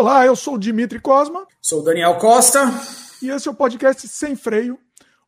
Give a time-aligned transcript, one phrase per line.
[0.00, 1.46] Olá, eu sou o Dimitri Cosma.
[1.60, 2.72] Sou o Daniel Costa.
[3.20, 4.78] E esse é o podcast Sem Freio.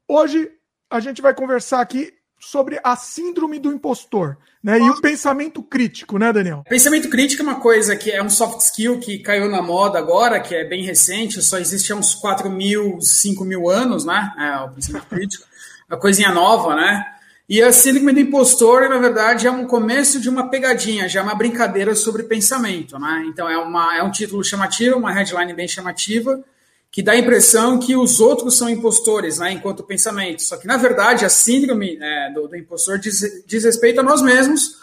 [0.09, 0.51] Hoje
[0.89, 2.11] a gente vai conversar aqui
[2.41, 4.79] sobre a síndrome do impostor, né?
[4.79, 6.65] E o pensamento crítico, né, Daniel?
[6.67, 10.41] Pensamento crítico é uma coisa que é um soft skill que caiu na moda agora,
[10.41, 14.33] que é bem recente, só existe há uns 4 mil, 5 mil anos, né?
[14.39, 15.47] É, o pensamento crítico.
[15.87, 17.05] Uma coisinha nova, né?
[17.53, 21.23] E a síndrome do impostor, na verdade, é um começo de uma pegadinha, já é
[21.23, 22.99] uma brincadeira sobre pensamento.
[22.99, 23.27] Né?
[23.29, 26.43] Então, é, uma, é um título chamativo, uma headline bem chamativa,
[26.91, 30.41] que dá a impressão que os outros são impostores, né, enquanto pensamento.
[30.41, 34.23] Só que, na verdade, a síndrome é, do, do, impostor diz, diz respeito a nós
[34.23, 34.77] mesmos,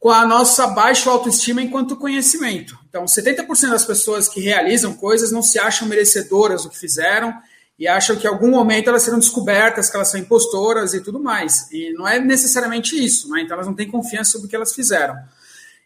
[0.00, 2.76] com a nossa baixa autoestima enquanto conhecimento.
[2.88, 7.32] Então, 70% das pessoas que realizam coisas não se acham merecedoras do que fizeram
[7.78, 11.20] e acham que em algum momento elas serão descobertas, que elas são impostoras e tudo
[11.20, 11.70] mais.
[11.70, 13.42] E não é necessariamente isso, né?
[13.42, 15.16] Então elas não têm confiança sobre o que elas fizeram.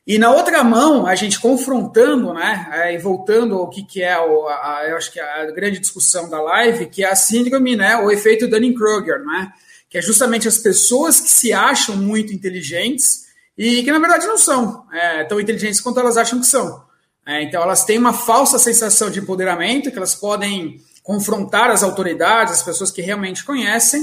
[0.05, 4.19] E na outra mão, a gente confrontando, né, é, e voltando ao que, que é,
[4.19, 7.97] o, a, eu acho que a grande discussão da live, que é a síndrome, né,
[7.97, 9.53] o efeito Dunning-Kruger, né,
[9.89, 14.37] que é justamente as pessoas que se acham muito inteligentes e que na verdade não
[14.37, 16.83] são é, tão inteligentes quanto elas acham que são.
[17.25, 22.55] É, então elas têm uma falsa sensação de empoderamento, que elas podem confrontar as autoridades,
[22.55, 24.03] as pessoas que realmente conhecem,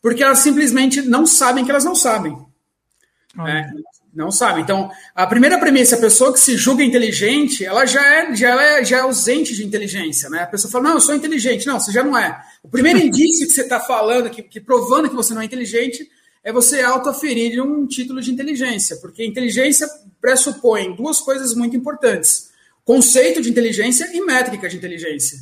[0.00, 2.36] porque elas simplesmente não sabem que elas não sabem.
[3.38, 3.70] Ah.
[4.14, 4.62] Não sabem.
[4.62, 8.84] Então, a primeira premissa, a pessoa que se julga inteligente, ela já é, já é,
[8.84, 10.30] já é ausente de inteligência.
[10.30, 10.42] Né?
[10.42, 11.66] A pessoa fala, não, eu sou inteligente.
[11.66, 12.40] Não, você já não é.
[12.62, 16.08] O primeiro indício que você está falando, que, que provando que você não é inteligente,
[16.44, 19.88] é você autoaferir um título de inteligência, porque inteligência
[20.20, 22.50] pressupõe duas coisas muito importantes:
[22.84, 25.38] conceito de inteligência e métrica de inteligência.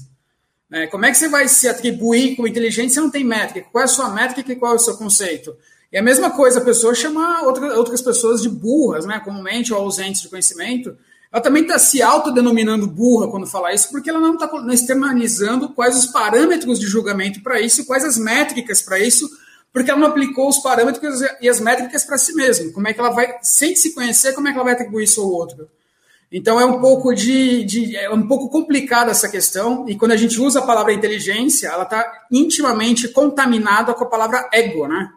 [0.73, 3.69] É, como é que você vai se atribuir com inteligência se não tem métrica?
[3.70, 5.55] Qual é a sua métrica e qual é o seu conceito?
[5.92, 9.78] E a mesma coisa, a pessoa chama outra, outras pessoas de burras, né, comumente ou
[9.78, 10.97] ausentes de conhecimento.
[11.31, 15.95] Ela também está se autodenominando burra quando fala isso, porque ela não está externalizando quais
[15.95, 19.28] os parâmetros de julgamento para isso, quais as métricas para isso,
[19.75, 22.72] porque ela não aplicou os parâmetros e as métricas para si mesma.
[22.72, 25.21] Como é que ela vai, sem se conhecer, como é que ela vai atribuir isso
[25.21, 25.69] ao outro?
[26.32, 30.16] Então é um pouco de, de, é um pouco complicada essa questão e quando a
[30.16, 35.10] gente usa a palavra inteligência, ela está intimamente contaminada com a palavra ego, né?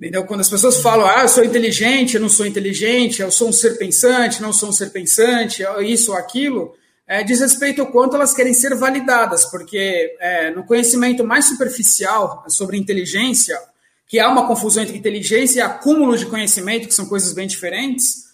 [0.00, 3.48] Então quando as pessoas falam, ah, eu sou inteligente, eu não sou inteligente, eu sou
[3.48, 7.90] um ser pensante, não sou um ser pensante, isso ou aquilo, é, diz respeito ao
[7.90, 13.58] quanto elas querem ser validadas, porque é, no conhecimento mais superficial sobre inteligência,
[14.06, 18.27] que há uma confusão entre inteligência e acúmulo de conhecimento, que são coisas bem diferentes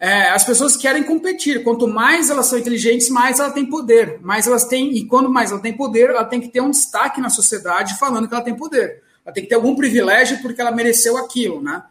[0.00, 1.62] é, as pessoas querem competir.
[1.62, 4.18] Quanto mais elas são inteligentes, mais ela tem poder.
[4.22, 7.20] Mais elas têm, e quando mais ela tem poder, ela tem que ter um destaque
[7.20, 9.02] na sociedade falando que ela tem poder.
[9.22, 11.82] Ela tem que ter algum privilégio porque ela mereceu aquilo, né?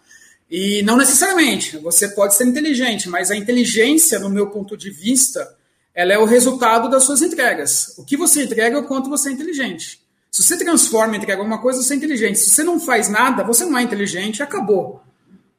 [0.49, 1.77] E não necessariamente.
[1.77, 5.55] Você pode ser inteligente, mas a inteligência, no meu ponto de vista,
[5.93, 7.93] ela é o resultado das suas entregas.
[7.95, 10.01] O que você entrega é o quanto você é inteligente.
[10.31, 12.39] Se você transforma e entrega alguma coisa, você é inteligente.
[12.39, 15.03] Se você não faz nada, você não é inteligente, acabou.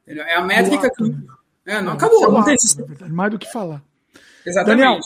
[0.05, 1.15] É a métrica que
[1.65, 2.31] é, não, acabou.
[2.31, 2.55] Não tem
[3.09, 3.83] mais do que falar.
[4.45, 4.79] Exatamente.
[4.79, 4.99] Daniel,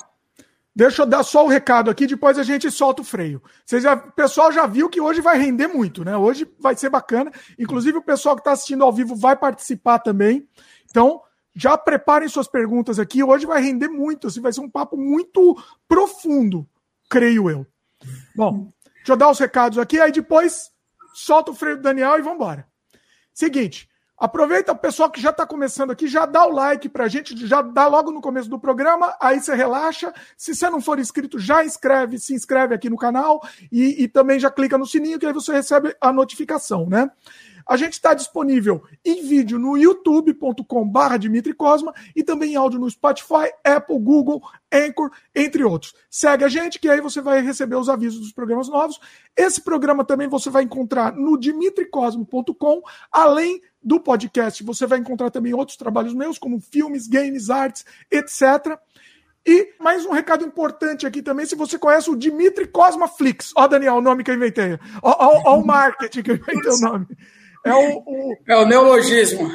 [0.76, 3.42] deixa eu dar só o recado aqui, depois a gente solta o freio.
[3.66, 6.16] Vocês já, o pessoal já viu que hoje vai render muito, né?
[6.16, 7.32] Hoje vai ser bacana.
[7.60, 10.48] Inclusive, o pessoal que está assistindo ao vivo vai participar também.
[10.90, 11.22] Então,
[11.56, 13.24] já preparem suas perguntas aqui.
[13.24, 14.28] Hoje vai render muito.
[14.28, 16.68] Assim, vai ser um papo muito profundo,
[17.10, 17.66] creio eu.
[18.36, 20.72] Bom, deixa eu dar os recados aqui, aí depois
[21.14, 22.68] solta o freio do Daniel e vamos embora.
[23.34, 23.90] Seguinte.
[24.18, 27.36] Aproveita o pessoal que já está começando aqui, já dá o like para a gente,
[27.46, 30.14] já dá logo no começo do programa, aí você relaxa.
[30.38, 34.40] Se você não for inscrito, já inscreve, se inscreve aqui no canal e, e também
[34.40, 37.12] já clica no sininho que aí você recebe a notificação, né?
[37.68, 42.90] A gente está disponível em vídeo no youtube.com.br Dimitri Cosma e também em áudio no
[42.90, 44.40] Spotify, Apple, Google,
[44.72, 45.96] Anchor, entre outros.
[46.08, 49.00] Segue a gente que aí você vai receber os avisos dos programas novos.
[49.36, 52.82] Esse programa também você vai encontrar no dimitricosmo.com,
[53.12, 54.64] além do podcast.
[54.64, 58.78] Você vai encontrar também outros trabalhos meus, como filmes, games, artes, etc.
[59.46, 63.52] E mais um recado importante aqui também, se você conhece o Dimitri Cosmaflix.
[63.56, 64.80] Ó, Daniel, o nome que eu inventei.
[65.04, 67.06] Ó, ó, ó o marketing que eu inventei o nome.
[67.64, 68.38] É o, o...
[68.48, 69.50] é o neologismo.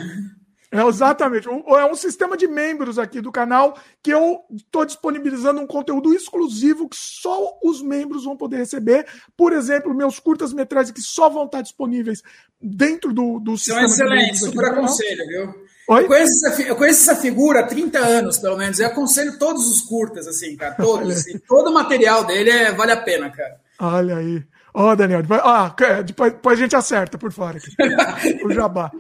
[0.73, 1.49] É, exatamente.
[1.49, 6.89] É um sistema de membros aqui do canal que eu estou disponibilizando um conteúdo exclusivo
[6.89, 9.05] que só os membros vão poder receber.
[9.37, 12.23] Por exemplo, meus curtas-metragens que só vão estar disponíveis
[12.63, 13.89] dentro do, do sistema.
[13.89, 15.55] São excelentes, super aconselho, viu?
[15.89, 16.05] Oi?
[16.05, 18.79] Eu conheço, essa, eu conheço essa figura há 30 anos, pelo menos.
[18.79, 20.77] Eu aconselho todos os curtas, assim, cara.
[20.81, 21.17] Todos.
[21.17, 23.61] assim, todo o material dele é, vale a pena, cara.
[23.81, 24.45] Olha aí.
[24.73, 25.75] Ó, oh, Daniel, depois, ah,
[26.05, 28.91] depois, depois, a gente acerta por fora aqui, o jabá.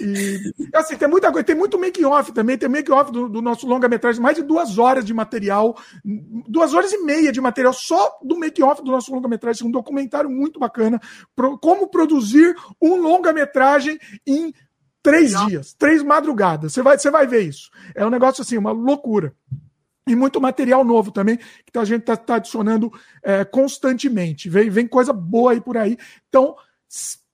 [0.00, 0.38] E,
[0.72, 4.36] assim, tem muita coisa, tem muito make-off também, tem make-off do, do, nosso longa-metragem, mais
[4.36, 5.76] de duas horas de material,
[6.48, 10.60] duas horas e meia de material só do make-off do nosso longa-metragem, um documentário muito
[10.60, 11.00] bacana,
[11.34, 14.54] pro, como produzir um longa-metragem em
[15.02, 17.70] três dias, três madrugadas, você vai, você vai ver isso.
[17.94, 19.32] É um negócio assim, uma loucura.
[20.08, 22.92] E muito material novo também, que a gente está tá adicionando
[23.22, 24.48] é, constantemente.
[24.48, 25.98] Vem, vem coisa boa aí por aí.
[26.28, 26.54] Então,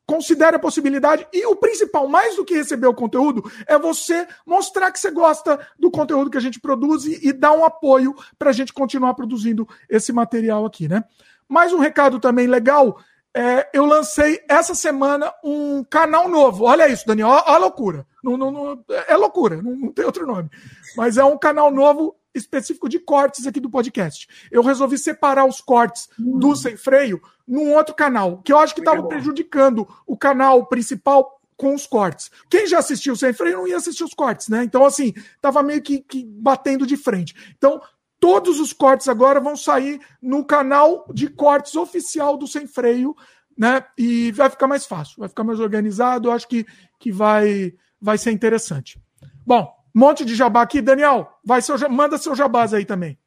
[0.07, 1.27] considere a possibilidade.
[1.33, 5.61] E o principal, mais do que receber o conteúdo, é você mostrar que você gosta
[5.79, 9.15] do conteúdo que a gente produz e, e dar um apoio para a gente continuar
[9.15, 11.05] produzindo esse material aqui, né?
[11.49, 12.99] Mais um recado também legal.
[13.35, 16.65] É, eu lancei essa semana um canal novo.
[16.65, 17.29] Olha isso, Daniel.
[17.29, 18.07] Olha a loucura.
[18.23, 20.51] Não, não, não, é loucura, não, não tem outro nome.
[20.97, 24.29] Mas é um canal novo específico de cortes aqui do podcast.
[24.51, 26.39] Eu resolvi separar os cortes hum.
[26.39, 31.41] do sem freio num outro canal, que eu acho que estava prejudicando o canal principal
[31.57, 32.31] com os cortes.
[32.49, 34.65] Quem já assistiu sem freio não ia assistir os cortes, né?
[34.65, 37.35] Então, assim, tava meio que, que batendo de frente.
[37.57, 37.81] Então,
[38.23, 43.17] todos os cortes agora vão sair no canal de cortes oficial do Sem Freio,
[43.59, 43.85] né?
[43.99, 46.31] E vai ficar mais fácil, vai ficar mais organizado.
[46.31, 46.65] Acho que,
[47.01, 48.97] que vai, vai ser interessante.
[49.45, 50.81] Bom, monte de jabá aqui.
[50.81, 53.19] Daniel, vai seu, manda seu jabás aí também.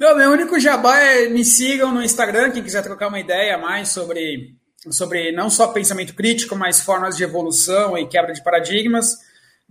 [0.00, 3.90] Não, meu único jabá é me sigam no Instagram, quem quiser trocar uma ideia mais
[3.90, 4.56] sobre,
[4.90, 9.16] sobre não só pensamento crítico, mas formas de evolução e quebra de paradigmas.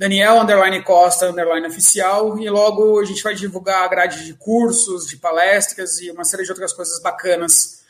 [0.02, 5.06] Daniel underline Costa underline oficial e logo a gente vai divulgar a grade de cursos,
[5.06, 7.84] de palestras e uma série de outras coisas bacanas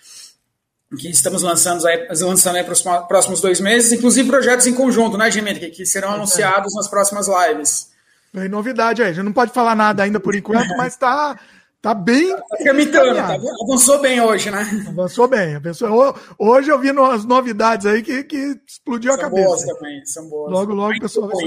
[0.99, 5.17] que estamos lançando aí, lançando aí para os próximos dois meses, inclusive projetos em conjunto,
[5.17, 7.89] né, Dimitri, que serão anunciados nas próximas lives.
[8.33, 9.11] Tem novidade aí.
[9.11, 11.39] A gente não pode falar nada ainda por enquanto, mas tá,
[11.81, 12.29] tá bem.
[12.29, 14.85] Tá tramitando, tá, avançou bem hoje, né?
[14.87, 15.55] Avançou bem.
[15.55, 16.15] Avançou.
[16.37, 19.47] Hoje eu vi as novidades aí que, que explodiu são a cabeça.
[19.47, 20.51] Boas também, são boas.
[20.51, 21.45] Logo, logo o pessoal vai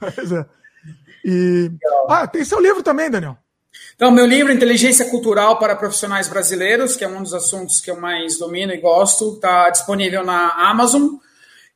[0.14, 0.46] pois é.
[1.24, 1.70] E...
[2.08, 3.38] Ah, tem seu livro também, Daniel.
[3.94, 8.00] Então, meu livro, Inteligência Cultural para Profissionais Brasileiros, que é um dos assuntos que eu
[8.00, 11.16] mais domino e gosto, está disponível na Amazon.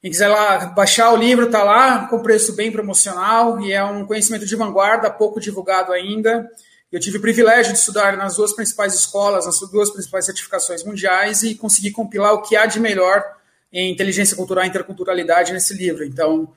[0.00, 4.04] Quem quiser lá baixar o livro, está lá, com preço bem promocional, e é um
[4.04, 6.48] conhecimento de vanguarda, pouco divulgado ainda.
[6.90, 11.42] Eu tive o privilégio de estudar nas duas principais escolas, nas duas principais certificações mundiais,
[11.42, 13.22] e consegui compilar o que há de melhor
[13.70, 16.02] em inteligência cultural e interculturalidade nesse livro.
[16.02, 16.50] Então,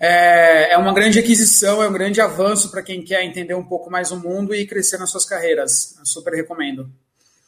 [0.00, 3.90] é, é uma grande aquisição, é um grande avanço para quem quer entender um pouco
[3.90, 5.96] mais o mundo e crescer nas suas carreiras.
[5.98, 6.90] Eu super recomendo.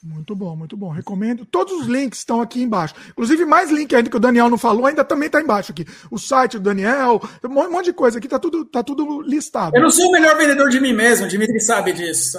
[0.06, 0.90] Muito bom, muito bom.
[0.90, 1.44] Recomendo.
[1.44, 2.94] Todos os links estão aqui embaixo.
[3.10, 5.84] Inclusive, mais link ainda que o Daniel não falou, ainda também está embaixo aqui.
[6.10, 9.76] O site do Daniel, um monte de coisa aqui, tá tudo, tá tudo listado.
[9.76, 12.38] Eu não sou o melhor vendedor de mim mesmo, Dimitri sabe disso.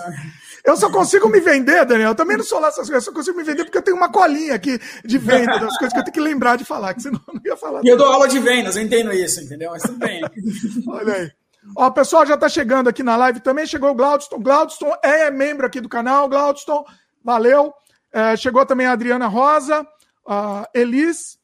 [0.63, 2.11] Eu só consigo me vender, Daniel.
[2.11, 3.97] Eu também não sou lá essas coisas, eu só consigo me vender porque eu tenho
[3.97, 7.01] uma colinha aqui de venda, das coisas que eu tenho que lembrar de falar, que
[7.01, 7.81] senão eu não ia falar.
[7.83, 9.71] E eu dou aula de vendas, eu entendo isso, entendeu?
[9.71, 10.21] Mas tudo bem.
[10.87, 11.31] Olha aí.
[11.75, 13.65] Ó, o pessoal já está chegando aqui na live também.
[13.65, 14.39] Chegou o Glaudston.
[14.39, 16.29] Glaudston é membro aqui do canal.
[16.29, 16.85] Glaudston,
[17.27, 17.73] valeu.
[18.13, 19.85] É, chegou também a Adriana Rosa,
[20.25, 21.37] a Elis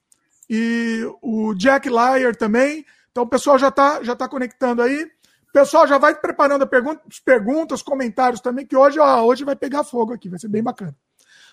[0.50, 2.86] e o Jack Lyer também.
[3.12, 5.04] Então o pessoal já está já tá conectando aí.
[5.04, 9.84] O pessoal já vai preparando pergunta, perguntas, comentários também, que hoje, ó, hoje vai pegar
[9.84, 10.96] fogo aqui, vai ser bem bacana.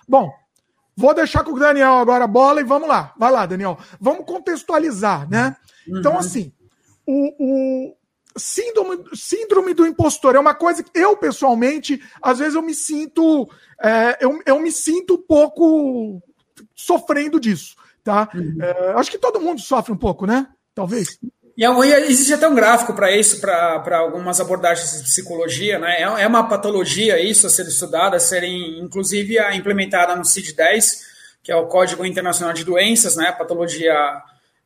[0.09, 0.33] Bom,
[0.97, 3.13] vou deixar com o Daniel agora a bola e vamos lá.
[3.19, 3.79] Vai lá, Daniel.
[4.01, 5.57] Vamos contextualizar, né?
[5.87, 5.99] Uhum.
[5.99, 6.53] Então, assim,
[7.05, 7.97] o, o,
[8.37, 13.49] síndrome, síndrome do impostor é uma coisa que eu, pessoalmente, às vezes eu me sinto.
[13.83, 16.23] É, eu, eu me sinto um pouco
[16.75, 17.77] sofrendo disso.
[18.03, 18.29] Tá?
[18.35, 18.57] Uhum.
[18.61, 20.49] É, acho que todo mundo sofre um pouco, né?
[20.75, 21.19] Talvez.
[21.57, 21.65] E
[22.07, 25.99] existe até um gráfico para isso, para algumas abordagens de psicologia, né?
[25.99, 31.01] É, é uma patologia isso a ser estudada, a serem, inclusive, implementada no CID-10,
[31.43, 33.31] que é o Código Internacional de Doenças, né?
[33.33, 33.95] Patologia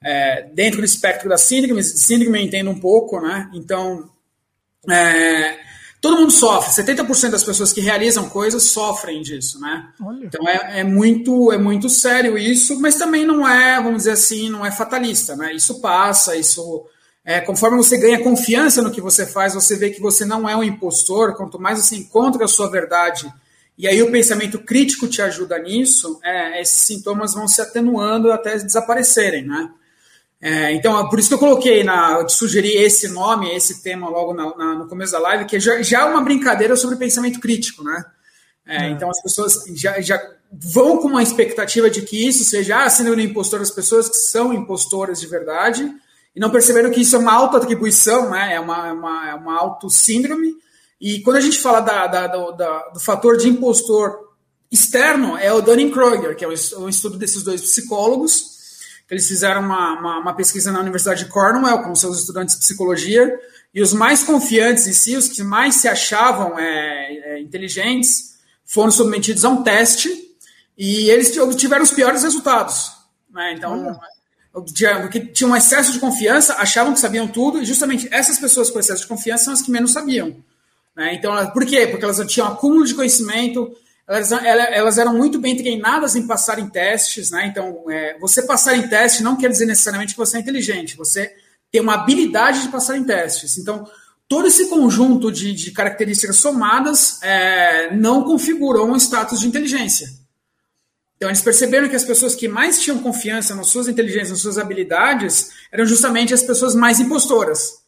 [0.05, 3.51] é, dentro do espectro da síndrome, síndrome eu entendo um pouco, né?
[3.55, 4.11] Então,
[4.89, 5.59] é,
[6.01, 9.89] todo mundo sofre, 70% das pessoas que realizam coisas sofrem disso, né?
[10.01, 10.27] Olha.
[10.27, 14.51] Então é, é, muito, é muito sério isso, mas também não é, vamos dizer assim,
[14.51, 15.55] não é fatalista, né?
[15.55, 16.87] Isso passa, isso.
[17.25, 20.55] É, conforme você ganha confiança no que você faz, você vê que você não é
[20.55, 23.33] um impostor, quanto mais você encontra a sua verdade
[23.77, 28.57] e aí o pensamento crítico te ajuda nisso, é, esses sintomas vão se atenuando até
[28.57, 29.71] desaparecerem, né?
[30.47, 34.55] É, então, por isso que eu coloquei, na, sugeri esse nome, esse tema logo na,
[34.55, 38.05] na, no começo da live, que já, já é uma brincadeira sobre pensamento crítico, né?
[38.67, 38.91] É, é.
[38.91, 40.21] Então, as pessoas já, já
[40.53, 44.07] vão com uma expectativa de que isso seja a ah, síndrome do impostor das pessoas
[44.07, 45.91] que são impostoras de verdade
[46.37, 48.53] e não perceberam que isso é uma auto-atribuição, né?
[48.53, 50.53] é uma, é uma, é uma auto-síndrome.
[51.01, 54.19] E quando a gente fala da, da, do, da, do fator de impostor
[54.71, 58.54] externo é o Dunning-Kruger, que é o estudo desses dois psicólogos.
[59.11, 63.39] Eles fizeram uma, uma, uma, pesquisa na Universidade de Cornwall com seus estudantes de psicologia,
[63.75, 68.91] e os mais confiantes em si, os que mais se achavam é, é, inteligentes, foram
[68.91, 70.09] submetidos a um teste,
[70.77, 72.93] e eles obtiveram os piores resultados.
[73.31, 73.55] Né?
[73.57, 73.99] Então,
[74.53, 78.79] porque tinham um excesso de confiança, achavam que sabiam tudo, e justamente essas pessoas com
[78.79, 80.37] excesso de confiança são as que menos sabiam.
[80.97, 81.15] Né?
[81.15, 81.87] Então, por quê?
[81.87, 86.69] Porque elas tinham acúmulo de conhecimento, elas, elas eram muito bem treinadas em passar em
[86.69, 87.47] testes, né?
[87.47, 91.35] Então, é, você passar em teste não quer dizer necessariamente que você é inteligente, você
[91.73, 93.57] tem uma habilidade de passar em testes.
[93.57, 93.89] Então,
[94.29, 100.09] todo esse conjunto de, de características somadas é, não configuram um status de inteligência.
[101.17, 104.59] Então, eles perceberam que as pessoas que mais tinham confiança nas suas inteligências, nas suas
[104.59, 107.84] habilidades, eram justamente as pessoas mais impostoras.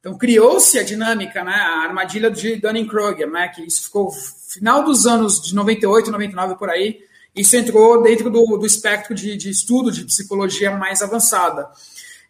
[0.00, 5.06] Então, criou-se a dinâmica, né, a armadilha de Dunning-Kruger, né, que isso ficou final dos
[5.06, 7.00] anos de 98, 99 por aí,
[7.34, 11.68] isso entrou dentro do, do espectro de, de estudo de psicologia mais avançada.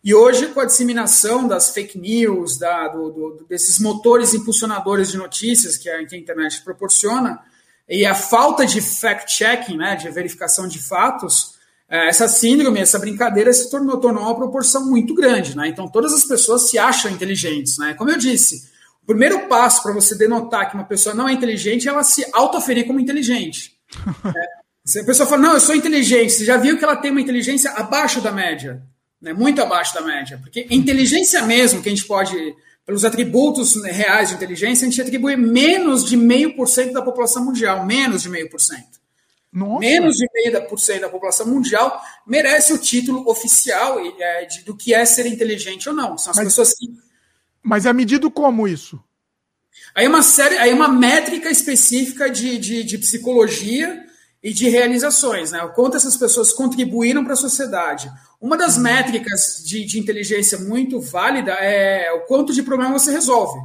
[0.02, 5.18] E hoje, com a disseminação das fake news, da, do, do, desses motores impulsionadores de
[5.18, 7.40] notícias que a, que a, internet proporciona,
[7.88, 11.57] e a falta de fact-checking, né, de verificação de fatos,
[11.88, 15.56] essa síndrome, essa brincadeira se tornou, tornou uma proporção muito grande.
[15.56, 15.68] Né?
[15.68, 17.78] Então, todas as pessoas se acham inteligentes.
[17.78, 17.94] Né?
[17.94, 18.68] Como eu disse,
[19.08, 22.86] primeiro passo para você denotar que uma pessoa não é inteligente é ela se autoaferir
[22.86, 23.72] como inteligente.
[24.26, 24.58] é.
[24.84, 27.20] Se a pessoa fala, não, eu sou inteligente, você já viu que ela tem uma
[27.20, 28.82] inteligência abaixo da média,
[29.20, 29.32] né?
[29.32, 30.38] muito abaixo da média.
[30.42, 32.34] Porque inteligência mesmo, que a gente pode,
[32.84, 37.46] pelos atributos reais de inteligência, a gente atribui menos de meio por cento da população
[37.46, 38.97] mundial, menos de meio por cento.
[39.52, 44.76] Menos de meio por cento da população mundial merece o título oficial é, de, do
[44.76, 46.18] que é ser inteligente ou não.
[46.18, 46.48] São as Mas...
[46.48, 46.86] pessoas que
[47.62, 48.98] mas é medido como isso?
[49.94, 54.04] Aí é uma série, aí é uma métrica específica de, de, de psicologia
[54.42, 55.62] e de realizações, né?
[55.62, 58.10] O quanto essas pessoas contribuíram para a sociedade.
[58.40, 58.84] Uma das uhum.
[58.84, 63.60] métricas de, de inteligência muito válida é o quanto de problema você resolve.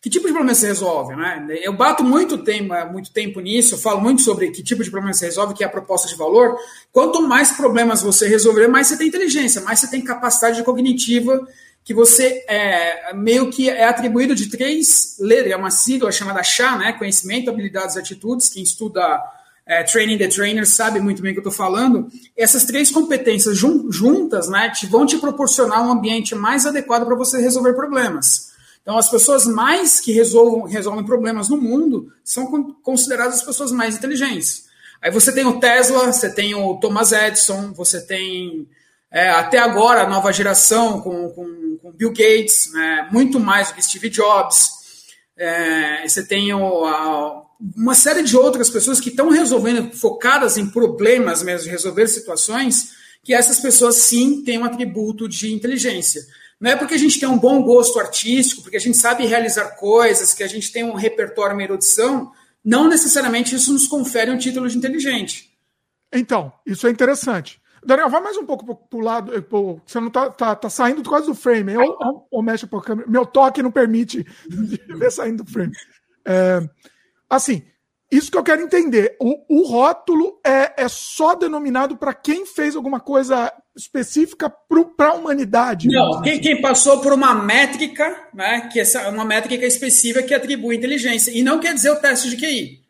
[0.00, 1.46] Que tipo de problema você resolve, né?
[1.62, 5.26] Eu bato muito tempo, muito tempo nisso, falo muito sobre que tipo de problema você
[5.26, 6.56] resolve, que é a proposta de valor.
[6.90, 11.46] Quanto mais problemas você resolver, mais você tem inteligência, mais você tem capacidade cognitiva
[11.84, 16.78] que você é, meio que é atribuído de três letras, é uma sigla chamada CHA,
[16.78, 16.92] né?
[16.92, 18.48] Conhecimento, habilidades e atitudes.
[18.48, 19.20] Quem estuda
[19.66, 22.08] é, Training the Trainer sabe muito bem o que eu estou falando.
[22.36, 27.14] Essas três competências jun juntas né, te, vão te proporcionar um ambiente mais adequado para
[27.14, 28.49] você resolver problemas.
[28.82, 33.96] Então, as pessoas mais que resolvam, resolvem problemas no mundo são consideradas as pessoas mais
[33.96, 34.64] inteligentes.
[35.02, 38.68] Aí você tem o Tesla, você tem o Thomas Edison, você tem
[39.10, 43.74] é, até agora, a nova geração com, com, com Bill Gates, né, muito mais do
[43.74, 44.70] que Steve Jobs.
[45.36, 47.42] É, você tem o, a,
[47.76, 52.92] uma série de outras pessoas que estão resolvendo, focadas em problemas mesmo, de resolver situações,
[53.24, 56.22] que essas pessoas sim têm um atributo de inteligência.
[56.60, 59.76] Não é porque a gente tem um bom gosto artístico, porque a gente sabe realizar
[59.76, 62.30] coisas, que a gente tem um repertório, uma erudição,
[62.62, 65.50] não necessariamente isso nos confere um título de inteligente.
[66.12, 67.60] Então, isso é interessante.
[67.84, 69.34] Daniel, vai mais um pouco pro, pro lado.
[69.34, 71.76] Eh, pro, você não tá, tá, tá saindo quase do frame.
[71.76, 73.08] Ou, ou, ou mexe pro câmera.
[73.08, 74.26] Meu toque não permite
[74.98, 75.72] ver saindo do frame.
[76.26, 76.60] É,
[77.28, 77.62] assim,
[78.10, 79.16] isso que eu quero entender.
[79.18, 84.52] O, o rótulo é, é só denominado para quem fez alguma coisa específica
[84.96, 85.88] para a humanidade.
[85.88, 90.76] Não, quem, quem, passou por uma métrica, né, que é uma métrica específica que atribui
[90.76, 91.30] inteligência.
[91.30, 92.80] E não quer dizer o teste de QI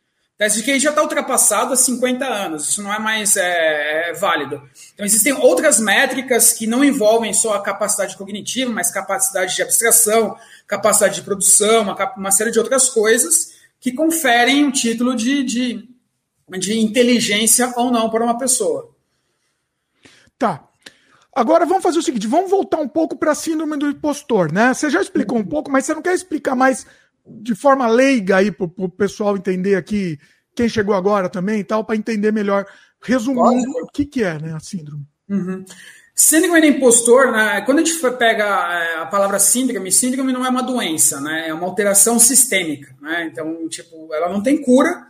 [0.41, 4.13] teste de QI já está ultrapassado há 50 anos, isso não é mais é, é,
[4.15, 4.63] válido.
[4.95, 10.35] Então, existem outras métricas que não envolvem só a capacidade cognitiva, mas capacidade de abstração,
[10.67, 15.89] capacidade de produção, uma, uma série de outras coisas que conferem um título de, de,
[16.59, 18.97] de inteligência ou não para uma pessoa.
[20.39, 20.70] Tá.
[21.35, 24.75] Agora vamos fazer o seguinte, vamos voltar um pouco para a síndrome do impostor, né?
[24.75, 26.87] Você já explicou um pouco, mas você não quer explicar mais
[27.27, 30.19] de forma leiga aí para o pessoal entender aqui,
[30.55, 32.67] quem chegou agora também e tal, para entender melhor,
[33.01, 35.07] resumindo o que, que é né, a síndrome.
[35.29, 35.65] Uhum.
[36.15, 40.49] Síndrome do impostor, né, quando a gente pega é, a palavra síndrome, síndrome não é
[40.49, 42.95] uma doença, né, é uma alteração sistêmica.
[43.01, 45.07] Né, então, tipo, ela não tem cura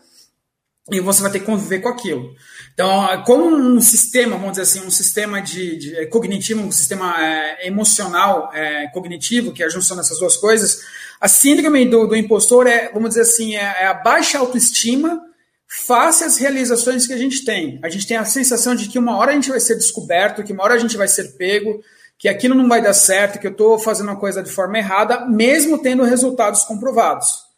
[0.90, 2.34] e você vai ter que conviver com aquilo.
[2.72, 7.14] Então, como um sistema, vamos dizer assim, um sistema de, de é, cognitivo, um sistema
[7.22, 10.82] é, emocional é, cognitivo, que é a junção dessas duas coisas,
[11.20, 15.20] a síndrome do, do impostor é, vamos dizer assim, é, é a baixa autoestima
[15.68, 17.78] face às realizações que a gente tem.
[17.82, 20.52] A gente tem a sensação de que uma hora a gente vai ser descoberto, que
[20.52, 21.82] uma hora a gente vai ser pego,
[22.18, 25.26] que aquilo não vai dar certo, que eu estou fazendo uma coisa de forma errada,
[25.26, 27.49] mesmo tendo resultados comprovados.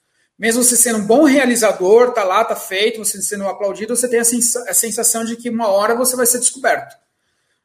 [0.42, 4.18] Mesmo você sendo um bom realizador, tá lá, tá feito, você sendo aplaudido, você tem
[4.18, 6.96] a, sensação de que uma hora você vai ser descoberto.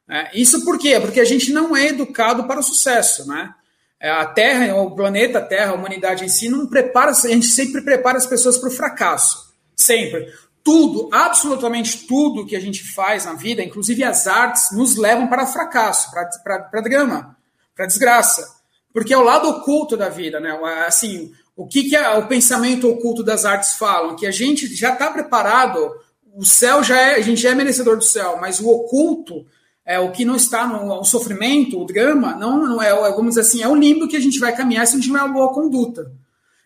[0.08, 1.00] É, isso por quê?
[1.00, 3.52] Porque a gente não é educado para o sucesso, né?
[3.98, 7.82] É, a Terra, o planeta Terra, a humanidade em si, não prepara, a gente sempre
[7.82, 9.52] prepara as pessoas para o fracasso.
[9.74, 10.32] Sempre.
[10.62, 15.48] Tudo, absolutamente tudo que a gente faz na vida, inclusive as artes, nos levam para
[15.48, 17.36] fracasso, para drama,
[17.74, 18.56] para desgraça.
[18.92, 20.56] Porque é o lado oculto da vida, né?
[20.86, 24.14] Assim, o que, que é, o pensamento oculto das artes falam?
[24.14, 25.90] Que a gente já está preparado,
[26.32, 29.44] o céu já é, a gente já é merecedor do céu, mas o oculto
[29.84, 33.40] é, o que não está no o sofrimento, o drama, não, não é, vamos dizer
[33.40, 35.52] assim, é o limbo que a gente vai caminhar se a gente tiver uma boa
[35.52, 36.12] conduta.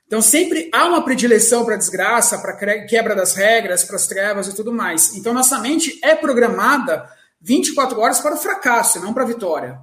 [0.07, 4.47] Então sempre há uma predileção para a desgraça, para quebra das regras, para as trevas
[4.47, 5.17] e tudo mais.
[5.17, 7.09] Então nossa mente é programada
[7.41, 9.81] 24 horas para o fracasso, não para a vitória.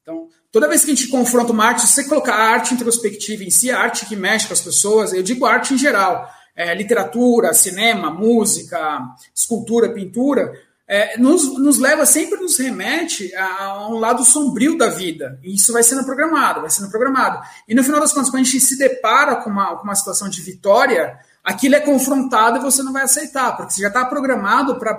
[0.00, 3.42] Então, toda vez que a gente confronta uma arte, se você colocar a arte introspectiva
[3.42, 6.72] em si, a arte que mexe com as pessoas, eu digo arte em geral, é,
[6.72, 9.00] literatura, cinema, música,
[9.34, 10.52] escultura, pintura,
[10.86, 15.40] é, nos, nos, leva, sempre nos remete a, a, um lado sombrio da vida.
[15.42, 17.44] E isso vai sendo programado, vai sendo programado.
[17.66, 20.28] E no final das contas, quando a gente se depara com uma, com uma situação
[20.28, 24.78] de vitória, aquilo é confrontado e você não vai aceitar, porque você já está programado
[24.78, 24.94] para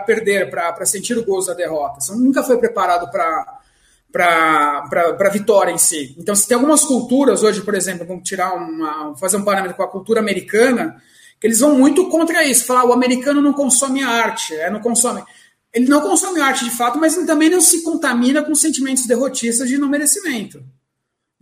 [0.00, 2.00] perder, para sentir o gozo da derrota.
[2.00, 3.55] Você nunca foi preparado para
[4.16, 6.14] para a vitória em si.
[6.18, 9.82] Então, se tem algumas culturas hoje, por exemplo, vamos tirar uma, fazer um parâmetro com
[9.82, 10.96] a cultura americana,
[11.38, 15.22] que eles vão muito contra isso, falar o americano não consome arte, é, não consome.
[15.72, 19.68] Ele não consome arte de fato, mas ele também não se contamina com sentimentos derrotistas
[19.68, 20.64] de não merecimento.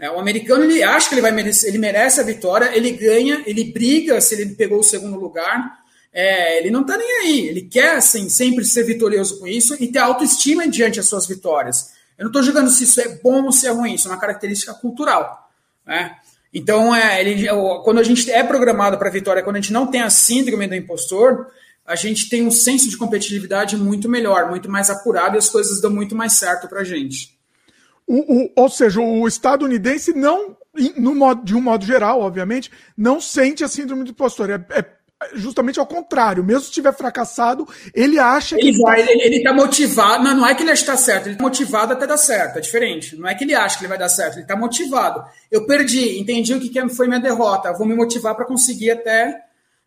[0.00, 3.44] É, o americano ele acha que ele vai merecer, ele merece a vitória, ele ganha,
[3.46, 5.78] ele briga se ele pegou o segundo lugar.
[6.12, 9.86] É, ele não está nem aí, ele quer assim, sempre ser vitorioso com isso e
[9.90, 11.93] ter autoestima diante das suas vitórias.
[12.18, 14.20] Eu não estou julgando se isso é bom ou se é ruim, isso é uma
[14.20, 15.50] característica cultural.
[15.86, 16.16] Né?
[16.52, 17.48] Então, é, ele,
[17.82, 20.74] quando a gente é programado para vitória, quando a gente não tem a síndrome do
[20.74, 21.48] impostor,
[21.84, 25.80] a gente tem um senso de competitividade muito melhor, muito mais apurado e as coisas
[25.80, 27.36] dão muito mais certo para a gente.
[28.06, 30.56] O, o, ou seja, o estadunidense não,
[30.96, 34.50] no modo, de um modo geral, obviamente, não sente a síndrome do impostor.
[34.50, 34.82] É, é
[35.34, 36.44] justamente ao contrário.
[36.44, 38.78] Mesmo se tiver fracassado, ele acha ele que.
[38.82, 40.24] Vai, ele, ele tá motivado.
[40.24, 42.58] Não, não é que ele está certo, ele está motivado até dar certo.
[42.58, 43.16] É diferente.
[43.16, 45.24] Não é que ele acha que ele vai dar certo, ele está motivado.
[45.50, 47.72] Eu perdi, entendi o que foi minha derrota.
[47.72, 49.40] vou me motivar para conseguir até.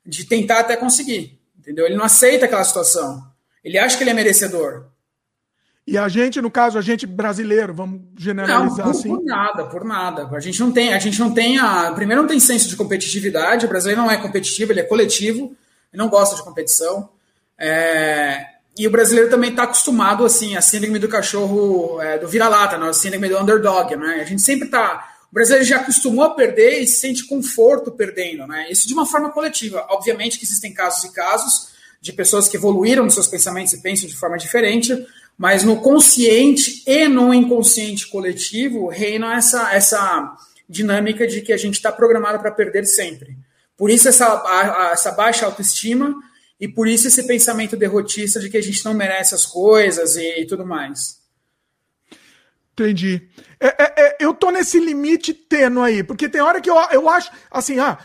[0.06, 1.40] de tentar até conseguir.
[1.60, 1.86] Entendeu?
[1.86, 3.22] Ele não aceita aquela situação.
[3.64, 4.86] Ele acha que ele é merecedor.
[5.88, 9.08] E a gente, no caso, a gente brasileiro, vamos generalizar não, por, assim.
[9.08, 10.28] Por nada, por nada.
[10.36, 11.94] A gente não tem, a gente não tem a.
[11.94, 15.56] Primeiro não tem senso de competitividade, o brasileiro não é competitivo, ele é coletivo,
[15.94, 17.08] ele não gosta de competição.
[17.58, 18.46] É,
[18.78, 22.90] e o brasileiro também está acostumado, assim, a síndrome do cachorro é, do vira-lata, né?
[22.90, 24.20] a síndrome do underdog, né?
[24.22, 25.16] A gente sempre está.
[25.32, 28.68] O brasileiro já acostumou a perder e se sente conforto perdendo, né?
[28.70, 29.86] Isso de uma forma coletiva.
[29.90, 31.70] Obviamente que existem casos e casos
[32.02, 34.94] de pessoas que evoluíram nos seus pensamentos e pensam de forma diferente,
[35.38, 40.36] mas no consciente e no inconsciente coletivo reina essa, essa
[40.68, 43.38] dinâmica de que a gente está programado para perder sempre.
[43.78, 46.16] Por isso essa, essa baixa autoestima
[46.60, 50.42] e por isso esse pensamento derrotista de que a gente não merece as coisas e,
[50.42, 51.22] e tudo mais.
[52.74, 53.28] Entendi.
[53.60, 57.08] É, é, é, eu tô nesse limite tênue aí, porque tem hora que eu, eu
[57.10, 57.98] acho, assim, ah,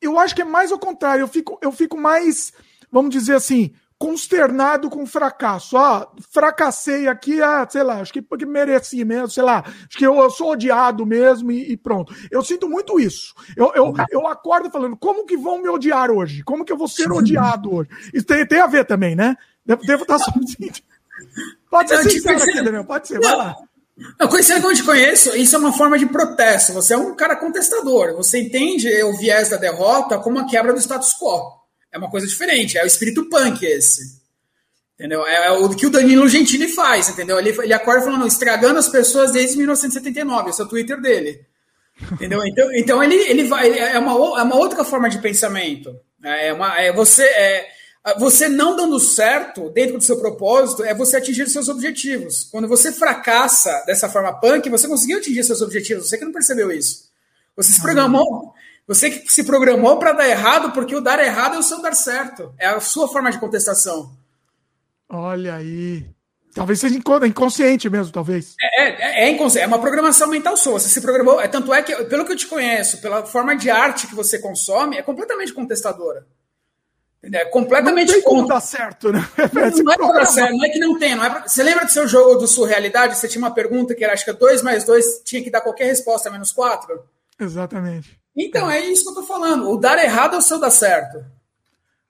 [0.00, 2.52] eu acho que é mais ao contrário, eu fico, eu fico mais,
[2.90, 5.76] vamos dizer assim, consternado com o fracasso.
[5.76, 10.06] Ah, fracassei aqui, ah, sei lá, acho que porque mereci mesmo, sei lá, acho que
[10.06, 12.14] eu, eu sou odiado mesmo e, e, pronto.
[12.30, 13.34] Eu sinto muito isso.
[13.54, 16.42] Eu, eu, eu acordo falando, como que vão me odiar hoje?
[16.42, 17.90] Como que eu vou ser odiado hoje?
[18.14, 19.36] Isso tem, tem a ver também, né?
[19.66, 20.32] Devo, devo estar só...
[21.70, 23.54] Pode ser sincero aqui, Daniel, pode ser, vai lá.
[24.18, 26.72] Não, conhecendo como eu te conheço, isso é uma forma de protesto.
[26.72, 28.16] Você é um cara contestador.
[28.16, 31.59] Você entende o viés da derrota como a quebra do status quo.
[31.92, 34.20] É uma coisa diferente, é o espírito punk esse.
[34.94, 35.26] Entendeu?
[35.26, 37.38] É, é o que o Danilo Gentili faz, entendeu?
[37.38, 41.46] Ele, ele acorda falando, estragando as pessoas desde 1979, esse é o Twitter dele.
[42.12, 42.44] Entendeu?
[42.44, 43.70] Então, então ele, ele vai.
[43.78, 45.98] É uma, é uma outra forma de pensamento.
[46.22, 47.68] É uma, é você, é,
[48.18, 52.48] você não dando certo dentro do seu propósito é você atingir seus objetivos.
[52.50, 56.08] Quando você fracassa dessa forma punk, você conseguiu atingir seus objetivos.
[56.08, 57.10] Você que não percebeu isso.
[57.56, 58.54] Você se programou,
[58.90, 61.94] você que se programou para dar errado, porque o dar errado é o seu dar
[61.94, 62.52] certo.
[62.58, 64.10] É a sua forma de contestação.
[65.08, 66.04] Olha aí.
[66.52, 68.56] Talvez seja inconsciente mesmo, talvez.
[68.60, 70.80] É, é, é inconsciente, é uma programação mental sua.
[70.80, 71.40] Você se programou.
[71.40, 74.40] É, tanto é que, pelo que eu te conheço, pela forma de arte que você
[74.40, 76.26] consome, é completamente contestadora.
[77.22, 79.20] É completamente não tem como dar certo, né?
[79.52, 81.14] Não, não é dar certo, não é que não tem.
[81.14, 81.46] Não é pra...
[81.46, 83.16] Você lembra do seu jogo do Surrealidade?
[83.16, 85.84] Você tinha uma pergunta que era, acho que 2 mais 2 tinha que dar qualquer
[85.84, 87.00] resposta menos 4?
[87.38, 88.19] Exatamente.
[88.36, 89.70] Então, é isso que eu tô falando.
[89.70, 91.24] O dar errado é o seu dar certo.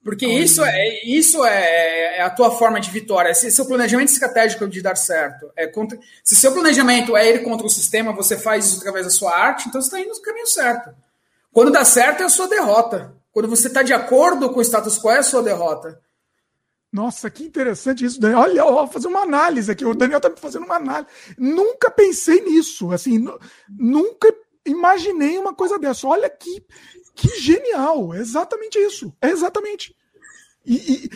[0.02, 3.35] Porque isso é isso é, é, a tua forma de vitória.
[3.35, 7.66] Se seu planejamento estratégico de dar certo é contra, se seu planejamento é ir contra
[7.66, 10.46] o sistema, você faz isso através da sua arte, então você está indo no caminho
[10.46, 10.90] certo.
[11.52, 13.14] Quando dá certo é a sua derrota.
[13.30, 16.00] Quando você está de acordo com o status quo é a sua derrota.
[16.92, 18.40] Nossa, que interessante isso, Daniel.
[18.40, 19.85] Olha, vou fazer uma análise aqui.
[19.85, 21.09] O Daniel está me fazendo uma análise.
[21.38, 22.90] Nunca pensei nisso.
[22.90, 23.24] Assim,
[23.68, 24.35] nunca
[24.66, 26.07] imaginei uma coisa dessa.
[26.07, 26.64] Olha que
[27.14, 28.14] que genial!
[28.14, 29.14] É exatamente isso.
[29.20, 29.94] É exatamente.
[30.64, 31.11] E, e,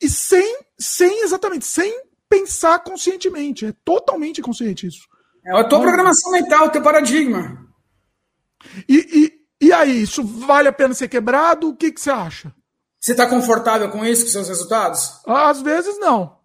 [0.00, 3.66] e, sem, sem, exatamente, sem pensar conscientemente.
[3.66, 5.06] É totalmente consciente isso.
[5.44, 7.66] É a tua programação mental, o teu paradigma.
[8.88, 8.96] E,
[9.60, 11.68] e, e aí, isso vale a pena ser quebrado?
[11.68, 12.54] O que, que você acha?
[12.98, 15.20] Você está confortável com isso, com seus resultados?
[15.26, 16.38] Às vezes não.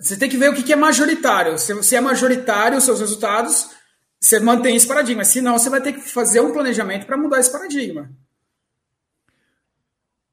[0.00, 1.56] Você tem que ver o que é majoritário.
[1.58, 3.70] Se é majoritário os seus resultados,
[4.20, 5.24] você mantém esse paradigma.
[5.24, 8.10] Senão, você vai ter que fazer um planejamento para mudar esse paradigma.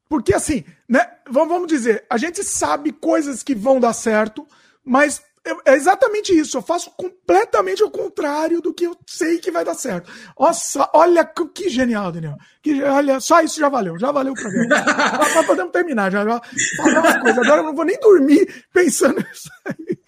[0.08, 1.04] Porque assim, né?
[1.28, 4.46] Vamos dizer, a gente sabe coisas que vão dar certo,
[4.84, 5.20] mas
[5.64, 6.56] é exatamente isso.
[6.56, 10.10] Eu faço completamente o contrário do que eu sei que vai dar certo.
[10.38, 12.36] Nossa, olha que genial, Daniel.
[12.62, 14.84] Que, olha, só isso já valeu, já valeu o programa.
[15.18, 16.24] Nós podemos terminar já.
[16.24, 16.40] já
[16.76, 17.40] falar uma coisa.
[17.40, 19.98] Agora eu não vou nem dormir pensando nisso aí.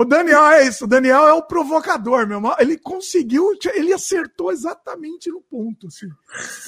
[0.00, 2.56] O Daniel é isso, o Daniel é o provocador, meu irmão.
[2.58, 6.08] Ele conseguiu, ele acertou exatamente no ponto, assim.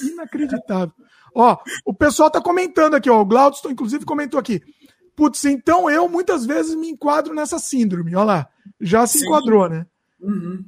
[0.03, 0.93] Inacreditável.
[1.33, 3.19] Ó, o pessoal tá comentando aqui, ó.
[3.19, 4.61] O Glaudston, inclusive, comentou aqui.
[5.15, 8.15] Putz, então eu muitas vezes me enquadro nessa síndrome.
[8.15, 8.49] Olha lá.
[8.79, 9.25] Já se Sim.
[9.25, 9.87] enquadrou, né?
[10.19, 10.63] Uhum.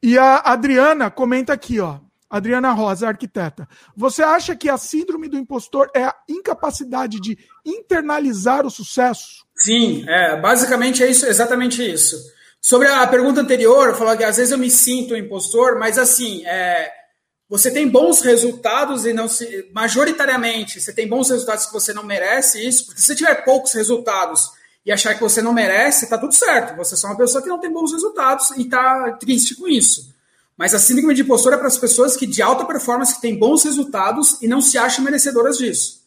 [0.00, 1.98] E a Adriana comenta aqui, ó.
[2.30, 3.68] Adriana Rosa, arquiteta.
[3.96, 9.45] Você acha que a síndrome do impostor é a incapacidade de internalizar o sucesso?
[9.56, 12.16] Sim, é, basicamente é isso, exatamente isso.
[12.60, 16.44] Sobre a pergunta anterior, eu falei que às vezes eu me sinto impostor, mas assim,
[16.44, 16.90] é,
[17.48, 19.70] você tem bons resultados e não se.
[19.72, 23.72] Majoritariamente, você tem bons resultados que você não merece isso, porque se você tiver poucos
[23.72, 24.50] resultados
[24.84, 26.76] e achar que você não merece, tá tudo certo.
[26.76, 30.12] Você é só uma pessoa que não tem bons resultados e tá triste com isso.
[30.56, 33.38] Mas a síndrome de impostor é para as pessoas que de alta performance que têm
[33.38, 36.05] bons resultados e não se acham merecedoras disso.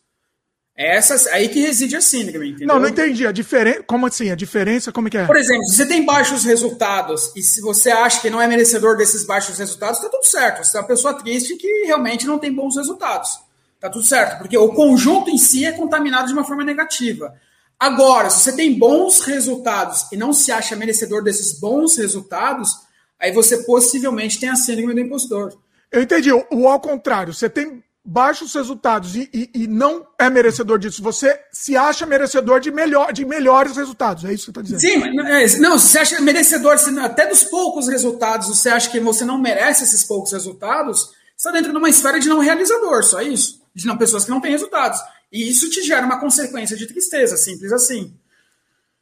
[0.80, 2.68] É essa, aí que reside a síndrome, entendeu?
[2.70, 3.28] Não, não entendi.
[3.28, 4.32] A diferença, como assim?
[4.32, 5.26] A diferença, como é que é?
[5.26, 8.96] Por exemplo, se você tem baixos resultados e se você acha que não é merecedor
[8.96, 10.64] desses baixos resultados, tá tudo certo.
[10.64, 13.42] Você é uma pessoa triste que realmente não tem bons resultados.
[13.78, 17.36] Tá tudo certo, porque o conjunto em si é contaminado de uma forma negativa.
[17.78, 22.72] Agora, se você tem bons resultados e não se acha merecedor desses bons resultados,
[23.20, 25.58] aí você possivelmente tem a síndrome do impostor.
[25.92, 26.32] Eu entendi.
[26.32, 31.40] O ao contrário, você tem baixos resultados e, e, e, não é merecedor disso, você
[31.52, 34.26] se acha merecedor de, melhor, de melhores resultados.
[34.26, 35.04] É isso que você está dizendo.
[35.04, 39.38] Sim, é, não, você acha merecedor, até dos poucos resultados, você acha que você não
[39.38, 43.62] merece esses poucos resultados, você está dentro de uma esfera de não realizador, só isso.
[43.74, 45.00] De não pessoas que não têm resultados.
[45.32, 48.14] E isso te gera uma consequência de tristeza, simples assim.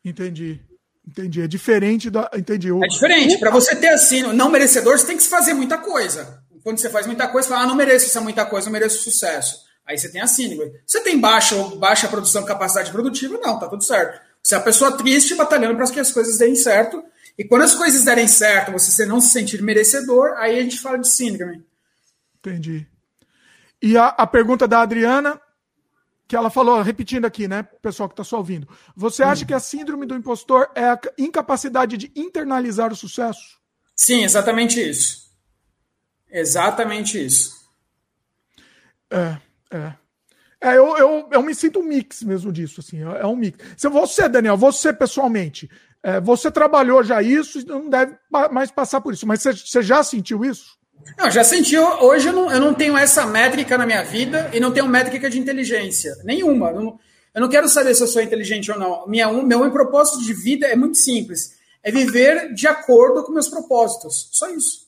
[0.04, 0.60] Entendi.
[1.08, 1.42] Entendi.
[1.42, 2.30] É diferente da.
[2.36, 2.70] Entendi.
[2.70, 3.38] É diferente.
[3.40, 7.08] Para você ter assim, não merecedor, você tem que fazer muita coisa quando você faz
[7.08, 9.66] muita coisa, você fala, ah, não mereço essa muita coisa, não mereço sucesso.
[9.86, 10.74] Aí você tem a síndrome.
[10.86, 13.40] Você tem baixa, baixa produção, capacidade produtiva?
[13.42, 14.22] Não, tá tudo certo.
[14.44, 17.02] Você é a pessoa triste batalhando para que as coisas deem certo.
[17.38, 20.98] E quando as coisas derem certo, você não se sentir merecedor, aí a gente fala
[20.98, 21.66] de síndrome.
[22.40, 22.86] Entendi.
[23.82, 25.40] E a, a pergunta da Adriana,
[26.28, 28.68] que ela falou, repetindo aqui, né, pessoal que está só ouvindo.
[28.94, 29.48] Você acha hum.
[29.48, 33.58] que a síndrome do impostor é a incapacidade de internalizar o sucesso?
[33.96, 35.27] Sim, exatamente isso.
[36.40, 37.58] Exatamente isso.
[39.12, 39.38] É,
[39.72, 39.94] é.
[40.60, 43.60] É, eu, eu, eu me sinto um mix mesmo disso, assim, é, é um mix.
[43.78, 45.70] Se você, Daniel, você pessoalmente,
[46.02, 48.16] é, você trabalhou já isso e não deve
[48.52, 50.78] mais passar por isso, mas você, você já sentiu isso?
[51.18, 51.78] Não, já senti.
[51.78, 55.30] Hoje eu não, eu não tenho essa métrica na minha vida e não tenho métrica
[55.30, 56.16] de inteligência.
[56.24, 56.70] Nenhuma.
[56.72, 57.00] Eu não,
[57.36, 59.08] eu não quero saber se eu sou inteligente ou não.
[59.08, 61.56] Minha, meu propósito de vida é muito simples.
[61.84, 64.30] É viver de acordo com meus propósitos.
[64.32, 64.87] Só isso.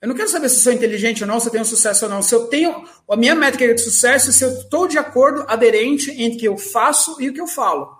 [0.00, 2.22] Eu não quero saber se sou inteligente ou não, se eu tenho sucesso ou não.
[2.22, 2.84] Se eu tenho.
[3.08, 6.48] A minha métrica de sucesso é se eu estou de acordo, aderente entre o que
[6.48, 7.90] eu faço e o que eu falo.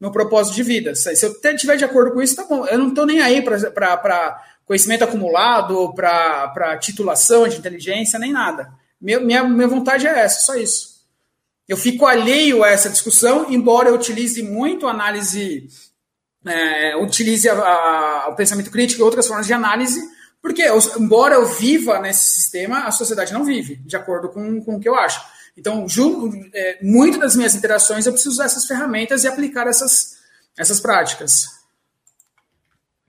[0.00, 0.94] Meu propósito de vida.
[0.94, 2.64] Se eu estiver de acordo com isso, tá bom.
[2.66, 8.72] Eu não estou nem aí para conhecimento acumulado, para titulação de inteligência, nem nada.
[9.00, 10.92] Minha, minha, minha vontade é essa, só isso.
[11.68, 15.68] Eu fico alheio a essa discussão, embora eu utilize muito análise,
[16.46, 20.00] é, utilize a, a, o pensamento crítico e outras formas de análise
[20.42, 20.64] porque,
[20.98, 24.88] embora eu viva nesse sistema, a sociedade não vive, de acordo com, com o que
[24.88, 25.24] eu acho.
[25.56, 30.18] Então, julgo, é, muito das minhas interações eu preciso usar essas ferramentas e aplicar essas,
[30.58, 31.46] essas práticas.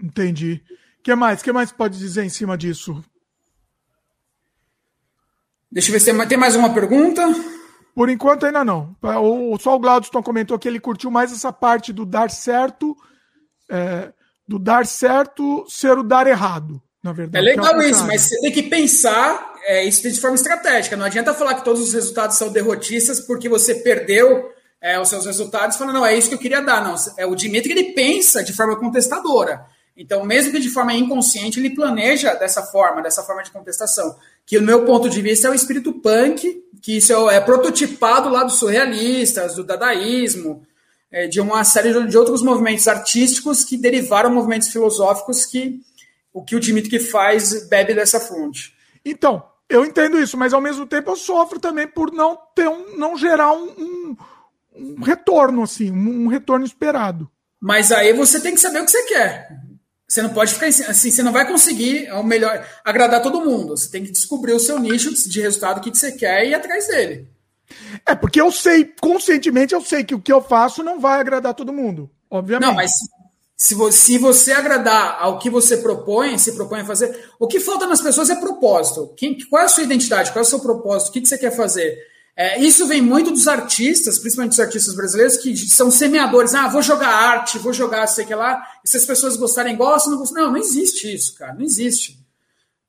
[0.01, 0.61] Entendi.
[0.99, 1.41] O que mais?
[1.41, 3.03] que mais pode dizer em cima disso?
[5.71, 7.23] Deixa eu ver se tem mais uma pergunta.
[7.95, 8.95] Por enquanto ainda não.
[9.01, 12.95] O, só o Glaudston comentou que ele curtiu mais essa parte do dar certo,
[13.67, 14.13] é,
[14.47, 16.79] do dar certo ser o dar errado,
[17.11, 17.45] verdade.
[17.45, 20.95] É legal é isso, mas você tem que pensar é, isso de forma estratégica.
[20.95, 24.49] Não adianta falar que todos os resultados são derrotistas porque você perdeu
[24.81, 26.83] é, os seus resultados falando, não, é isso que eu queria dar.
[26.83, 29.65] Não, é o Dimitri ele pensa de forma contestadora.
[29.95, 34.15] Então, mesmo que de forma inconsciente, ele planeja dessa forma, dessa forma de contestação.
[34.45, 38.43] Que, no meu ponto de vista, é o espírito punk, que isso é prototipado lá
[38.43, 40.63] dos surrealistas, do dadaísmo,
[41.11, 45.79] é, de uma série de outros movimentos artísticos que derivaram movimentos filosóficos que
[46.33, 48.75] o que o Dimitri faz bebe dessa fonte.
[49.05, 52.97] Então, eu entendo isso, mas ao mesmo tempo eu sofro também por não ter um,
[52.97, 54.17] não gerar um, um,
[54.75, 57.29] um retorno, assim, um, um retorno esperado.
[57.61, 59.47] Mas aí você tem que saber o que você quer.
[60.07, 63.75] Você não pode ficar assim, você não vai conseguir o melhor agradar todo mundo.
[63.75, 66.87] Você tem que descobrir o seu nicho de resultado que você quer e ir atrás
[66.87, 67.27] dele.
[68.05, 71.53] É, porque eu sei, conscientemente eu sei que o que eu faço não vai agradar
[71.53, 72.67] todo mundo, obviamente.
[72.67, 72.91] Não, mas
[73.63, 77.61] se você, se você agradar ao que você propõe, se propõe a fazer, o que
[77.61, 79.13] falta nas pessoas é propósito.
[79.15, 80.33] Quem, qual é a sua identidade?
[80.33, 81.07] Qual é o seu propósito?
[81.07, 81.97] O que, que você quer fazer?
[82.35, 86.53] É, isso vem muito dos artistas, principalmente dos artistas brasileiros, que são semeadores.
[86.53, 88.61] Ah, vou jogar arte, vou jogar sei que lá.
[88.83, 90.43] E se as pessoas gostarem, gostam, não gostam.
[90.43, 91.53] Não, não existe isso, cara.
[91.53, 92.19] Não existe.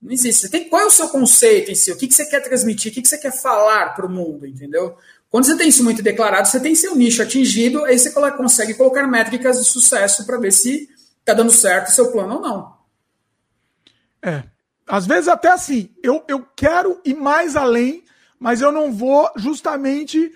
[0.03, 0.49] Não existe.
[0.49, 1.93] tem, qual é o seu conceito em si?
[1.93, 2.91] O que, que você quer transmitir?
[2.91, 4.97] O que, que você quer falar para o mundo, entendeu?
[5.35, 9.05] Quando você tem isso muito declarado, você tem seu nicho atingido, aí você consegue colocar
[9.09, 12.77] métricas de sucesso para ver se está dando certo o seu plano ou não.
[14.23, 14.45] É.
[14.87, 18.05] Às vezes até assim, eu, eu quero ir mais além
[18.39, 20.31] mas eu não vou justamente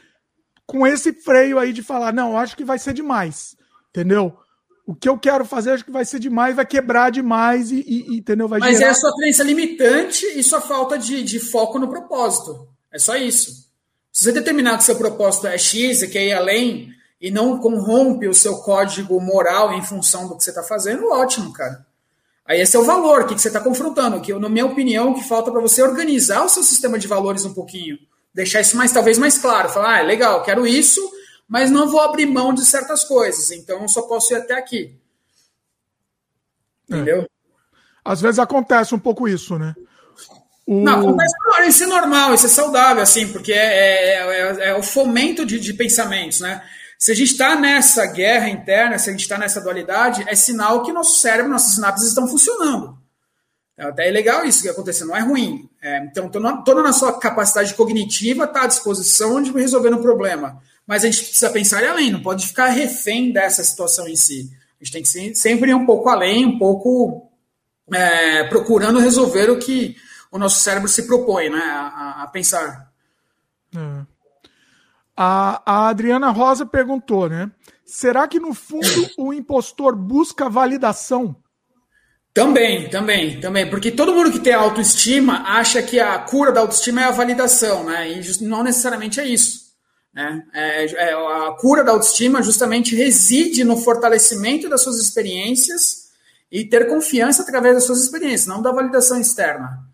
[0.67, 3.57] com esse freio aí de falar, não, acho que vai ser demais,
[3.91, 4.37] entendeu?
[4.85, 8.17] O que eu quero fazer, acho que vai ser demais, vai quebrar demais e, e
[8.17, 8.49] entendeu?
[8.49, 8.89] Vai Mas gerar...
[8.89, 12.67] é a sua crença limitante e sua falta de, de foco no propósito.
[12.91, 13.68] É só isso.
[14.13, 16.91] Se você determinar que seu propósito é X e quer ir além
[17.21, 21.53] e não corrompe o seu código moral em função do que você está fazendo, ótimo,
[21.53, 21.87] cara.
[22.45, 25.29] Aí esse é o valor que você está confrontando, que na minha opinião, o que
[25.29, 27.99] falta para você organizar o seu sistema de valores um pouquinho.
[28.33, 29.69] Deixar isso mais, talvez, mais claro.
[29.69, 31.01] Falar, ah, é legal, quero isso,
[31.47, 33.51] mas não vou abrir mão de certas coisas.
[33.51, 34.99] Então, eu só posso ir até aqui.
[36.91, 36.95] É.
[36.95, 37.23] Entendeu?
[37.23, 37.27] É.
[38.05, 39.75] Às vezes acontece um pouco isso, né?
[40.71, 41.35] Não, acontece,
[41.67, 45.59] isso é normal, isso é saudável, assim, porque é, é, é, é o fomento de,
[45.59, 46.63] de pensamentos, né?
[46.99, 50.83] Se a gente está nessa guerra interna, se a gente está nessa dualidade, é sinal
[50.83, 52.99] que nosso cérebro, nossas sinapses estão funcionando.
[53.73, 55.71] Então, até é legal isso que aconteceu, não é ruim.
[55.81, 60.61] É, então, toda a sua capacidade cognitiva está à disposição de resolver o problema.
[60.87, 64.51] Mas a gente precisa pensar além, não pode ficar refém dessa situação em si.
[64.79, 67.31] A gente tem que sempre ir um pouco além, um pouco
[67.91, 69.97] é, procurando resolver o que
[70.31, 72.91] o nosso cérebro se propõe né, a, a pensar.
[73.77, 74.07] É.
[75.17, 77.51] A, a Adriana Rosa perguntou, né?
[77.85, 78.87] Será que no fundo
[79.19, 81.35] o impostor busca validação?
[82.33, 87.01] Também, também, também, porque todo mundo que tem autoestima acha que a cura da autoestima
[87.01, 88.13] é a validação, né?
[88.13, 89.69] E não necessariamente é isso.
[90.15, 90.43] Né?
[90.53, 96.09] É, é, a cura da autoestima justamente reside no fortalecimento das suas experiências
[96.51, 99.88] e ter confiança através das suas experiências, não da validação externa.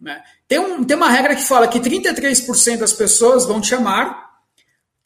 [0.00, 0.22] Né?
[0.46, 4.28] Tem, um, tem uma regra que fala que 33% das pessoas vão te amar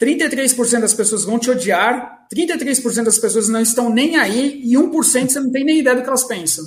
[0.03, 4.91] 33% das pessoas vão te odiar, 33% das pessoas não estão nem aí e 1%
[4.91, 6.65] você não tem nem ideia do que elas pensam.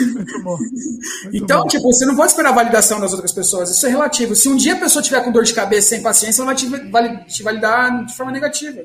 [0.00, 0.56] Muito bom.
[0.58, 1.68] Muito então, bom.
[1.68, 3.70] tipo, você não pode esperar a validação das outras pessoas.
[3.70, 4.34] Isso é relativo.
[4.34, 6.54] Se um dia a pessoa tiver com dor de cabeça sem paciência, ela
[6.90, 8.80] vai te, validar de forma negativa.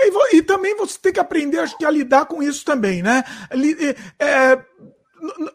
[0.00, 3.22] E, e, também você tem que aprender, acho que, a lidar com isso também, né?
[4.18, 4.58] É,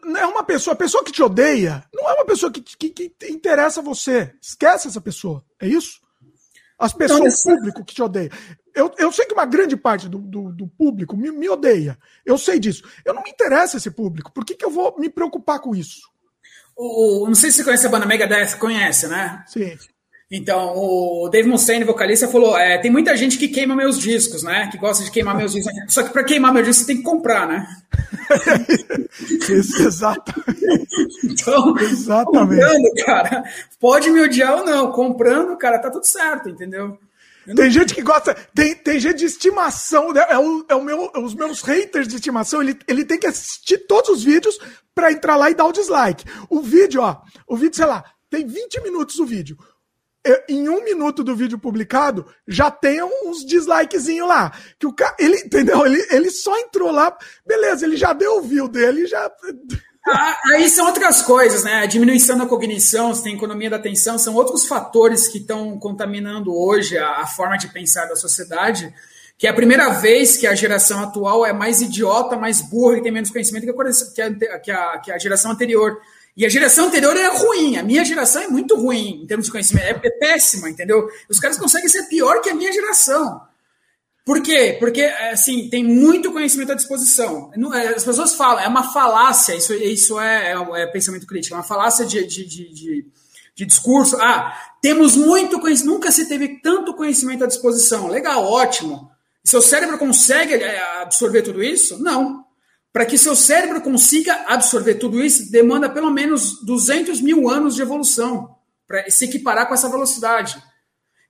[0.02, 2.90] não é uma pessoa, a pessoa que te odeia, não é uma pessoa que, que,
[2.90, 4.34] que interessa a você.
[4.40, 5.44] Esquece essa pessoa.
[5.60, 6.00] É isso?
[6.78, 8.30] As pessoas, o público que te odeia.
[8.74, 11.98] Eu, eu sei que uma grande parte do, do, do público me, me, odeia.
[12.24, 12.82] Eu sei disso.
[13.04, 14.32] Eu não me interessa esse público.
[14.32, 16.00] Por que, que eu vou me preocupar com isso?
[16.76, 19.44] O, não sei se você conhece a banda Megadeth, conhece, né?
[19.48, 19.76] Sim.
[20.30, 24.68] Então, o Dave Mustaine, vocalista, falou: é, tem muita gente que queima meus discos, né?
[24.70, 25.72] Que gosta de queimar meus discos.
[25.88, 27.66] Só que para queimar meus discos você tem que comprar, né?
[29.48, 30.88] Isso, exatamente.
[31.24, 32.60] Então, exatamente.
[32.60, 33.44] comprando, cara,
[33.80, 34.92] pode me odiar ou não.
[34.92, 36.98] Comprando, cara, tá tudo certo, entendeu?
[37.56, 40.22] Tem gente que gosta, tem, tem gente de estimação, né?
[40.28, 43.86] é, o, é o meu, os meus haters de estimação, ele, ele tem que assistir
[43.86, 44.58] todos os vídeos
[44.94, 46.26] para entrar lá e dar o dislike.
[46.50, 49.56] O vídeo, ó, o vídeo, sei lá, tem 20 minutos o vídeo
[50.48, 54.52] em um minuto do vídeo publicado, já tem uns dislikezinho lá.
[54.78, 55.84] Que o cara, ele, entendeu?
[55.86, 59.30] Ele, ele só entrou lá, beleza, ele já deu o view dele, já.
[60.10, 61.82] Ah, aí são outras coisas, né?
[61.82, 66.56] A diminuição da cognição, você tem economia da atenção, são outros fatores que estão contaminando
[66.56, 68.94] hoje a, a forma de pensar da sociedade
[69.38, 73.02] que é a primeira vez que a geração atual é mais idiota, mais burra e
[73.02, 73.64] tem menos conhecimento
[74.12, 76.00] que a, que a, que a geração anterior.
[76.38, 79.50] E a geração anterior é ruim, a minha geração é muito ruim em termos de
[79.50, 81.08] conhecimento, é, é péssima, entendeu?
[81.28, 83.40] Os caras conseguem ser pior que a minha geração.
[84.24, 84.76] Por quê?
[84.78, 87.50] Porque, assim, tem muito conhecimento à disposição.
[87.74, 91.58] É, as pessoas falam, é uma falácia, isso, isso é, é, é pensamento crítico, é
[91.58, 93.06] uma falácia de, de, de, de,
[93.56, 94.16] de discurso.
[94.20, 98.06] Ah, temos muito conhecimento, nunca se teve tanto conhecimento à disposição.
[98.06, 99.10] Legal, ótimo.
[99.42, 102.00] Seu cérebro consegue é, absorver tudo isso?
[102.00, 102.44] Não.
[102.92, 107.82] Para que seu cérebro consiga absorver tudo isso, demanda pelo menos 200 mil anos de
[107.82, 110.60] evolução para se equiparar com essa velocidade.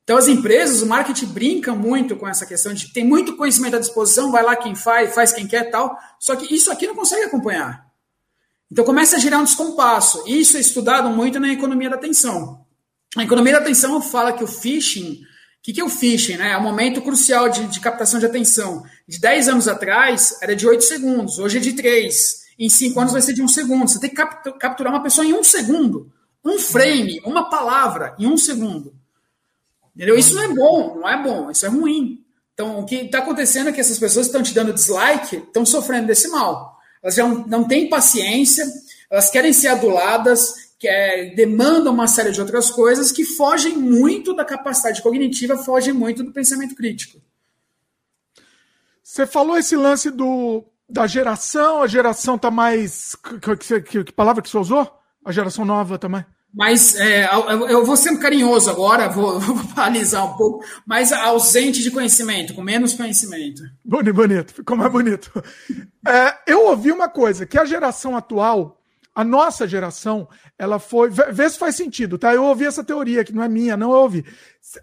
[0.04, 3.78] Então, as empresas, o marketing brinca muito com essa questão de tem muito conhecimento à
[3.78, 7.24] disposição, vai lá quem faz, faz quem quer tal, só que isso aqui não consegue
[7.24, 7.86] acompanhar.
[8.70, 10.24] Então, começa a gerar um descompasso.
[10.26, 12.64] Isso é estudado muito na economia da atenção.
[13.16, 15.20] A economia da atenção fala que o phishing
[15.58, 16.36] o que, que é o phishing?
[16.36, 16.52] Né?
[16.52, 18.84] É um momento crucial de, de, captação de atenção.
[19.06, 22.48] De 10 anos atrás, era de 8 segundos, hoje é de 3.
[22.58, 23.88] Em 5 anos vai ser de 1 segundo.
[23.88, 24.16] Você tem que
[24.58, 26.10] capturar uma pessoa em 1 segundo.
[26.44, 28.94] Um frame, uma palavra, em 1 segundo.
[29.94, 30.16] Entendeu?
[30.16, 32.24] Isso não é bom, não é bom, isso é ruim.
[32.54, 35.66] Então, o que está acontecendo é que essas pessoas que estão te dando dislike estão
[35.66, 36.78] sofrendo desse mal.
[37.02, 38.64] Elas já não têm paciência,
[39.10, 44.34] elas querem ser aduladas, que é, demandam uma série de outras coisas que fogem muito
[44.34, 47.20] da capacidade cognitiva, fogem muito do pensamento crítico.
[49.02, 53.16] Você falou esse lance do, da geração, a geração está mais.
[53.58, 54.88] Que, que, que, palavra que você usou?
[55.24, 56.24] A geração nova também.
[56.54, 57.28] Mas é,
[57.68, 62.62] eu vou sendo carinhoso agora, vou, vou alisar um pouco, mas ausente de conhecimento, com
[62.62, 63.62] menos conhecimento.
[63.84, 65.30] Bonito, bonito, ficou mais bonito.
[66.06, 68.77] É, eu ouvi uma coisa, que a geração atual
[69.14, 71.10] a nossa geração, ela foi.
[71.10, 72.32] Vê se faz sentido, tá?
[72.32, 74.24] Eu ouvi essa teoria, que não é minha, não eu ouvi.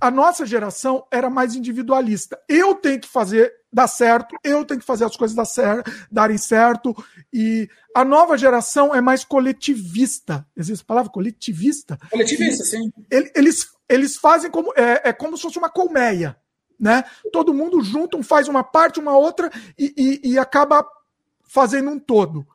[0.02, 2.38] A nossa geração era mais individualista.
[2.50, 6.38] Eu tenho que fazer dar certo, eu tenho que fazer as coisas dar certo, darem
[6.38, 6.96] certo.
[7.32, 10.46] E a nova geração é mais coletivista.
[10.56, 11.98] Existe a palavra coletivista?
[12.12, 12.92] Coletivista, sim.
[13.10, 14.74] Eles, eles fazem como.
[14.76, 16.38] É, é como se fosse uma colmeia.
[16.78, 17.06] Né?
[17.32, 20.86] Todo mundo junto, um faz uma parte, uma outra, e, e, e acaba
[21.48, 22.46] fazendo um todo.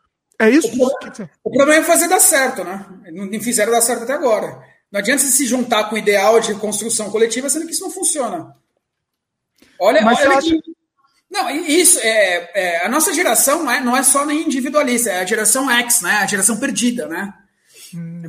[0.41, 0.69] É isso?
[0.69, 2.87] O, problema, o problema é fazer dar certo, né?
[3.13, 4.65] Não fizeram dar certo até agora.
[4.91, 7.91] Não adianta você se juntar com o ideal de construção coletiva, sendo que isso não
[7.91, 8.57] funciona.
[9.79, 10.49] Olha, Mas olha acha...
[10.49, 10.63] que...
[11.31, 15.21] Não, isso é, é, a nossa geração não é, não é só nem individualista, é
[15.21, 16.17] a geração X, né?
[16.17, 17.33] A geração perdida, né?
[17.95, 18.23] Hum.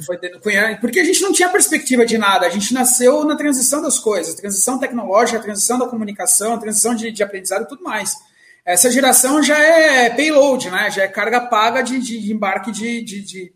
[0.79, 4.35] Porque a gente não tinha perspectiva de nada, a gente nasceu na transição das coisas,
[4.35, 8.15] transição tecnológica, transição da comunicação, transição de, de aprendizado e tudo mais.
[8.65, 10.91] Essa geração já é payload, né?
[10.91, 13.53] já é carga paga de, de embarque de, de,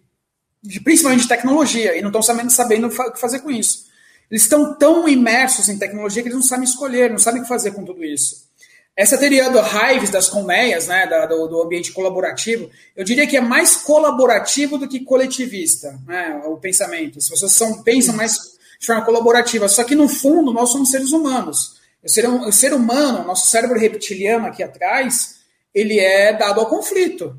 [0.63, 3.86] de, principalmente de tecnologia, e não estão sabendo, sabendo o que fazer com isso.
[4.30, 7.50] Eles estão tão imersos em tecnologia que eles não sabem escolher, não sabem o que
[7.50, 8.46] fazer com tudo isso.
[8.98, 13.41] Essa teoria do Hives, das colmeias, né, do, do, ambiente colaborativo, eu diria que é
[13.41, 17.20] mais colaborativo do que coletivista, né, o pensamento.
[17.20, 21.12] As pessoas são, pensam mais de forma colaborativa, só que no fundo nós somos seres
[21.12, 21.76] humanos.
[22.06, 25.38] O ser, o ser humano, nosso cérebro reptiliano aqui atrás,
[25.74, 27.36] ele é dado ao conflito.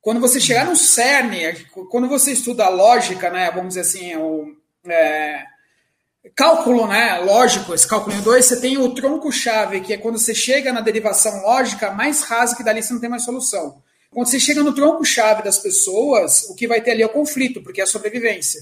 [0.00, 4.56] Quando você chegar no cerne, quando você estuda a lógica, né, vamos dizer assim, o
[4.86, 5.44] é,
[6.34, 10.34] cálculo né, lógico, esse cálculo em dois, você tem o tronco-chave, que é quando você
[10.34, 13.80] chega na derivação lógica mais rasa, que dali você não tem mais solução.
[14.10, 17.62] Quando você chega no tronco-chave das pessoas, o que vai ter ali é o conflito,
[17.62, 18.60] porque é a sobrevivência.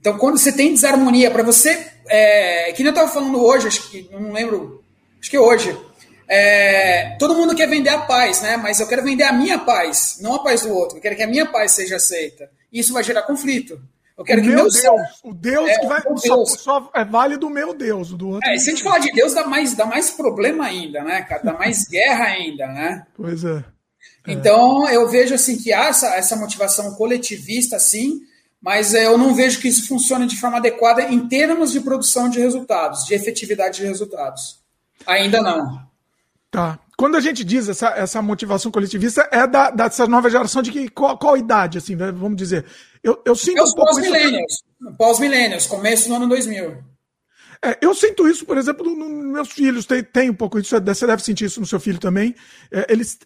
[0.00, 1.86] Então, quando você tem desarmonia, para você.
[2.08, 4.82] É, que nem eu estava falando hoje, acho que não lembro,
[5.20, 5.76] acho que hoje.
[6.26, 8.56] É, todo mundo quer vender a paz, né?
[8.56, 10.96] Mas eu quero vender a minha paz, não a paz do outro.
[10.96, 12.48] Eu quero que a minha paz seja aceita.
[12.72, 13.80] Isso vai gerar conflito.
[14.16, 17.04] Eu quero o que meu Deus, céu, o Deus é, que vai só, só, é
[17.04, 18.50] válido o meu Deus, o do outro.
[18.50, 21.42] É, se a gente falar de Deus, dá mais, dá mais problema ainda, né, cara?
[21.42, 23.06] Dá mais guerra ainda, né?
[23.16, 23.64] Pois é.
[24.28, 24.32] é.
[24.32, 28.20] Então eu vejo assim que há essa, essa motivação coletivista, assim,
[28.60, 32.28] mas é, eu não vejo que isso funcione de forma adequada em termos de produção
[32.28, 34.60] de resultados, de efetividade de resultados.
[35.06, 35.88] Ainda não.
[36.50, 36.78] Tá.
[36.96, 40.88] Quando a gente diz essa, essa motivação coletivista, é da, dessa nova geração de que,
[40.90, 42.12] qual, qual idade, assim, né?
[42.12, 42.66] vamos dizer?
[43.02, 44.62] Eu, eu sinto é os um pós-milênios,
[44.98, 46.84] pós-milênios, começo do ano 2000.
[47.62, 50.76] É, eu sinto isso, por exemplo, nos no meus filhos, tem, tem um pouco isso,
[50.78, 52.34] você deve sentir isso no seu filho também.
[52.70, 53.18] É, eles,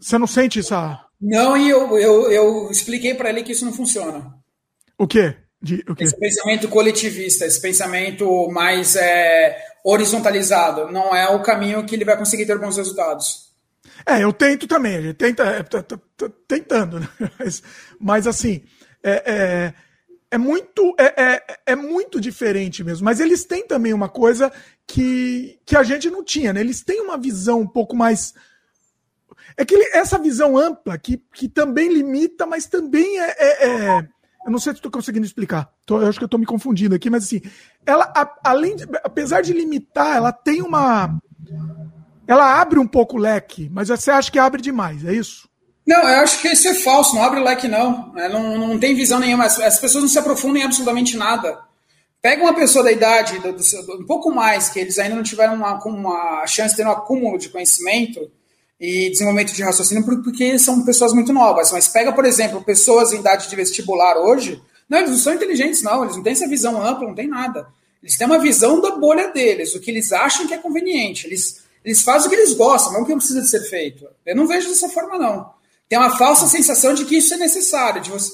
[0.00, 3.72] você não sente essa não, e eu, eu, eu expliquei para ele que isso não
[3.72, 4.34] funciona.
[4.96, 5.34] O quê?
[5.60, 6.04] De, o quê?
[6.04, 12.16] Esse pensamento coletivista, esse pensamento mais é, horizontalizado, não é o caminho que ele vai
[12.16, 13.48] conseguir ter bons resultados.
[14.06, 17.08] É, eu tento também, a gente tenta, é, tá, tá, tá, tentando, né?
[17.38, 17.62] Mas,
[17.98, 18.62] mas assim,
[19.02, 19.74] é, é,
[20.30, 23.04] é muito é, é, é, muito diferente mesmo.
[23.04, 24.52] Mas eles têm também uma coisa
[24.86, 26.60] que, que a gente não tinha, né?
[26.60, 28.34] Eles têm uma visão um pouco mais.
[29.58, 34.08] É que ele, essa visão ampla que, que também limita, mas também é, é, é
[34.46, 35.68] eu não sei se estou conseguindo explicar.
[35.84, 37.42] Tô, eu acho que estou me confundindo aqui, mas assim,
[37.84, 41.18] ela, a, além de, apesar de limitar, ela tem uma.
[42.24, 45.48] Ela abre um pouco o leque, mas você acha que abre demais, é isso?
[45.84, 48.16] Não, eu acho que isso é falso, não abre o leque, não.
[48.16, 49.46] É, não, não tem visão nenhuma.
[49.46, 51.58] As, as, pessoas não se aprofundam em absolutamente nada.
[52.22, 55.54] Pega uma pessoa da idade, do, do, um pouco mais, que eles ainda não tiveram
[55.54, 58.30] uma, uma chance de ter um acúmulo de conhecimento
[58.80, 61.72] e desenvolvimento de raciocínio, porque são pessoas muito novas.
[61.72, 65.82] Mas pega, por exemplo, pessoas em idade de vestibular hoje, não, eles não são inteligentes,
[65.82, 67.68] não, eles não têm essa visão ampla, não tem nada.
[68.02, 71.26] Eles têm uma visão da bolha deles, o que eles acham que é conveniente.
[71.26, 74.06] Eles, eles fazem o que eles gostam, não o que precisa de ser feito.
[74.24, 75.50] Eu não vejo dessa forma, não.
[75.88, 78.00] Tem uma falsa sensação de que isso é necessário.
[78.00, 78.32] De você...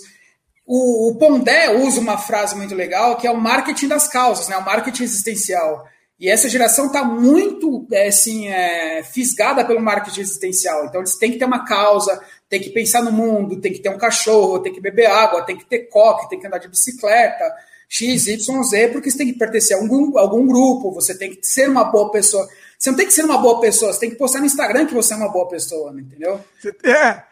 [0.66, 4.57] o, o Pondé usa uma frase muito legal, que é o marketing das causas, né?
[4.59, 5.88] o marketing existencial.
[6.24, 10.86] E essa geração está muito é, assim, é, fisgada pelo marketing existencial.
[10.86, 12.18] Então eles têm que ter uma causa,
[12.48, 15.54] tem que pensar no mundo, tem que ter um cachorro, tem que beber água, tem
[15.54, 17.44] que ter coque, tem que andar de bicicleta,
[17.90, 21.46] X, Y, Z, porque você tem que pertencer a algum, algum grupo, você tem que
[21.46, 22.48] ser uma boa pessoa.
[22.78, 24.94] Você não tem que ser uma boa pessoa, você tem que postar no Instagram que
[24.94, 26.40] você é uma boa pessoa, entendeu?
[26.82, 27.22] É,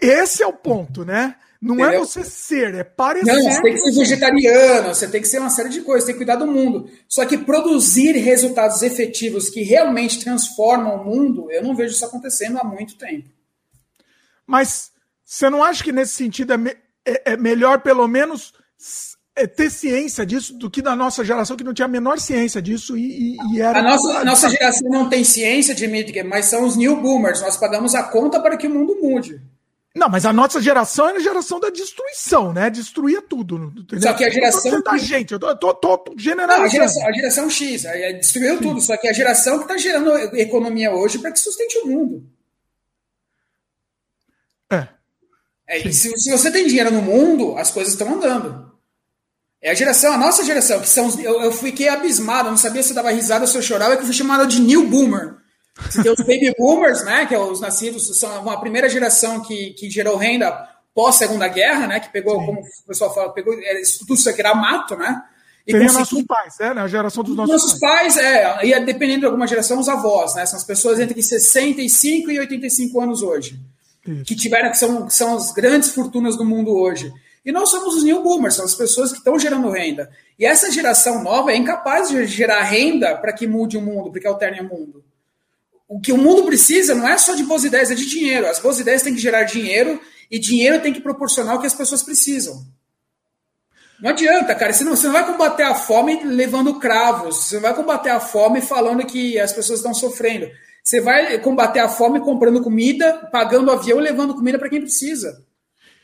[0.00, 1.34] esse é o ponto, né?
[1.62, 2.02] Não é Entendeu?
[2.02, 3.32] é você ser, é parecer.
[3.32, 6.14] Não, você tem que ser vegetariano, você tem que ser uma série de coisas, tem
[6.14, 6.90] que cuidar do mundo.
[7.08, 12.58] Só que produzir resultados efetivos que realmente transformam o mundo, eu não vejo isso acontecendo
[12.58, 13.28] há muito tempo.
[14.44, 14.90] Mas
[15.24, 16.70] você não acha que nesse sentido é, me,
[17.06, 18.52] é, é melhor, pelo menos,
[19.36, 22.60] é ter ciência disso do que da nossa geração que não tinha a menor ciência
[22.60, 23.78] disso e, e, e era.
[23.78, 27.40] A nossa, a nossa geração não tem ciência de mídia, mas são os new boomers.
[27.40, 29.40] Nós pagamos a conta para que o mundo mude.
[29.94, 32.70] Não, mas a nossa geração é a geração da destruição, né?
[32.70, 33.72] Destruía tudo.
[33.76, 34.10] Entendeu?
[34.10, 34.80] Só que a geração.
[34.80, 36.60] da gente, eu tô, tô, tô generalizando.
[36.60, 37.82] Não, a, geração, a geração X,
[38.18, 38.62] destruiu Sim.
[38.62, 38.80] tudo.
[38.80, 42.26] Só que a geração que está gerando economia hoje para que sustente o mundo.
[44.70, 44.88] É.
[45.68, 48.72] é se, se, você tem dinheiro no mundo, as coisas estão andando.
[49.60, 51.10] É a geração, a nossa geração, que são.
[51.20, 54.02] Eu, eu fiquei abismado, eu não sabia se dava risada ou se eu chorava, que
[54.02, 55.41] eu fui chamado de New Boomer.
[55.78, 59.70] Você tem os baby boomers, né, que é os nascidos, são a primeira geração que,
[59.70, 62.46] que gerou renda pós Segunda Guerra, né, que pegou, Sim.
[62.46, 63.54] como o pessoal fala, pegou
[63.98, 65.22] tudo isso aqui era mato, né?
[65.66, 66.68] E Seria nossos pais, né?
[66.82, 68.16] A geração dos nossos, nossos pais.
[68.16, 68.16] pais.
[68.16, 70.44] é, e é, dependendo de alguma geração, os avós, né?
[70.44, 73.60] São as pessoas entre 65 e 85 anos hoje.
[74.04, 74.24] Isso.
[74.24, 77.12] Que tiveram, que são, que são as grandes fortunas do mundo hoje.
[77.44, 80.10] E nós somos os new boomers, são as pessoas que estão gerando renda.
[80.36, 84.20] E essa geração nova é incapaz de gerar renda para que mude o mundo, para
[84.20, 85.04] que alterne o mundo
[85.92, 88.46] o que o mundo precisa não é só de boas ideias, é de dinheiro.
[88.46, 91.74] As boas ideias têm que gerar dinheiro e dinheiro tem que proporcionar o que as
[91.74, 92.64] pessoas precisam.
[94.00, 94.72] Não adianta, cara.
[94.72, 97.44] Você não, você não vai combater a fome levando cravos.
[97.44, 100.48] Você não vai combater a fome falando que as pessoas estão sofrendo.
[100.82, 105.44] Você vai combater a fome comprando comida, pagando avião e levando comida para quem precisa.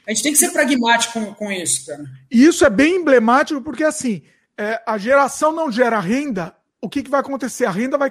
[0.07, 2.05] A gente tem que ser pragmático com, com isso, cara.
[2.31, 4.23] E isso é bem emblemático porque, assim,
[4.59, 7.65] é, a geração não gera renda o que, que, vai acontecer?
[7.65, 8.11] A renda vai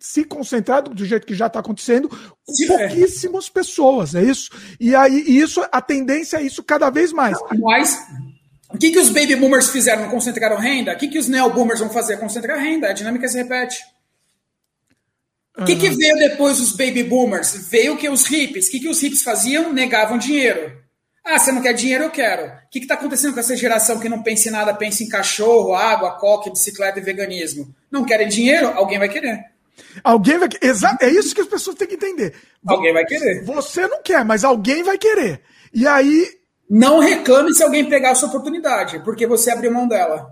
[0.00, 3.50] se concentrar do jeito que já está acontecendo com Sim, pouquíssimas é.
[3.52, 4.50] pessoas, é isso?
[4.80, 7.36] E aí isso, a tendência é isso cada vez mais.
[7.60, 7.98] Mas
[8.70, 10.02] o que, que os baby boomers fizeram?
[10.02, 10.92] Não concentraram renda?
[10.92, 12.18] O que, que os neo boomers vão fazer?
[12.18, 12.88] Concentrar renda.
[12.88, 13.78] A dinâmica se repete.
[15.58, 17.68] O que, que veio depois dos baby boomers?
[17.68, 18.68] Veio que os hippies.
[18.68, 19.72] O que, que os hippies faziam?
[19.72, 20.72] Negavam dinheiro.
[21.24, 22.04] Ah, você não quer dinheiro?
[22.04, 22.46] Eu quero.
[22.46, 25.74] O que está acontecendo com essa geração que não pensa em nada, pensa em cachorro,
[25.74, 27.74] água, coque, bicicleta e veganismo?
[27.90, 28.68] Não querem dinheiro?
[28.68, 29.44] Alguém vai querer.
[30.02, 32.34] Alguém vai Exato, é isso que as pessoas têm que entender.
[32.66, 33.44] Alguém vai querer.
[33.44, 35.42] Você não quer, mas alguém vai querer.
[35.72, 36.38] E aí.
[36.68, 40.28] Não reclame se alguém pegar a sua oportunidade, porque você abriu mão dela.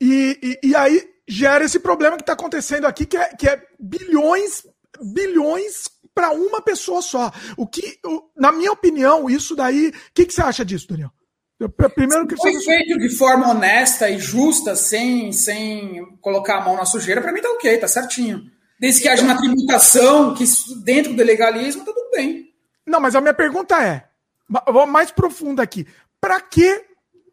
[0.00, 3.60] E, e, e aí gera esse problema que está acontecendo aqui, que é, que é
[3.78, 4.64] bilhões,
[5.02, 7.32] bilhões para uma pessoa só.
[7.56, 7.98] O que,
[8.36, 9.88] na minha opinião, isso daí.
[9.88, 11.10] O que, que você acha disso, Daniel?
[11.94, 12.64] Primeiro que foi você...
[12.64, 17.40] feito de forma honesta e justa, sem, sem colocar a mão na sujeira, para mim
[17.40, 18.42] tá ok, tá certinho.
[18.78, 20.44] Desde que haja uma tributação que
[20.84, 22.52] dentro do legalismo, tá tudo bem.
[22.84, 24.04] Não, mas a minha pergunta é,
[24.70, 25.86] vou mais profunda aqui.
[26.20, 26.84] Para que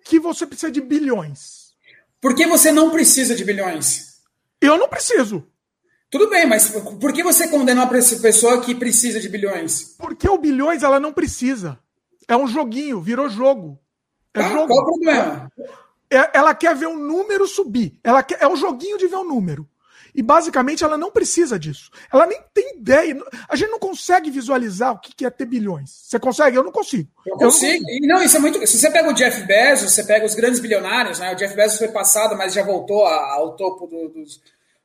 [0.05, 1.73] que você precisa de bilhões?
[2.21, 4.19] Por que você não precisa de bilhões?
[4.61, 5.45] Eu não preciso.
[6.09, 9.95] Tudo bem, mas por que você condena uma pessoa que precisa de bilhões?
[9.97, 11.77] Porque o bilhões ela não precisa.
[12.27, 13.79] É um joguinho, virou jogo.
[14.33, 14.67] É tá, jogo.
[14.67, 15.51] Qual o problema?
[16.09, 17.99] É, ela quer ver o número subir.
[18.03, 19.67] Ela quer, é um joguinho de ver o número.
[20.15, 21.89] E basicamente ela não precisa disso.
[22.11, 23.17] Ela nem tem ideia.
[23.49, 25.89] A gente não consegue visualizar o que é ter bilhões.
[25.89, 26.55] Você consegue?
[26.55, 27.09] Eu não consigo.
[27.25, 27.73] Eu consigo.
[27.73, 28.07] Eu não, consigo.
[28.07, 28.67] não, isso é muito.
[28.67, 31.33] Se você pega o Jeff Bezos, você pega os grandes bilionários, né?
[31.33, 34.39] O Jeff Bezos foi passado, mas já voltou ao topo do, dos,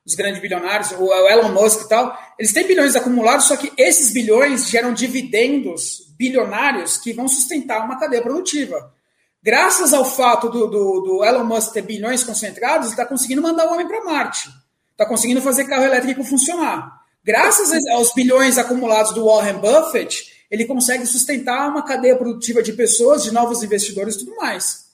[0.05, 2.19] dos, grandes bilionários, o Elon Musk e tal.
[2.39, 7.99] Eles têm bilhões acumulados, só que esses bilhões geram dividendos bilionários que vão sustentar uma
[8.01, 8.95] cadeia produtiva.
[9.49, 13.67] Graças ao fato do, do, do Elon Musk ter bilhões concentrados, ele está conseguindo mandar
[13.67, 14.51] o homem para Marte.
[14.93, 17.01] Está conseguindo fazer carro elétrico funcionar.
[17.25, 23.23] Graças aos bilhões acumulados do Warren Buffett, ele consegue sustentar uma cadeia produtiva de pessoas,
[23.23, 24.85] de novos investidores e tudo mais.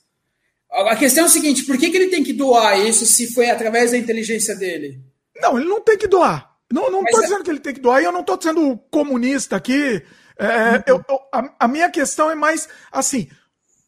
[0.70, 3.50] A questão é o seguinte: por que, que ele tem que doar isso se foi
[3.50, 5.00] através da inteligência dele?
[5.34, 6.48] Não, ele não tem que doar.
[6.72, 7.22] Não, não estou é...
[7.24, 10.00] dizendo que ele tem que doar, e eu não estou sendo comunista aqui.
[10.38, 10.82] É, uhum.
[10.86, 13.28] eu, eu, a, a, minha questão é mais assim: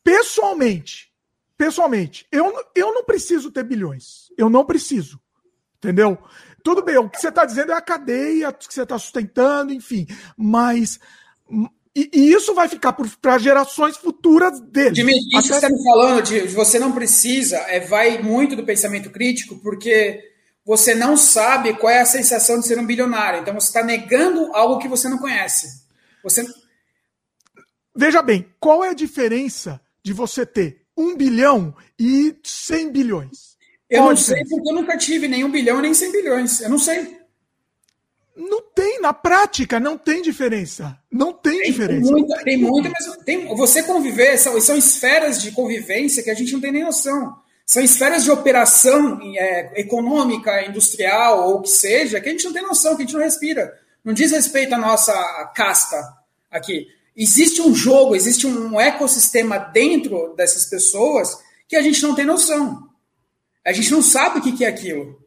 [0.07, 1.13] pessoalmente,
[1.59, 4.31] pessoalmente, eu, eu não preciso ter bilhões.
[4.39, 5.21] Eu não preciso.
[5.79, 6.17] Entendeu?
[6.63, 10.07] Tudo bem, o que você está dizendo é a cadeia que você está sustentando, enfim.
[10.37, 11.01] Mas.
[11.95, 14.95] E, e isso vai ficar para gerações futuras dele.
[14.95, 15.43] Jimmy, isso Até...
[15.43, 19.57] que você está me falando de você não precisa, é, vai muito do pensamento crítico,
[19.57, 20.23] porque
[20.65, 23.41] você não sabe qual é a sensação de ser um bilionário.
[23.41, 25.85] Então você está negando algo que você não conhece.
[26.23, 26.45] Você.
[27.95, 33.57] Veja bem, qual é a diferença de você ter um bilhão e 100 bilhões?
[33.91, 36.61] Eu Qual não sei porque eu nunca tive nem um bilhão nem 100 bilhões.
[36.61, 37.19] Eu não sei.
[38.37, 40.97] Não tem, na prática, não tem diferença.
[41.11, 42.13] Não tem, tem diferença.
[42.13, 46.53] Muita, tem muita, mas tem, você conviver, são, são esferas de convivência que a gente
[46.53, 47.37] não tem nem noção.
[47.65, 52.53] São esferas de operação é, econômica, industrial ou o que seja, que a gente não
[52.53, 53.77] tem noção, que a gente não respira.
[54.05, 55.13] Não diz respeito à nossa
[55.53, 56.01] casta
[56.49, 61.39] aqui existe um jogo, existe um ecossistema dentro dessas pessoas
[61.69, 62.89] que a gente não tem noção.
[63.65, 65.19] A gente não sabe o que é aquilo.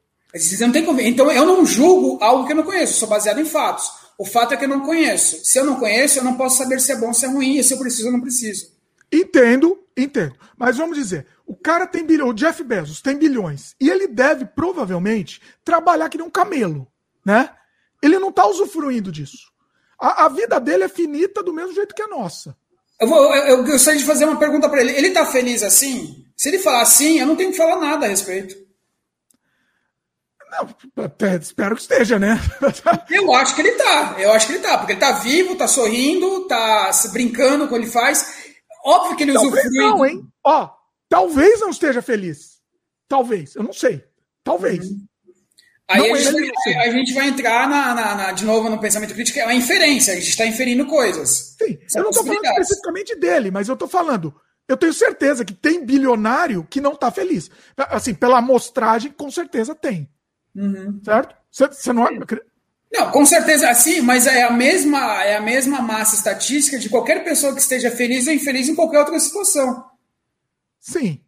[0.60, 3.90] Não tem então eu não julgo algo que eu não conheço, sou baseado em fatos.
[4.18, 5.44] O fato é que eu não conheço.
[5.44, 7.74] Se eu não conheço, eu não posso saber se é bom, se é ruim, se
[7.74, 8.68] eu preciso ou não preciso.
[9.12, 10.36] Entendo, entendo.
[10.58, 14.46] Mas vamos dizer, o cara tem bilhões, o Jeff Bezos tem bilhões, e ele deve
[14.46, 16.88] provavelmente trabalhar que nem um camelo,
[17.26, 17.50] né?
[18.02, 19.52] Ele não está usufruindo disso.
[20.00, 22.56] A, a, vida dele é finita do mesmo jeito que a nossa.
[23.00, 24.92] Eu, vou, eu, eu gostaria de fazer uma pergunta para ele.
[24.92, 26.26] Ele está feliz assim?
[26.38, 28.56] Se ele falar sim, eu não tenho que falar nada a respeito.
[30.52, 32.40] Não, espero que esteja, né?
[33.12, 34.16] eu acho que ele tá.
[34.18, 37.78] Eu acho que ele tá, porque ele tá vivo, tá sorrindo, tá brincando com o
[37.78, 38.50] que ele faz.
[38.84, 39.88] Óbvio que ele talvez usufrui.
[39.88, 40.28] Não, hein?
[40.44, 40.70] Ó,
[41.08, 42.60] talvez não esteja feliz.
[43.08, 44.04] Talvez, eu não sei.
[44.44, 44.90] Talvez.
[44.90, 45.06] Uhum.
[45.90, 49.40] Aí a gente, a gente, vai entrar na, na, na, de novo no pensamento crítico,
[49.40, 51.56] é uma inferência, a gente está inferindo coisas.
[51.58, 54.32] Sim, eu não estou falando especificamente dele, mas eu estou falando,
[54.68, 57.50] eu tenho certeza que tem bilionário que não está feliz.
[57.76, 60.08] Assim, pela amostragem, com certeza tem.
[60.56, 61.02] Uhum.
[61.04, 61.36] Certo?
[61.52, 62.08] Você não.
[62.92, 67.24] Não, com certeza assim, mas é a mesma é a mesma massa estatística de qualquer
[67.24, 69.86] pessoa que esteja feliz ou infeliz em qualquer outra situação.
[70.80, 71.20] Sim,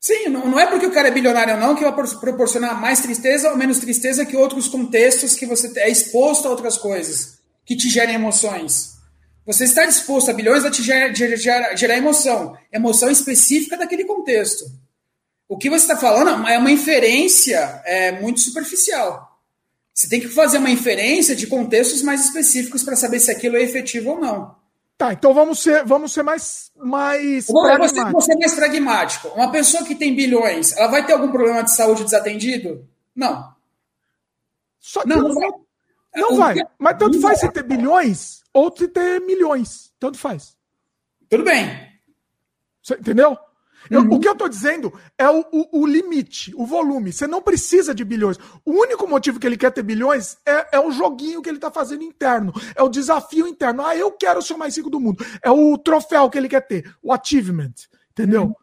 [0.00, 3.00] Sim, não, não é porque o cara é bilionário ou não que vai proporcionar mais
[3.00, 7.76] tristeza ou menos tristeza que outros contextos que você é exposto a outras coisas que
[7.76, 8.96] te gerem emoções.
[9.44, 14.64] Você está disposto a bilhões a te gerar, gerar, gerar emoção, emoção específica daquele contexto.
[15.48, 19.40] O que você está falando é uma inferência é, muito superficial.
[19.94, 23.62] Você tem que fazer uma inferência de contextos mais específicos para saber se aquilo é
[23.62, 24.54] efetivo ou não.
[24.98, 27.62] Tá, então vamos ser, vamos ser mais, mais Bom.
[27.78, 29.28] Você, ser mais pragmático.
[29.28, 32.88] Uma pessoa que tem bilhões, ela vai ter algum problema de saúde desatendido?
[33.14, 33.54] Não.
[34.80, 35.50] Só que não, não vai.
[36.14, 36.56] Não vai.
[36.78, 39.92] Mas tanto faz você ter bilhões ou você ter milhões.
[40.00, 40.56] Tanto faz.
[41.28, 41.92] Tudo bem.
[42.82, 43.36] Você entendeu?
[43.90, 44.14] Eu, uhum.
[44.14, 47.12] O que eu estou dizendo é o, o, o, limite, o volume.
[47.12, 48.38] Você não precisa de bilhões.
[48.64, 51.70] O único motivo que ele quer ter bilhões é, é o joguinho que ele está
[51.70, 52.52] fazendo interno.
[52.74, 53.84] É o desafio interno.
[53.84, 55.24] Ah, eu quero ser o mais rico do mundo.
[55.42, 57.72] É o troféu que ele quer ter, o achievement.
[58.12, 58.44] Entendeu?
[58.44, 58.54] Uhum.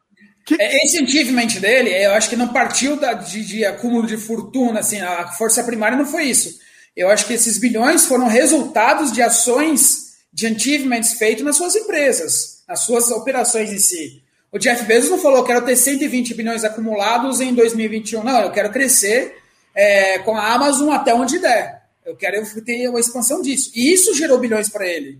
[0.46, 0.62] Que...
[0.62, 4.82] É, esse achievement dele, eu acho que não partiu da, de, de acúmulo de fortuna,
[4.82, 6.60] assim, a força primária não foi isso.
[6.96, 12.64] Eu acho que esses bilhões foram resultados de ações de achievements feitos nas suas empresas,
[12.68, 14.23] nas suas operações em si.
[14.54, 18.24] O Jeff Bezos não falou, quero ter 120 bilhões acumulados em 2021.
[18.24, 19.36] Não, eu quero crescer
[19.74, 21.82] é, com a Amazon até onde der.
[22.06, 23.72] Eu quero ter uma expansão disso.
[23.74, 25.20] E isso gerou bilhões para ele.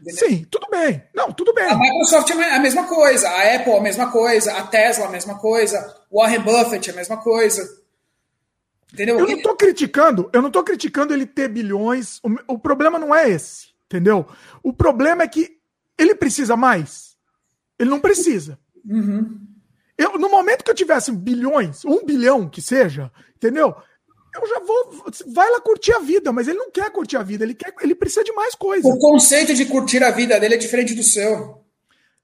[0.00, 0.26] Entendeu?
[0.26, 1.02] Sim, tudo bem.
[1.14, 1.66] Não, tudo bem.
[1.66, 5.08] A Microsoft é a mesma coisa, a Apple é a mesma coisa, a Tesla é
[5.08, 7.84] a mesma coisa, o Warren Buffett é a mesma coisa.
[8.90, 9.18] Entendeu?
[9.18, 12.20] Eu não estou criticando, eu não tô criticando ele ter bilhões.
[12.22, 14.26] O, o problema não é esse, entendeu?
[14.62, 15.58] O problema é que
[15.98, 17.13] ele precisa mais.
[17.78, 18.58] Ele não precisa.
[18.84, 19.40] Uhum.
[19.96, 23.74] Eu, no momento que eu tivesse bilhões, um bilhão que seja, entendeu?
[24.34, 25.12] eu já vou.
[25.32, 27.94] Vai lá curtir a vida, mas ele não quer curtir a vida, ele, quer, ele
[27.94, 28.84] precisa de mais coisas.
[28.84, 31.62] O conceito de curtir a vida dele é diferente do seu.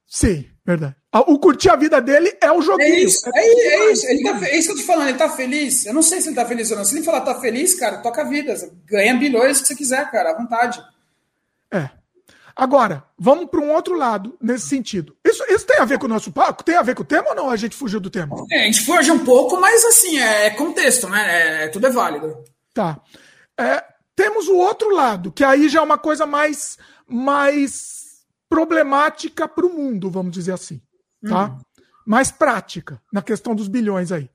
[0.07, 0.97] Sim, verdade.
[1.13, 2.95] O curtir a vida dele é o joguinho.
[2.95, 4.07] É isso, é, é isso.
[4.07, 5.87] Ele tá, é isso que eu tô falando, ele tá feliz.
[5.87, 6.85] Eu não sei se ele tá feliz ou não.
[6.85, 8.55] Se ele falar tá feliz, cara, toca a vida.
[8.87, 10.81] Ganha bilhões que você quiser, cara, à vontade.
[12.51, 12.63] É.
[12.63, 15.17] Agora, vamos para um outro lado nesse sentido.
[15.25, 16.65] Isso, isso tem a ver com o nosso papo?
[16.65, 17.51] Tem a ver com o tema ou não?
[17.51, 18.37] A gente fugiu do tema?
[18.51, 21.65] É, a gente fugiu um pouco, mas assim, é, é contexto, né?
[21.65, 22.45] É, tudo é válido.
[22.75, 23.01] Tá.
[23.59, 23.85] É,
[24.17, 26.77] temos o outro lado, que aí já é uma coisa mais,
[27.09, 30.81] mais problemática para o mundo, vamos dizer assim.
[31.27, 31.47] Tá?
[31.47, 31.59] Uhum.
[32.07, 34.29] Mais prática na questão dos bilhões aí.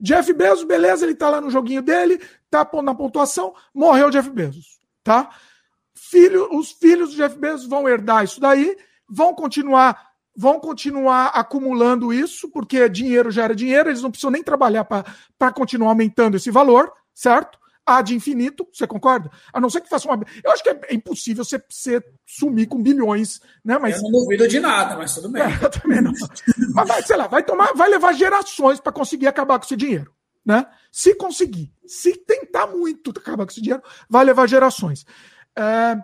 [0.00, 4.78] Jeff Bezos, beleza, ele tá lá no joguinho dele, tá na pontuação, morreu Jeff Bezos,
[5.02, 5.28] tá?
[6.08, 8.76] Filho, os filhos do Jeff Bezos vão herdar isso daí,
[9.08, 10.08] vão continuar
[10.40, 15.88] vão continuar acumulando isso, porque dinheiro gera dinheiro, eles não precisam nem trabalhar para continuar
[15.88, 17.58] aumentando esse valor, certo?
[17.84, 19.32] Há de infinito, você concorda?
[19.52, 20.24] A não ser que faça uma.
[20.44, 23.78] Eu acho que é impossível você, você sumir com bilhões, né?
[23.78, 23.96] Mas...
[23.96, 25.42] Eu não duvido de nada, mas tudo bem.
[25.42, 26.12] É, eu também não.
[26.72, 30.12] mas vai, sei lá, vai tomar, vai levar gerações para conseguir acabar com esse dinheiro.
[30.46, 30.64] Né?
[30.92, 35.04] Se conseguir, se tentar muito acabar com esse dinheiro, vai levar gerações.
[35.58, 36.00] É,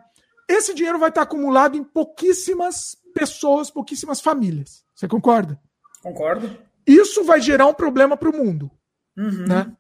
[0.49, 4.85] esse dinheiro vai estar acumulado em pouquíssimas pessoas, pouquíssimas famílias.
[4.95, 5.61] Você concorda?
[6.03, 6.59] Concordo.
[6.87, 8.71] Isso vai gerar um problema para o mundo.
[9.17, 9.47] Uhum.
[9.47, 9.73] Né?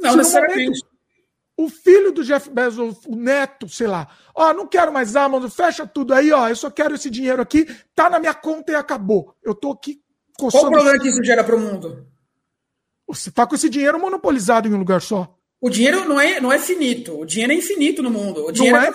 [0.00, 0.80] Não Se necessariamente.
[0.80, 0.94] Momento,
[1.56, 5.86] o filho do Jeff Bezos, o neto, sei lá, ó, não quero mais Amazon, fecha
[5.86, 9.36] tudo aí, ó, eu só quero esse dinheiro aqui, tá na minha conta e acabou.
[9.42, 10.02] Eu tô aqui
[10.36, 10.64] coçando.
[10.64, 12.08] Qual o problema que isso gera para o mundo?
[13.06, 15.38] Você tá com esse dinheiro monopolizado em um lugar só.
[15.64, 17.18] O dinheiro não é, não é finito.
[17.18, 18.44] O dinheiro é infinito no mundo.
[18.44, 18.90] O dinheiro não é,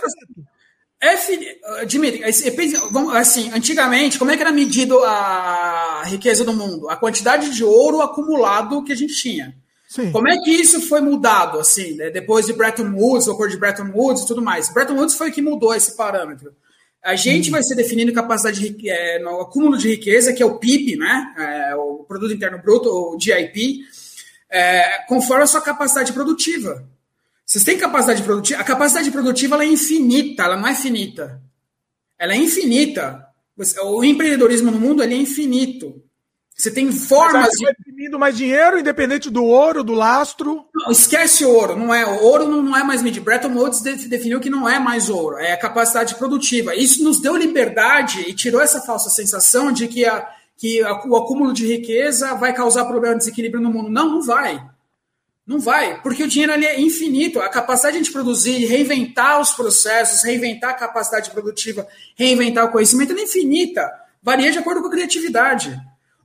[1.01, 1.57] é finito.
[1.81, 6.87] É Dimitri, assim, antigamente, como é que era medido a riqueza do mundo?
[6.87, 9.55] A quantidade de ouro acumulado que a gente tinha.
[9.87, 10.11] Sim.
[10.11, 12.11] Como é que isso foi mudado, assim, né?
[12.11, 14.71] depois de Bretton Woods, o acordo de Bretton Woods e tudo mais?
[14.71, 16.53] Bretton Woods foi o que mudou esse parâmetro.
[17.03, 17.53] A gente hum.
[17.53, 21.33] vai ser definindo capacidade de, é, no acúmulo de riqueza, que é o PIB, né?
[21.35, 23.79] É, o Produto Interno Bruto, o GIP,
[24.49, 26.83] é, conforme a sua capacidade produtiva.
[27.45, 28.61] Vocês têm capacidade produtiva?
[28.61, 31.41] A capacidade produtiva é infinita, ela não é finita.
[32.17, 33.25] Ela é infinita.
[33.83, 36.01] O empreendedorismo no mundo é infinito.
[36.59, 37.71] Você tem formas de.
[37.71, 40.65] imprimindo mais dinheiro, independente do ouro, do lastro.
[40.75, 42.05] Não, esquece ouro, não é.
[42.05, 43.23] Ouro não é mais medido.
[43.23, 46.75] Bretton Woods definiu que não é mais ouro, é a capacidade produtiva.
[46.75, 50.27] Isso nos deu liberdade e tirou essa falsa sensação de que a,
[50.59, 53.89] que o acúmulo de riqueza vai causar problema de desequilíbrio no mundo.
[53.89, 54.61] Não, não vai.
[55.47, 57.39] Não vai, porque o dinheiro ali é infinito.
[57.39, 63.23] A capacidade de produzir, reinventar os processos, reinventar a capacidade produtiva, reinventar o conhecimento é
[63.23, 63.89] infinita.
[64.21, 65.79] Varia de acordo com a criatividade.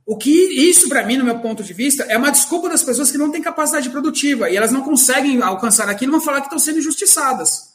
[0.05, 3.09] O que isso, para mim, no meu ponto de vista, é uma desculpa das pessoas
[3.09, 6.59] que não têm capacidade produtiva e elas não conseguem alcançar aquilo, vão falar que estão
[6.59, 7.73] sendo injustiçadas.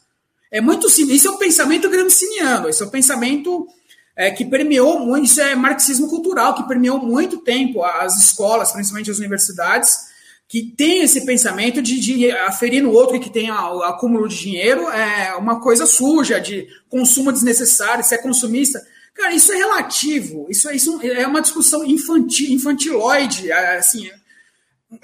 [0.51, 1.17] É muito simples.
[1.17, 3.67] Isso é o pensamento gramsciano, esse é o pensamento
[4.15, 9.11] é, que permeou muito, isso é marxismo cultural, que permeou muito tempo as escolas, principalmente
[9.11, 10.11] as universidades,
[10.47, 14.89] que tem esse pensamento de, de aferir no outro que tem o acúmulo de dinheiro
[14.89, 18.85] é uma coisa suja, de consumo desnecessário, se é consumista.
[19.13, 24.09] Cara, isso é relativo, isso, é, isso é uma discussão infantil, infantiloide, é, assim,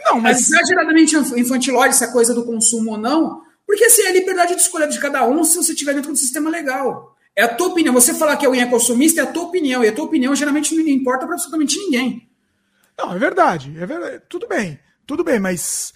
[0.06, 0.50] não, mas...
[0.50, 4.88] exageradamente infantiloide essa coisa do consumo ou não, porque assim, é a liberdade de escolha
[4.88, 7.17] de cada um se você estiver dentro do sistema legal.
[7.38, 7.94] É a tua opinião.
[7.94, 9.84] Você falar que alguém é consumista é a tua opinião.
[9.84, 12.28] E a tua opinião geralmente não importa para absolutamente ninguém.
[12.98, 13.72] Não, é verdade.
[13.80, 14.24] É verdade.
[14.28, 14.80] Tudo bem.
[15.06, 15.94] Tudo bem, mas.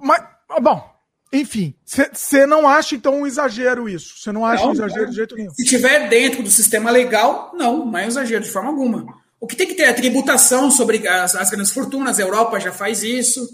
[0.00, 0.24] mas
[0.62, 0.82] bom,
[1.30, 1.74] enfim.
[1.84, 4.18] Você não acha, então, um exagero isso?
[4.18, 5.10] Você não acha não, um exagero não.
[5.10, 5.50] de jeito nenhum?
[5.50, 9.06] Se estiver dentro do sistema legal, não, não é um exagero de forma alguma.
[9.38, 12.18] O que tem que ter é tributação sobre as, as grandes fortunas.
[12.18, 13.46] A Europa já faz isso.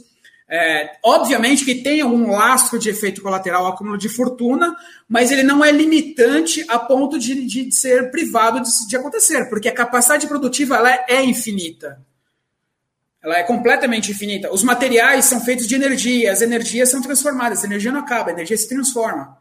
[0.54, 4.76] É, obviamente que tem algum lastro de efeito colateral acúmulo de fortuna,
[5.08, 9.66] mas ele não é limitante a ponto de, de ser privado de, de, acontecer, porque
[9.66, 12.04] a capacidade produtiva ela é infinita.
[13.24, 14.52] Ela é completamente infinita.
[14.52, 18.34] Os materiais são feitos de energia, as energias são transformadas, a energia não acaba, a
[18.34, 19.38] energia se transforma.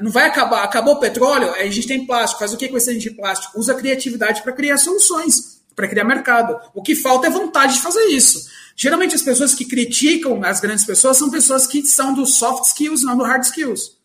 [0.00, 0.64] Não vai acabar.
[0.64, 2.40] Acabou o petróleo, a gente tem plástico.
[2.40, 3.56] Faz o que com esse de plástico?
[3.56, 6.58] Usa a criatividade para criar soluções, para criar mercado.
[6.74, 8.50] O que falta é vontade de fazer isso.
[8.76, 13.02] Geralmente as pessoas que criticam as grandes pessoas são pessoas que são dos soft skills,
[13.02, 13.98] não do hard skills.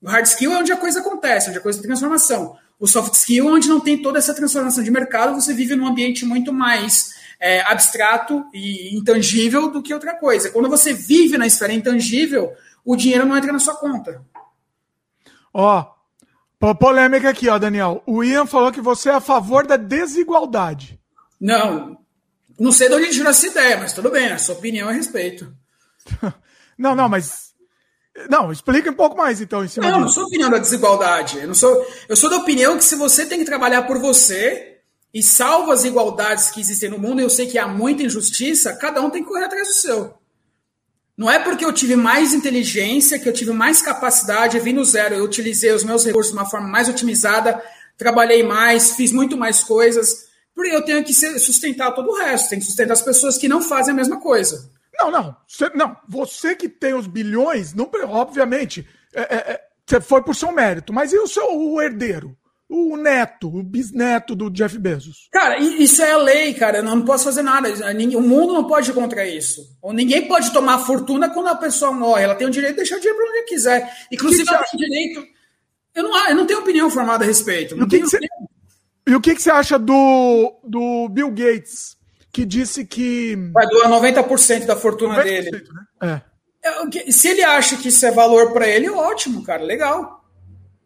[0.00, 2.56] O hard skill é onde a coisa acontece, onde a coisa tem transformação.
[2.78, 5.86] O soft skill é onde não tem toda essa transformação de mercado, você vive num
[5.86, 10.50] ambiente muito mais é, abstrato e intangível do que outra coisa.
[10.50, 12.52] Quando você vive na esfera intangível,
[12.84, 14.22] o dinheiro não entra na sua conta.
[15.54, 15.84] Ó,
[16.60, 18.02] oh, polêmica aqui, ó, Daniel.
[18.06, 20.98] O Ian falou que você é a favor da desigualdade.
[21.40, 21.98] Não,
[22.58, 25.52] não sei de onde tirou essa ideia, mas tudo bem, a sua opinião a respeito.
[26.78, 27.52] Não, não, mas.
[28.28, 30.00] Não, explica um pouco mais então em cima Não, disso.
[30.00, 31.38] não sou opinião da desigualdade.
[31.38, 34.78] Eu, não sou, eu sou da opinião que se você tem que trabalhar por você
[35.14, 39.00] e salva as igualdades que existem no mundo, eu sei que há muita injustiça, cada
[39.00, 40.14] um tem que correr atrás do seu.
[41.16, 44.84] Não é porque eu tive mais inteligência, que eu tive mais capacidade, eu vim no
[44.84, 47.62] zero, eu utilizei os meus recursos de uma forma mais otimizada,
[47.96, 52.60] trabalhei mais, fiz muito mais coisas, porque eu tenho que sustentar todo o resto, tenho
[52.60, 54.70] que sustentar as pessoas que não fazem a mesma coisa.
[54.98, 55.36] Não, não.
[55.46, 60.52] Você, não, você que tem os bilhões, não, obviamente, é, é, é foi por seu
[60.52, 60.92] mérito.
[60.92, 62.36] Mas e o seu o herdeiro?
[62.68, 65.28] O neto, o bisneto do Jeff Bezos.
[65.30, 66.78] Cara, isso é a lei, cara.
[66.78, 67.68] Eu não posso fazer nada.
[67.68, 69.76] O mundo não pode ir contra isso.
[69.82, 72.24] Ou ninguém pode tomar fortuna quando a pessoa morre.
[72.24, 73.92] Ela tem o direito de deixar o dinheiro para onde quiser.
[74.10, 75.22] Inclusive, ela tem direito.
[75.94, 77.76] Eu não, eu não tenho opinião formada a respeito.
[77.76, 78.18] Não o que, você,
[79.06, 81.96] e o que, que você acha do, do Bill Gates?
[82.32, 83.36] que disse que.
[83.52, 85.64] Vai doar 90% da fortuna 90%, dele.
[86.00, 86.22] Né?
[86.64, 87.12] É.
[87.12, 90.24] Se ele acha que isso é valor para ele, ótimo, cara, legal.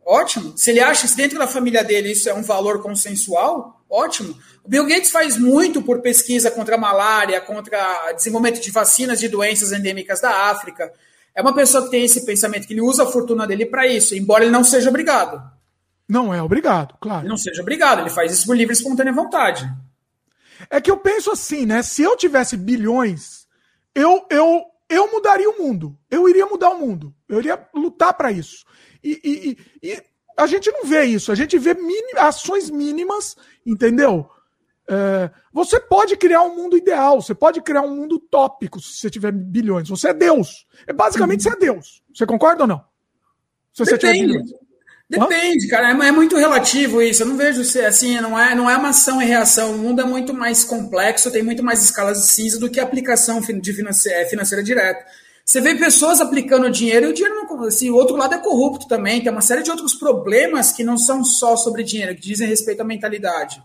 [0.04, 0.56] Ótimo.
[0.56, 4.36] Se ele acha que dentro da família dele isso é um valor consensual, ótimo.
[4.64, 9.28] O Bill Gates faz muito por pesquisa contra a malária, contra desenvolvimento de vacinas de
[9.28, 10.92] doenças endêmicas da África.
[11.34, 14.14] É uma pessoa que tem esse pensamento, que ele usa a fortuna dele para isso,
[14.14, 15.42] embora ele não seja obrigado.
[16.08, 17.22] Não é obrigado, claro.
[17.22, 19.68] Ele não seja obrigado, ele faz isso por livre e espontânea vontade.
[20.70, 21.82] É que eu penso assim, né?
[21.82, 23.46] Se eu tivesse bilhões,
[23.94, 25.98] eu, eu, eu mudaria o mundo.
[26.10, 27.14] Eu iria mudar o mundo.
[27.28, 28.64] Eu iria lutar para isso.
[29.02, 29.20] E,
[29.82, 30.02] e, e,
[30.36, 31.32] a gente não vê isso.
[31.32, 31.76] A gente vê
[32.16, 34.30] ações mínimas, entendeu?
[34.88, 39.10] É, você pode criar um mundo ideal, você pode criar um mundo utópico se você
[39.10, 39.88] tiver bilhões.
[39.88, 40.66] Você é Deus.
[40.86, 42.02] É basicamente você é Deus.
[42.14, 42.84] Você concorda ou não?
[43.72, 44.18] Se você Depende.
[44.18, 44.65] tiver bilhões.
[45.08, 45.90] Depende, cara.
[45.90, 47.22] É, é muito relativo isso.
[47.22, 48.20] Eu não vejo ser assim.
[48.20, 49.72] Não é, não é uma ação e reação.
[49.72, 53.40] O mundo é muito mais complexo, tem muito mais escalas de cinza do que aplicação
[53.40, 55.04] de financeira, é, financeira direta.
[55.44, 57.46] Você vê pessoas aplicando dinheiro e o dinheiro não.
[57.64, 59.22] Assim, o outro lado é corrupto também.
[59.22, 62.80] Tem uma série de outros problemas que não são só sobre dinheiro, que dizem respeito
[62.80, 63.62] à mentalidade.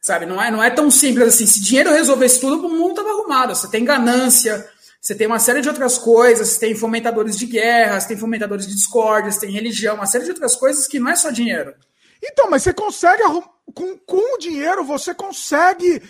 [0.00, 0.24] Sabe?
[0.24, 1.46] Não é, não é tão simples assim.
[1.46, 3.54] Se dinheiro resolvesse tudo, o mundo estava arrumado.
[3.54, 4.66] Você tem ganância
[5.00, 9.38] você tem uma série de outras coisas, tem fomentadores de guerras, tem fomentadores de discórdias,
[9.38, 11.74] tem religião, uma série de outras coisas que não é só dinheiro.
[12.22, 13.22] Então, mas você consegue
[13.74, 16.02] com, com o dinheiro, você consegue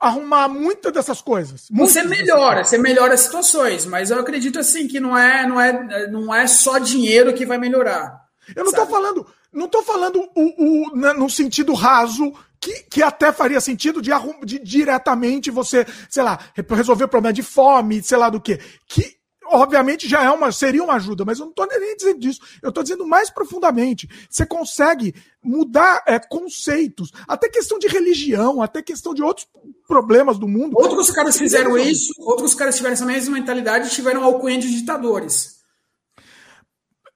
[0.00, 1.68] arrumar muitas dessas coisas.
[1.70, 6.08] Você melhora, você melhora as situações, mas eu acredito assim que não é, não é,
[6.08, 8.18] não é só dinheiro que vai melhorar.
[8.56, 12.32] Eu não estou falando, não tô falando o, o, no sentido raso
[12.62, 14.12] que, que até faria sentido de,
[14.44, 16.38] de diretamente você, sei lá,
[16.70, 18.60] resolver o problema de fome, sei lá do que.
[18.86, 22.40] Que obviamente já é uma, seria uma ajuda, mas eu não estou nem dizendo disso.
[22.62, 24.08] Eu estou dizendo mais profundamente.
[24.30, 29.48] Você consegue mudar é, conceitos, até questão de religião, até questão de outros
[29.88, 30.76] problemas do mundo.
[30.78, 35.60] Outros caras fizeram isso, outros caras tiveram essa mesma mentalidade e tiveram alcunha de ditadores.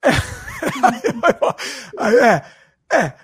[1.98, 2.42] É,
[2.92, 3.14] é,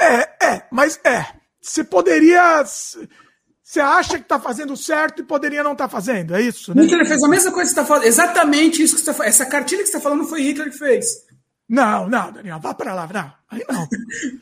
[0.00, 1.37] é, é, mas é
[1.70, 2.64] você poderia.
[2.64, 6.74] Você acha que está fazendo certo e poderia não estar tá fazendo, é isso?
[6.74, 6.82] Né?
[6.82, 8.04] Hitler fez a mesma coisa que você está falando.
[8.04, 9.28] Exatamente isso que você está falando.
[9.28, 11.26] Essa cartilha que você está falando foi Hitler que fez.
[11.68, 13.06] Não, não, Daniel, vá para lá.
[13.12, 13.88] Não, aí não.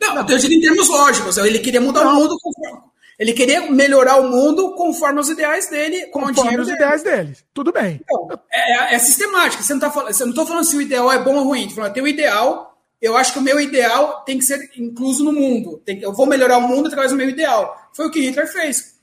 [0.01, 0.29] não, não.
[0.29, 1.37] eu digo em termos lógicos.
[1.37, 2.13] Ele queria mudar não.
[2.13, 2.87] o mundo conforme.
[3.19, 7.35] Ele queria melhorar o mundo conforme os ideais dele, com conforme os ideais dele.
[7.51, 7.99] Tudo bem.
[8.03, 9.63] Então, é, é, sistemática.
[9.63, 11.69] Você não está falando, você não estou falando se o ideal é bom ou ruim.
[11.71, 15.31] Falando, tem o ideal, eu acho que o meu ideal tem que ser incluso no
[15.31, 15.81] mundo.
[15.85, 17.89] Eu vou melhorar o mundo através do meu ideal.
[17.93, 18.97] Foi o que Hitler fez.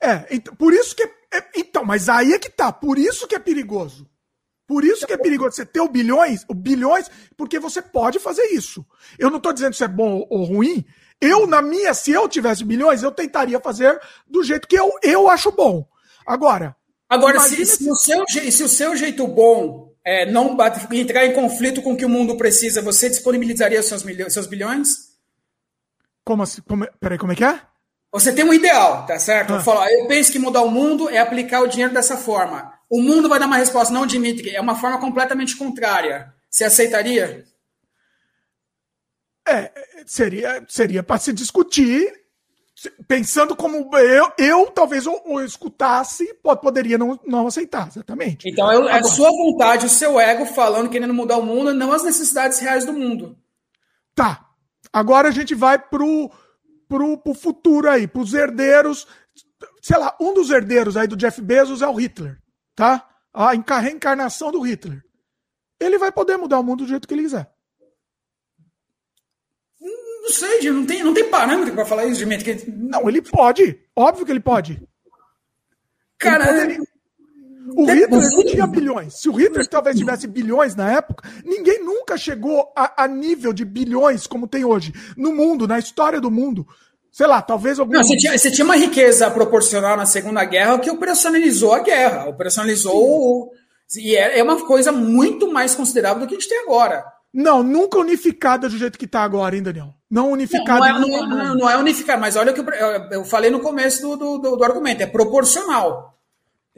[0.00, 1.02] É, então, por isso que.
[1.02, 2.72] É, então, mas aí é que tá.
[2.72, 4.08] Por isso que é perigoso.
[4.66, 8.46] Por isso que é perigoso você ter o bilhões, o bilhões, porque você pode fazer
[8.46, 8.84] isso.
[9.18, 10.84] Eu não estou dizendo se é bom ou ruim.
[11.20, 15.28] Eu, na minha, se eu tivesse bilhões, eu tentaria fazer do jeito que eu, eu
[15.28, 15.86] acho bom.
[16.26, 16.74] Agora.
[17.08, 20.56] Agora, se, se, o seu, se o seu jeito bom é, não
[20.92, 25.14] entrar em conflito com o que o mundo precisa, você disponibilizaria seus, milhões, seus bilhões?
[26.22, 26.60] Como assim?
[26.62, 27.60] Como, peraí, como é que é?
[28.12, 29.54] Você tem um ideal, tá certo?
[29.54, 29.56] Ah.
[29.56, 32.72] Eu, falo, eu penso que mudar o mundo é aplicar o dinheiro dessa forma.
[32.88, 36.32] O mundo vai dar uma resposta, não, Dimitri, é uma forma completamente contrária.
[36.48, 37.44] Você aceitaria?
[39.46, 39.72] É,
[40.06, 42.23] seria, seria para se discutir
[43.06, 48.48] pensando como eu, eu talvez eu, eu escutasse, pode, poderia não, não aceitar, exatamente.
[48.48, 52.02] Então é, a sua vontade, o seu ego falando, querendo mudar o mundo, não as
[52.02, 53.36] necessidades reais do mundo.
[54.14, 54.46] Tá.
[54.92, 56.30] Agora a gente vai pro,
[56.88, 59.06] pro, pro futuro aí, pros herdeiros.
[59.82, 62.38] Sei lá, um dos herdeiros aí do Jeff Bezos é o Hitler,
[62.74, 63.08] tá?
[63.32, 65.02] A reencarnação do Hitler.
[65.80, 67.53] Ele vai poder mudar o mundo do jeito que ele quiser.
[70.24, 73.78] Não sei, não tem, não tem parâmetro para falar isso, de Não, ele pode.
[73.94, 74.82] Óbvio que ele pode.
[76.18, 76.78] Cara, ele
[77.76, 79.20] O Hitler não tinha bilhões.
[79.20, 83.66] Se o Hitler talvez tivesse bilhões na época, ninguém nunca chegou a, a, nível de
[83.66, 84.94] bilhões como tem hoje.
[85.14, 86.66] No mundo, na história do mundo.
[87.12, 87.92] Sei lá, talvez algum.
[87.92, 92.30] Não, você, tinha, você tinha uma riqueza proporcional na Segunda Guerra que operacionalizou a guerra,
[92.30, 93.50] operacionalizou.
[93.94, 97.04] E é, é uma coisa muito mais considerável do que a gente tem agora.
[97.34, 99.92] Não, nunca unificada do jeito que está agora, hein, Daniel?
[100.08, 100.92] Não unificada.
[100.92, 103.50] Não, não, é, não, é, não é unificada, mas olha o que eu, eu falei
[103.50, 106.16] no começo do, do, do argumento: é proporcional.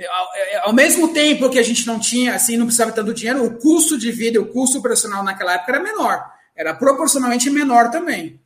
[0.08, 3.58] Ao, ao mesmo tempo que a gente não tinha, assim, não precisava tanto dinheiro, o
[3.58, 6.24] custo de vida, o custo operacional naquela época era menor.
[6.56, 8.40] Era proporcionalmente menor também.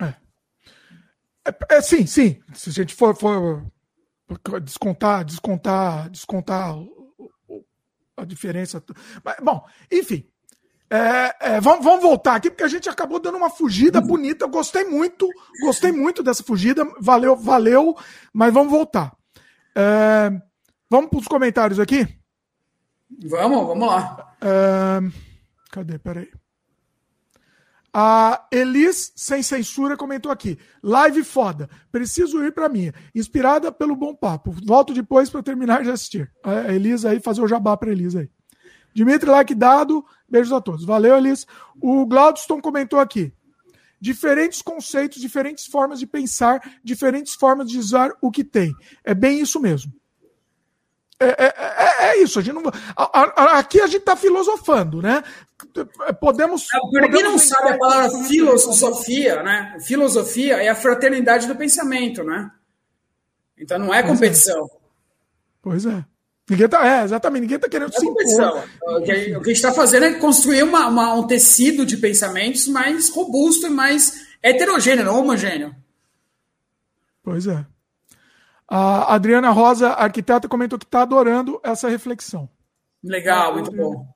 [0.00, 0.14] É.
[1.44, 2.40] É, é sim, sim.
[2.54, 3.66] Se a gente for, for
[4.62, 6.76] descontar, descontar, descontar
[8.16, 8.80] a diferença.
[9.24, 10.24] Mas, bom, enfim.
[10.90, 14.44] É, é, vamos, vamos, voltar aqui, porque a gente acabou dando uma fugida bonita.
[14.44, 15.28] Eu gostei muito,
[15.62, 16.86] gostei muito dessa fugida.
[17.00, 17.96] Valeu, valeu,
[18.32, 19.14] mas vamos voltar.
[19.74, 20.30] É,
[20.90, 22.08] vamos para os comentários aqui?
[23.26, 24.34] Vamos, vamos lá.
[24.40, 25.00] É,
[25.70, 25.98] cadê?
[25.98, 26.30] Peraí.
[27.92, 30.58] A Elis Sem Censura comentou aqui.
[30.82, 31.68] Live foda.
[31.90, 32.94] Preciso ir para minha.
[33.14, 34.54] Inspirada pelo bom papo.
[34.64, 36.30] Volto depois para terminar de assistir.
[36.44, 38.30] A Elis aí, fazer o jabá para Elis aí.
[38.98, 40.04] Dimitri, like dado.
[40.28, 40.84] Beijos a todos.
[40.84, 41.46] Valeu, Elis.
[41.80, 43.32] O Glaudston comentou aqui.
[44.00, 48.74] Diferentes conceitos, diferentes formas de pensar, diferentes formas de usar o que tem.
[49.04, 49.92] É bem isso mesmo.
[51.20, 52.40] É, é, é, é isso.
[52.40, 55.22] A gente não, a, a, aqui a gente está filosofando, né?
[56.20, 56.66] Podemos.
[56.72, 59.78] É, Para quem não sabe a palavra filosofia, né?
[59.80, 62.50] Filosofia é a fraternidade do pensamento, né?
[63.56, 64.02] Então não é, é.
[64.02, 64.68] competição.
[65.62, 66.04] Pois é.
[66.48, 68.64] Ninguém tá, é, exatamente, ninguém está querendo é se impor.
[68.82, 73.10] O que, a gente está fazendo é construir uma, uma, um tecido de pensamentos mais
[73.10, 75.74] robusto e mais heterogêneo, não homogêneo.
[77.22, 77.66] Pois é.
[78.66, 82.48] A Adriana Rosa, arquiteta, comentou que está adorando essa reflexão.
[83.02, 84.06] Legal, muito bom.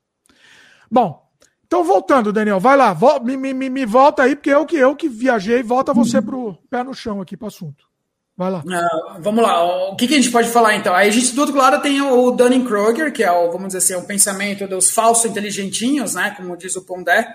[0.90, 1.22] Bom,
[1.66, 5.08] então voltando, Daniel, vai lá, me, me, me volta aí, porque eu que eu que
[5.08, 7.91] viajei, volta você para o pé no chão aqui para o assunto.
[8.36, 8.60] Vai lá.
[8.60, 9.90] Uh, vamos lá.
[9.90, 10.94] O que, que, a gente pode falar então?
[10.94, 13.94] Aí a gente do outro lado tem o Dunning-Kruger, que é o, vamos dizer assim,
[13.94, 16.34] o pensamento dos falsos inteligentinhos, né?
[16.36, 17.26] Como diz o Pondé.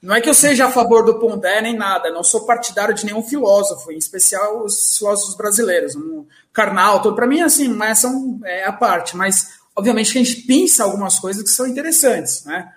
[0.00, 3.04] Não é que eu seja a favor do Pondé nem nada, não sou partidário de
[3.04, 7.02] nenhum filósofo, em especial os filósofos brasileiros, um Karnal.
[7.14, 11.18] Para mim, assim, mas são é, a parte, mas obviamente que a gente pensa algumas
[11.18, 12.72] coisas que são interessantes, né?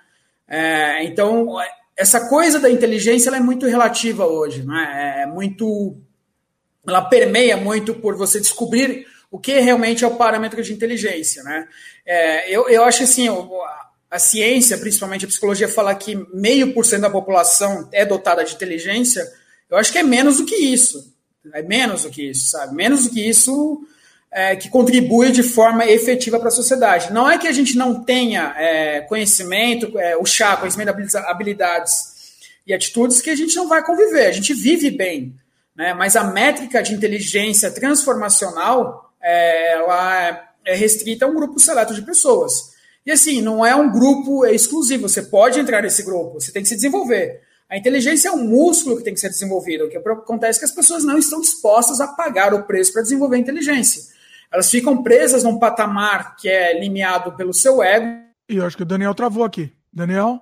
[0.48, 1.56] É, então,
[1.96, 5.22] essa coisa da inteligência é muito relativa hoje, né?
[5.22, 5.96] É muito
[6.86, 11.68] ela permeia muito por você descobrir o que realmente é o parâmetro de inteligência, né?
[12.04, 13.28] É, eu, eu acho assim,
[14.10, 18.54] a, ciência, principalmente a psicologia, fala que meio por cento da população é dotada de
[18.54, 19.30] inteligência,
[19.70, 21.14] eu acho que é menos do que isso.
[21.54, 22.74] É menos do que isso, sabe?
[22.74, 23.86] Menos do que isso
[24.30, 27.12] é, que contribui de forma efetiva para a sociedade.
[27.12, 32.74] Não é que a gente não tenha é, conhecimento, é, o chá, conhecimento, habilidades e
[32.74, 34.26] atitudes que a gente não vai conviver.
[34.26, 35.34] A gente vive bem
[35.76, 35.94] né?
[35.94, 42.02] mas a métrica de inteligência transformacional é, ela é restrita a um grupo seleto de
[42.02, 42.70] pessoas.
[43.04, 46.68] E assim, não é um grupo exclusivo, você pode entrar nesse grupo, você tem que
[46.68, 47.40] se desenvolver.
[47.68, 49.84] A inteligência é um músculo que tem que ser desenvolvido.
[49.84, 53.02] O que acontece é que as pessoas não estão dispostas a pagar o preço para
[53.02, 54.02] desenvolver a inteligência.
[54.52, 58.24] Elas ficam presas num patamar que é limiado pelo seu ego.
[58.48, 59.72] E eu acho que o Daniel travou aqui.
[59.92, 60.40] Daniel?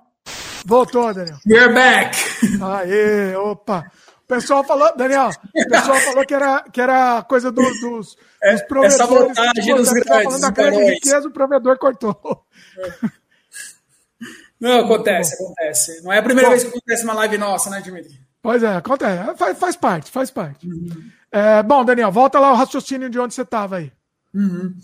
[0.65, 1.37] Voltou, Daniel.
[1.47, 2.17] We're back!
[2.61, 3.91] Aê, opa!
[4.29, 8.61] Pessoal falou, Daniel, o pessoal falou que era, que era coisa do, dos, é, dos
[8.61, 8.93] provedores.
[8.93, 10.23] Essa vantagem dos grandes.
[10.23, 12.15] falando da grande riqueza, o provedor cortou.
[14.61, 16.03] Não, acontece, acontece.
[16.03, 18.19] Não é a primeira Bom, vez que acontece uma live nossa, né, Dimitri?
[18.41, 19.35] Pois é, acontece.
[19.35, 20.67] Faz, faz parte, faz parte.
[20.67, 21.09] Uhum.
[21.31, 23.91] É, bom, Daniel, volta lá o raciocínio de onde você estava aí.
[24.33, 24.75] Uhum.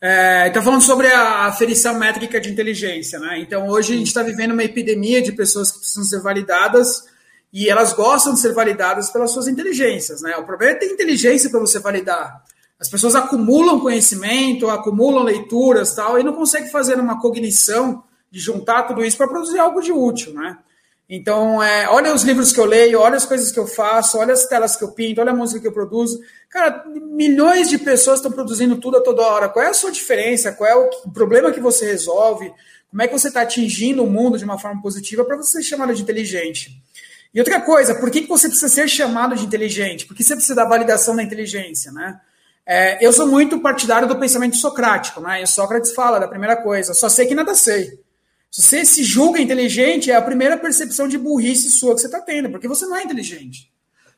[0.00, 3.40] É, então, falando sobre a aferição métrica de inteligência, né?
[3.40, 7.04] Então, hoje a gente está vivendo uma epidemia de pessoas que precisam ser validadas
[7.52, 10.36] e elas gostam de ser validadas pelas suas inteligências, né?
[10.36, 12.42] O problema é ter inteligência para você validar.
[12.80, 18.84] As pessoas acumulam conhecimento, acumulam leituras tal, e não conseguem fazer uma cognição de juntar
[18.84, 20.58] tudo isso para produzir algo de útil, né?
[21.08, 24.32] Então, é, olha os livros que eu leio, olha as coisas que eu faço, olha
[24.32, 26.18] as telas que eu pinto, olha a música que eu produzo.
[26.48, 29.48] Cara, milhões de pessoas estão produzindo tudo a toda hora.
[29.50, 30.52] Qual é a sua diferença?
[30.52, 32.50] Qual é o problema que você resolve?
[32.90, 35.68] Como é que você está atingindo o mundo de uma forma positiva para você ser
[35.68, 36.82] chamado de inteligente?
[37.34, 40.06] E outra coisa, por que, que você precisa ser chamado de inteligente?
[40.06, 42.20] Por que você precisa da validação da inteligência, né?
[42.64, 45.42] É, eu sou muito partidário do pensamento socrático, né?
[45.42, 47.98] E Sócrates fala da primeira coisa, só sei que nada sei.
[48.50, 52.20] Se você se julga inteligente, é a primeira percepção de burrice sua que você está
[52.20, 53.72] tendo, porque você não é inteligente.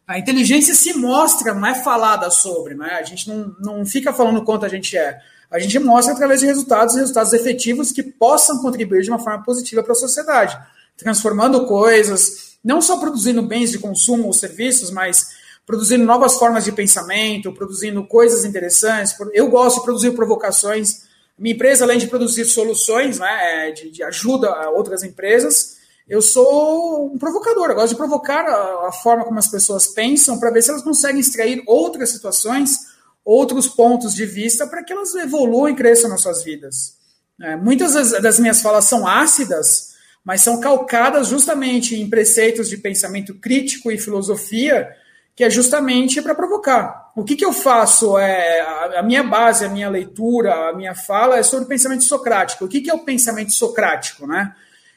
[0.06, 2.96] A inteligência se mostra, não é falada sobre, né?
[3.00, 5.18] A gente não, não fica falando quanto a gente é.
[5.50, 9.82] A gente mostra através de resultados, resultados efetivos que possam contribuir de uma forma positiva
[9.82, 10.58] para a sociedade,
[10.96, 15.28] transformando coisas, não só produzindo bens de consumo ou serviços, mas
[15.66, 19.14] produzindo novas formas de pensamento, produzindo coisas interessantes.
[19.32, 21.02] Eu gosto de produzir provocações.
[21.38, 25.76] Minha empresa, além de produzir soluções, né, é, de, de ajuda a outras empresas,
[26.08, 27.70] eu sou um provocador.
[27.70, 30.82] Eu gosto de provocar a, a forma como as pessoas pensam para ver se elas
[30.82, 32.78] conseguem extrair outras situações,
[33.24, 36.94] outros pontos de vista para que elas evoluam e cresçam nas suas vidas.
[37.40, 39.93] É, muitas das, das minhas falas são ácidas,
[40.24, 44.88] mas são calcadas justamente em preceitos de pensamento crítico e filosofia
[45.36, 47.10] que é justamente para provocar.
[47.16, 48.16] O que, que eu faço?
[48.16, 52.64] É, a, a, minha base, a minha leitura, a minha fala é sobre pensamento socrático.
[52.64, 54.26] O que, que é o pensamento socrático?
[54.26, 54.54] Né?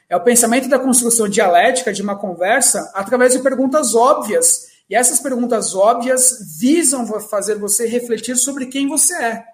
[0.08, 4.68] É o pensamento da construção dialética de uma conversa através de perguntas óbvias.
[4.88, 9.44] E essas perguntas óbvias visam fazer você refletir sobre quem você é.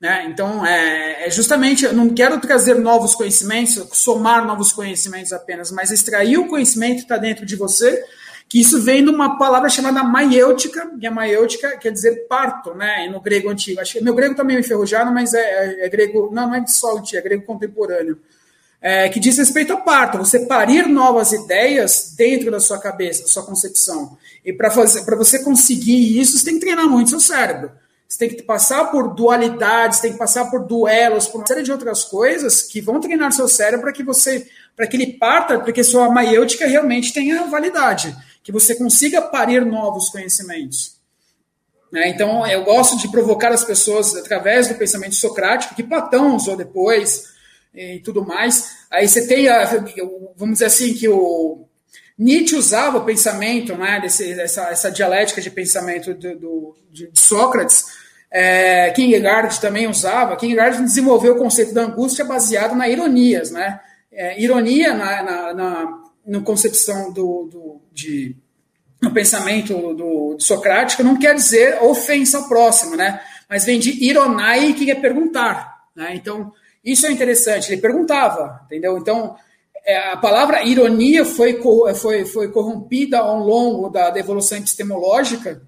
[0.00, 0.26] Né?
[0.28, 5.90] Então, é, é, justamente, eu não quero trazer novos conhecimentos, somar novos conhecimentos apenas, mas
[5.90, 8.04] extrair o conhecimento que está dentro de você
[8.48, 13.06] que isso vem de uma palavra chamada maiêutica, e a maiêutica quer dizer parto, né,
[13.12, 13.80] no grego antigo.
[13.80, 16.54] Acho que meu grego também tá é enferrujado, mas é, é, é, grego, não, não
[16.54, 18.18] é de sol é grego contemporâneo.
[18.80, 23.28] É, que diz respeito ao parto, você parir novas ideias dentro da sua cabeça, da
[23.28, 24.16] sua concepção.
[24.44, 27.72] E para você conseguir isso, você tem que treinar muito seu cérebro.
[28.08, 31.70] Você tem que passar por dualidades, tem que passar por duelos, por uma série de
[31.70, 35.72] outras coisas que vão treinar seu cérebro para que você, para que ele parta, para
[35.72, 38.16] que sua maiêutica realmente tenha validade
[38.48, 40.96] que você consiga parir novos conhecimentos.
[41.92, 42.08] Né?
[42.08, 47.24] Então, eu gosto de provocar as pessoas através do pensamento socrático, que Platão usou depois
[47.74, 48.86] e tudo mais.
[48.90, 49.66] Aí você tem, a,
[50.34, 51.67] vamos dizer assim, que o
[52.18, 57.84] Nietzsche usava o pensamento, né, desse, essa, essa dialética de pensamento do, do de Sócrates.
[58.30, 60.36] É, Kierkegaard também usava.
[60.36, 63.80] Kierkegaard desenvolveu o conceito da angústia baseado na ironias, né?
[64.10, 65.98] É, ironia na, na, na
[66.28, 68.36] na concepção do, do, de,
[69.00, 73.20] no pensamento do, do socrático não quer dizer ofensa ao próximo, né?
[73.48, 75.86] Mas vem de ironai, que é perguntar.
[75.96, 76.14] Né?
[76.14, 76.52] Então,
[76.84, 77.72] isso é interessante.
[77.72, 78.98] Ele perguntava, entendeu?
[78.98, 79.36] Então,
[79.96, 81.60] a palavra ironia foi,
[81.94, 85.62] foi, foi corrompida ao longo da, da evolução epistemológica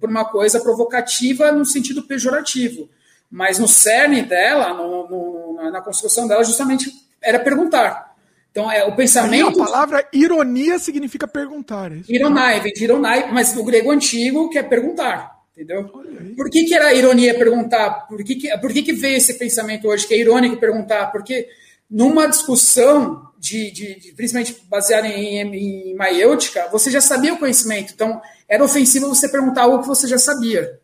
[0.00, 2.88] por uma coisa provocativa no sentido pejorativo.
[3.30, 6.90] Mas no cerne dela, no, no, na construção dela, justamente
[7.20, 8.14] era perguntar.
[8.50, 9.60] Então, é o pensamento.
[9.60, 11.90] a palavra ironia significa perguntar.
[11.90, 15.34] É ironai, vem de ironai, mas no grego antigo que é perguntar.
[15.56, 15.88] Entendeu?
[16.36, 18.06] Por que, que era ironia perguntar?
[18.08, 21.10] Por, que, que, por que, que veio esse pensamento hoje que é irônico perguntar?
[21.10, 21.48] Porque
[21.90, 27.38] numa discussão, de, de, de principalmente baseada em, em, em maiêutica, você já sabia o
[27.38, 27.92] conhecimento.
[27.92, 30.80] Então, era ofensivo você perguntar algo que você já sabia.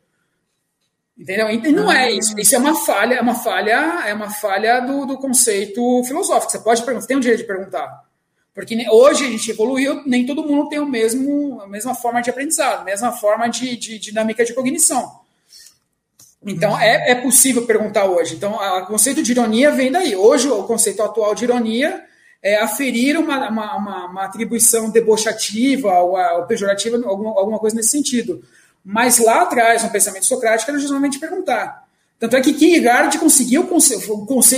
[1.19, 1.49] Entendeu?
[1.49, 2.39] E não é isso.
[2.39, 6.53] Isso é uma falha, é uma falha, é uma falha do, do conceito filosófico.
[6.53, 8.05] Você pode perguntar, tem o direito de perguntar.
[8.55, 12.29] Porque hoje a gente evoluiu, nem todo mundo tem o mesmo, a mesma forma de
[12.29, 15.21] aprendizado, a mesma forma de, de dinâmica de cognição.
[16.45, 18.35] Então, é, é possível perguntar hoje.
[18.35, 20.15] Então, o conceito de ironia vem daí.
[20.15, 22.10] Hoje, o conceito atual de ironia
[22.43, 27.91] é aferir uma, uma, uma, uma atribuição debochativa ou, ou pejorativa, alguma, alguma coisa nesse
[27.91, 28.43] sentido.
[28.85, 31.85] Mas lá atrás, no pensamento socrático, era justamente perguntar.
[32.19, 33.67] Tanto é que Kierkegaard conseguiu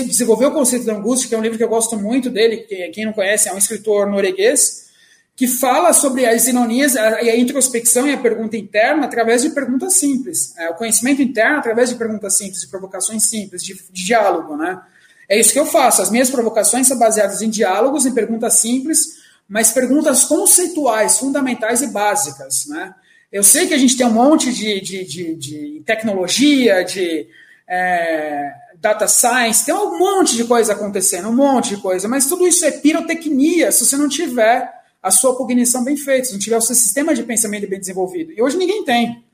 [0.07, 2.89] desenvolver o conceito da angústia, que é um livro que eu gosto muito dele, que
[2.89, 4.91] quem não conhece é um escritor norueguês,
[5.37, 9.95] que fala sobre as ironias, a, a introspecção e a pergunta interna através de perguntas
[9.95, 10.57] simples.
[10.59, 14.57] É, o conhecimento interno através de perguntas simples, de provocações simples, de, de diálogo.
[14.57, 14.81] Né?
[15.29, 16.03] É isso que eu faço.
[16.03, 21.89] As minhas provocações são baseadas em diálogos, em perguntas simples, mas perguntas conceituais, fundamentais e
[21.89, 22.67] básicas.
[22.67, 22.95] Né?
[23.31, 27.27] Eu sei que a gente tem um monte de, de, de, de tecnologia, de
[27.67, 32.47] é, data science, tem um monte de coisa acontecendo, um monte de coisa, mas tudo
[32.47, 34.71] isso é pirotecnia se você não tiver
[35.03, 38.33] a sua cognição bem feita, se não tiver o seu sistema de pensamento bem desenvolvido.
[38.33, 39.25] E hoje ninguém tem.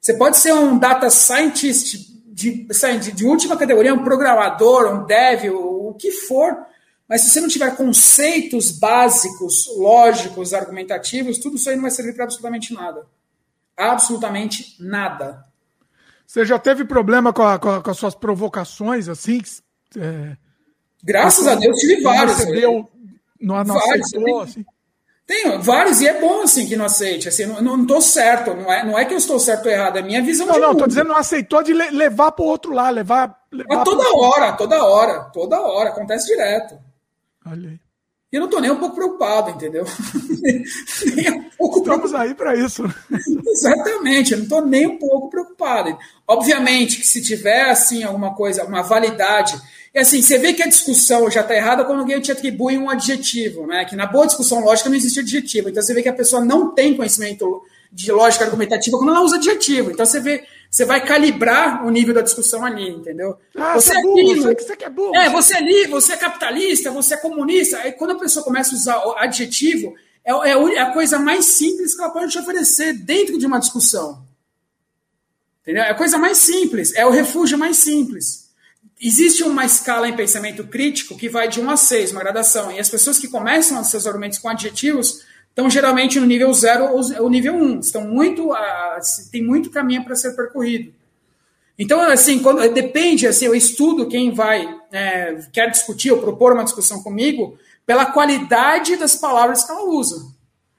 [0.00, 5.50] Você pode ser um data scientist de, de, de última categoria, um programador, um dev,
[5.50, 6.56] o, o que for,
[7.08, 12.14] mas se você não tiver conceitos básicos, lógicos, argumentativos, tudo isso aí não vai servir
[12.14, 13.06] para absolutamente nada
[13.76, 15.44] absolutamente nada.
[16.26, 19.40] Você já teve problema com, a, com, a, com as suas provocações, assim?
[19.96, 20.36] É...
[21.02, 22.38] Graças a Deus tive vários.
[22.38, 22.88] Recebeu,
[23.40, 24.64] não, não vários, aceitou, assim?
[25.26, 27.28] Tenho vários, e é bom assim que não aceite.
[27.28, 29.98] Assim, não, não tô certo, não é, não é que eu estou certo ou errado,
[29.98, 32.72] é minha visão não, Não, não, tô dizendo não aceitou de levar para o outro
[32.72, 33.38] lado, levar.
[33.50, 34.18] levar toda pro...
[34.18, 36.78] hora, toda hora, toda hora, acontece direto.
[37.46, 37.80] Olha aí.
[38.32, 39.84] E eu não estou nem um pouco preocupado, entendeu?
[41.14, 42.82] nem um pouco Estamos aí para isso.
[43.46, 45.98] Exatamente, eu não estou nem um pouco preocupado.
[46.26, 49.54] Obviamente que se tiver assim alguma coisa, uma validade.
[49.94, 52.88] E assim, você vê que a discussão já está errada quando alguém te atribui um
[52.88, 53.84] adjetivo, né?
[53.84, 55.68] Que na boa discussão lógica não existe adjetivo.
[55.68, 57.62] Então você vê que a pessoa não tem conhecimento
[57.92, 59.90] de lógica argumentativa quando ela usa adjetivo.
[59.90, 63.36] Então você vê, você vai calibrar o nível da discussão ali, entendeu?
[63.54, 65.14] Ah, você, é, é burro, aquilo, você, que é burro.
[65.14, 67.76] É, você é livre, você é capitalista, você é comunista.
[67.78, 71.94] Aí quando a pessoa começa a usar adjetivo, é, é, é a coisa mais simples
[71.94, 74.22] que ela pode te oferecer dentro de uma discussão.
[75.60, 75.82] Entendeu?
[75.82, 78.41] É a coisa mais simples, é o refúgio mais simples.
[79.00, 82.78] Existe uma escala em pensamento crítico que vai de 1 a 6, uma gradação, e
[82.78, 86.88] as pessoas que começam os seus argumentos com adjetivos estão geralmente no nível 0
[87.20, 87.80] ou nível 1, um.
[87.80, 88.56] estão muito, uh,
[89.30, 90.94] tem muito caminho para ser percorrido.
[91.78, 96.64] Então, assim, quando, depende, assim, eu estudo quem vai, é, quer discutir ou propor uma
[96.64, 100.32] discussão comigo, pela qualidade das palavras que ela usa.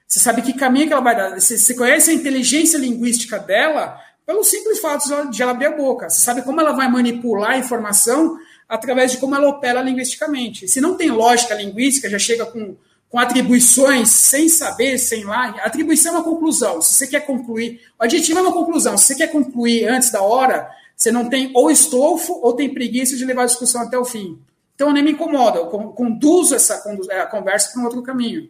[0.08, 1.40] Você sabe que caminho que ela vai dar.
[1.40, 6.10] Você, você conhece a inteligência linguística dela pelo simples fato de ela abrir a boca.
[6.10, 10.68] Você sabe como ela vai manipular a informação através de como ela opera linguisticamente.
[10.68, 12.76] Se não tem lógica linguística, já chega com
[13.14, 15.50] com atribuições sem saber, sem lá.
[15.64, 16.82] Atribuição é uma conclusão.
[16.82, 18.98] Se você quer concluir, o adjetivo é uma conclusão.
[18.98, 23.16] Se você quer concluir antes da hora, você não tem ou estofo ou tem preguiça
[23.16, 24.42] de levar a discussão até o fim.
[24.74, 28.50] Então nem me incomoda, eu conduzo essa é, conversa para um outro caminho.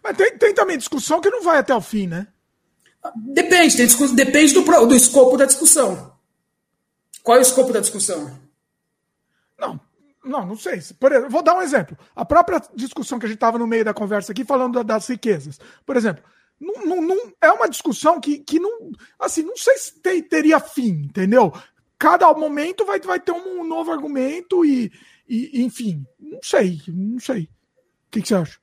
[0.00, 2.28] Mas tem, tem, também discussão que não vai até o fim, né?
[3.16, 4.12] Depende, tem discuss...
[4.12, 6.12] depende do, do escopo da discussão.
[7.22, 8.38] Qual é o escopo da discussão?
[9.58, 9.80] Não,
[10.24, 10.80] não, não sei.
[10.98, 11.98] Por exemplo, vou dar um exemplo.
[12.14, 15.58] A própria discussão que a gente estava no meio da conversa aqui, falando das riquezas.
[15.84, 16.22] Por exemplo,
[16.60, 18.90] não, não, não, é uma discussão que, que não.
[19.18, 21.52] Assim, não sei se tem, teria fim, entendeu?
[21.98, 24.92] Cada momento vai, vai ter um novo argumento e,
[25.28, 27.42] e enfim, não sei, não sei.
[27.42, 28.58] O que, que você acha?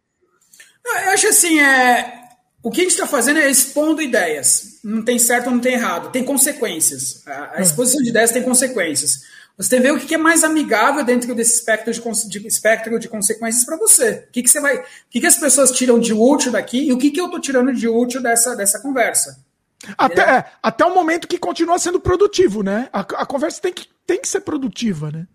[0.85, 2.24] Eu acho assim, é,
[2.65, 4.79] o que a gente está fazendo é expondo ideias.
[4.83, 6.11] Não tem certo ou não tem errado.
[6.11, 7.21] Tem consequências.
[7.27, 7.61] A, a é.
[7.61, 9.21] exposição de ideias tem consequências.
[9.55, 12.97] Você tem que ver o que é mais amigável dentro desse espectro de, de espectro
[12.97, 14.25] de consequências para você.
[14.27, 14.77] O que, que você vai.
[14.77, 17.39] O que, que as pessoas tiram de útil daqui e o que, que eu estou
[17.39, 19.45] tirando de útil dessa, dessa conversa.
[19.95, 22.89] Até, é, até o momento que continua sendo produtivo, né?
[22.91, 25.27] A, a conversa tem que, tem que ser produtiva, né?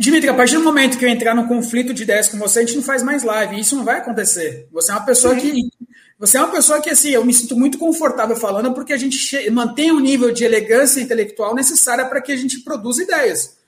[0.00, 2.62] Dimitri, a partir do momento que eu entrar num conflito de ideias com você, a
[2.62, 3.60] gente não faz mais live.
[3.60, 4.66] Isso não vai acontecer.
[4.72, 5.40] Você é uma pessoa Sim.
[5.40, 5.70] que
[6.18, 9.50] você é uma pessoa que, assim, eu me sinto muito confortável falando porque a gente
[9.50, 13.58] mantém o um nível de elegância intelectual necessária para que a gente produza ideias.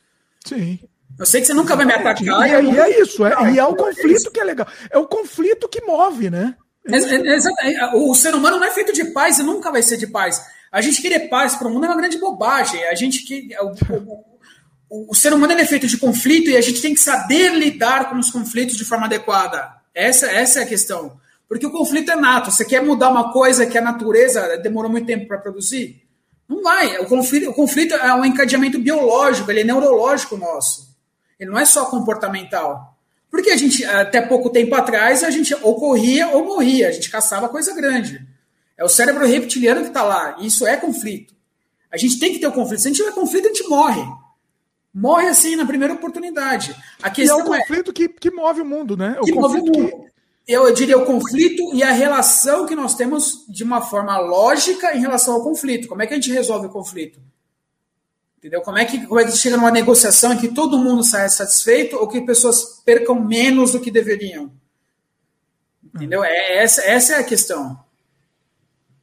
[0.46, 0.78] Sim.
[1.18, 2.48] Eu sei que você nunca vai me atacar.
[2.48, 4.66] E, e é isso, é, e é o conflito que é legal.
[4.90, 6.56] É o conflito que move, né?
[6.86, 10.42] É, o ser humano não é feito de paz e nunca vai ser de paz.
[10.70, 12.82] A gente querer paz para o mundo é uma grande bobagem.
[12.84, 14.31] A gente que o,
[14.94, 18.18] o, ser humano é feito de conflito e a gente tem que saber lidar com
[18.18, 19.72] os conflitos de forma adequada.
[19.94, 21.18] Essa, essa é a questão.
[21.48, 22.50] Porque o conflito é nato.
[22.50, 26.02] Você quer mudar uma coisa que a natureza demorou muito tempo para produzir?
[26.46, 26.98] Não vai.
[26.98, 30.94] O conflito, o conflito é um encadeamento biológico, ele é neurológico nosso.
[31.40, 32.94] Ele não é só comportamental.
[33.30, 37.08] Porque a gente, até pouco tempo atrás, a gente ou corria ou morria, a gente
[37.08, 38.20] caçava coisa grande.
[38.76, 40.36] É o cérebro reptiliano que está lá.
[40.38, 41.34] Isso é conflito.
[41.90, 42.80] A gente tem que ter o conflito.
[42.80, 44.21] Se a gente tiver conflito, a gente morre.
[44.94, 46.76] Morre assim na primeira oportunidade.
[47.02, 47.94] A questão e é o é conflito é...
[47.94, 49.16] que, que move o mundo, né?
[49.20, 49.88] O que move o mundo.
[49.88, 50.12] Que
[50.46, 55.00] eu diria o conflito e a relação que nós temos de uma forma lógica em
[55.00, 55.88] relação ao conflito.
[55.88, 57.20] Como é que a gente resolve o conflito?
[58.38, 58.60] Entendeu?
[58.60, 61.96] Como é que, como é que chega numa negociação em que todo mundo sai satisfeito
[61.96, 64.50] ou que pessoas percam menos do que deveriam?
[65.94, 66.24] Entendeu?
[66.24, 67.78] É, essa, essa é a questão.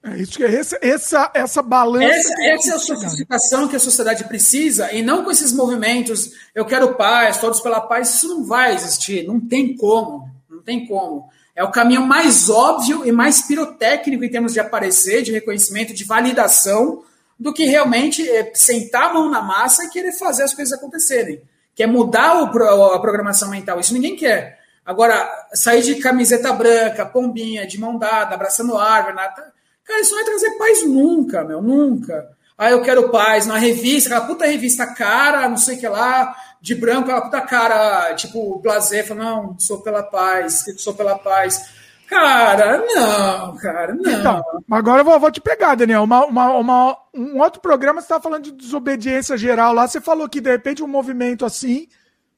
[0.02, 2.06] É isso que é essa, essa, essa balança.
[2.06, 6.66] Essa, essa é a sofisticação que a sociedade precisa, e não com esses movimentos, eu
[6.66, 11.30] quero paz, todos pela paz, isso não vai existir, não tem como não tem como.
[11.56, 16.06] É o caminho mais óbvio e mais pirotécnico em termos de aparecer, de reconhecimento, de
[16.06, 17.04] validação,
[17.38, 21.42] do que realmente é, sentar a mão na massa e querer fazer as coisas acontecerem.
[21.74, 24.60] Quer mudar o, a programação mental, isso ninguém quer.
[24.86, 29.54] Agora, sair de camiseta branca, pombinha, de mão dada, abraçando árvore, nada.
[29.90, 32.30] Cara, isso não vai trazer paz nunca, meu, nunca.
[32.56, 36.36] Ah, eu quero paz na revista, aquela puta revista cara, não sei o que lá,
[36.62, 41.72] de branco, aquela puta cara, tipo, blazer, fala, não, sou pela paz, sou pela paz.
[42.06, 44.12] Cara, não, cara, não.
[44.12, 46.04] Então, agora eu vou, vou te pegar, Daniel.
[46.04, 50.30] Uma, uma, uma, um outro programa, você estava falando de desobediência geral lá, você falou
[50.30, 51.88] que de repente um movimento assim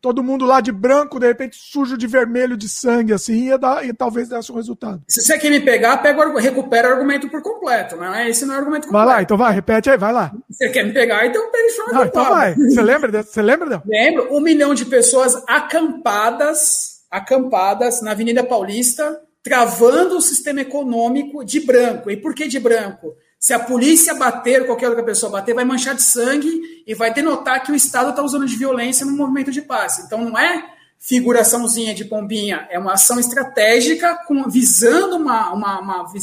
[0.01, 3.85] todo mundo lá de branco, de repente sujo de vermelho, de sangue, assim, ia dar,
[3.85, 5.03] e talvez desse um resultado.
[5.07, 8.29] Se você quer me pegar, pega, recupera o argumento por completo, não é?
[8.29, 9.05] Esse não é o argumento completo.
[9.05, 10.33] Vai lá, então vai, repete aí, vai lá.
[10.49, 12.55] Você quer me pegar, então pega forma não, Então vai.
[12.55, 13.23] Você lembra?
[13.23, 13.83] Você lembra, não?
[13.85, 14.35] Lembro.
[14.35, 22.09] Um milhão de pessoas acampadas, acampadas na Avenida Paulista, travando o sistema econômico de branco.
[22.09, 23.13] E por que de branco?
[23.41, 27.63] Se a polícia bater, qualquer outra pessoa bater, vai manchar de sangue e vai denotar
[27.63, 29.97] que o Estado está usando de violência no movimento de paz.
[29.97, 30.63] Então não é
[30.99, 36.13] figuraçãozinha de pombinha, é uma ação estratégica com, visando uma, uma, uma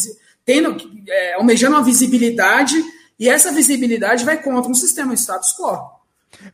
[0.45, 0.77] tendo,
[1.09, 2.77] é, almejando uma visibilidade,
[3.19, 5.91] e essa visibilidade vai contra um sistema de status quo.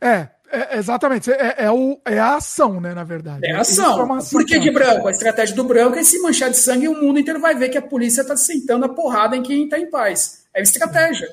[0.01, 1.31] É, é, exatamente.
[1.31, 3.45] É, é, o, é a ação, né, na verdade.
[3.45, 4.17] É a ação.
[4.31, 5.07] Por que de branco?
[5.07, 7.69] A estratégia do branco é se manchar de sangue e o mundo inteiro vai ver
[7.69, 10.44] que a polícia está sentando a porrada em quem está em paz.
[10.55, 11.27] É estratégia.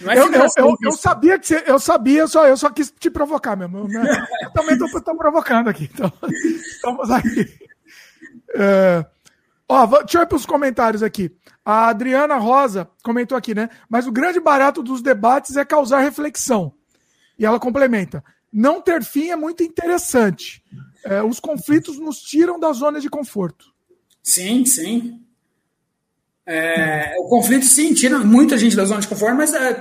[0.00, 2.90] Não é eu, eu, eu, eu, sabia que você, eu sabia, só, eu só quis
[2.90, 3.88] te provocar mesmo.
[3.88, 4.26] Né?
[4.42, 5.90] Eu também estou provocando aqui.
[5.92, 7.58] Então, estamos aqui.
[8.54, 9.04] É,
[9.68, 11.34] ó, deixa eu ir para os comentários aqui.
[11.64, 13.68] A Adriana Rosa comentou aqui, né?
[13.88, 16.72] Mas o grande barato dos debates é causar reflexão.
[17.36, 20.62] E ela complementa: não ter fim é muito interessante.
[21.04, 23.66] É, os conflitos nos tiram da zona de conforto.
[24.22, 25.20] Sim, sim.
[26.50, 29.74] É, o conflito, sim, tira muita gente da zona de conforto, mas é,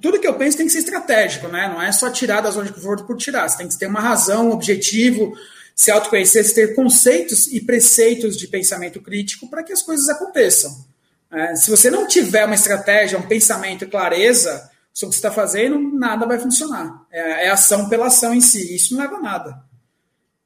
[0.00, 1.68] tudo que eu penso tem que ser estratégico, né?
[1.68, 3.46] Não é só tirar da zona de conforto por tirar.
[3.46, 5.34] Você tem que ter uma razão, um objetivo,
[5.76, 10.74] se autoconhecer, ter conceitos e preceitos de pensamento crítico para que as coisas aconteçam.
[11.30, 15.26] É, se você não tiver uma estratégia, um pensamento e clareza sobre o que você
[15.26, 17.02] está fazendo, nada vai funcionar.
[17.12, 18.74] É, é, ação pela ação em si.
[18.74, 19.62] Isso não leva a nada.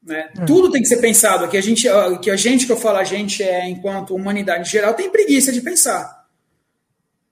[0.03, 0.29] Né?
[0.37, 0.45] É.
[0.45, 1.47] Tudo tem que ser pensado.
[1.47, 1.87] Que a gente,
[2.21, 5.51] que a gente que eu falo, a gente é enquanto humanidade em geral tem preguiça
[5.51, 6.19] de pensar.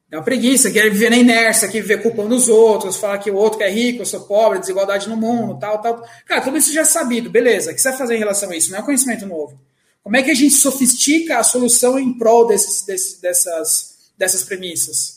[0.10, 3.35] É uma preguiça, quer viver na inércia, quer viver culpando os outros, falar que o
[3.35, 6.02] outro é rico, eu sou pobre, desigualdade no mundo, tal, tal.
[6.26, 7.72] Cara, tudo isso já é sabido, beleza.
[7.72, 8.72] O que você vai fazer em relação a isso?
[8.72, 9.60] Não é um conhecimento novo.
[10.02, 15.16] Como é que a gente sofistica a solução em prol desses, desses, dessas, dessas premissas?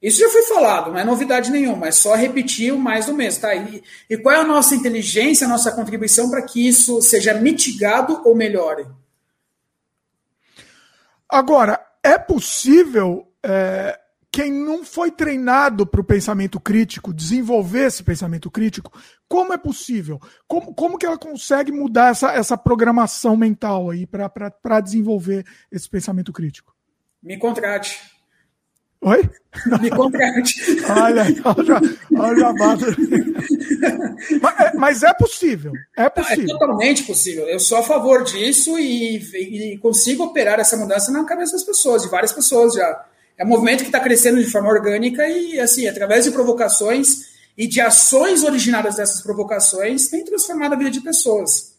[0.00, 3.40] Isso já foi falado, não é novidade nenhuma, é só repetir o mais do mesmo.
[3.40, 3.54] Tá?
[3.54, 8.20] E, e qual é a nossa inteligência, a nossa contribuição para que isso seja mitigado
[8.24, 8.86] ou melhore?
[11.28, 13.98] Agora, é possível é,
[14.30, 18.92] quem não foi treinado para o pensamento crítico desenvolver esse pensamento crítico?
[19.26, 20.20] Como é possível?
[20.46, 25.42] Como, como que ela consegue mudar essa, essa programação mental aí para desenvolver
[25.72, 26.76] esse pensamento crítico?
[27.22, 27.98] Me contrate.
[29.02, 29.30] Oi?
[29.80, 30.54] Me contrate.
[30.90, 31.80] olha, olha,
[32.16, 32.52] olha
[34.42, 35.72] mas, é, mas é possível.
[35.96, 36.44] É possível.
[36.44, 37.46] é totalmente possível.
[37.46, 39.16] Eu sou a favor disso e,
[39.74, 43.04] e consigo operar essa mudança na cabeça das pessoas, de várias pessoas já
[43.38, 47.66] é um movimento que está crescendo de forma orgânica e, assim, através de provocações e
[47.66, 51.74] de ações originadas dessas provocações, tem transformado a vida de pessoas.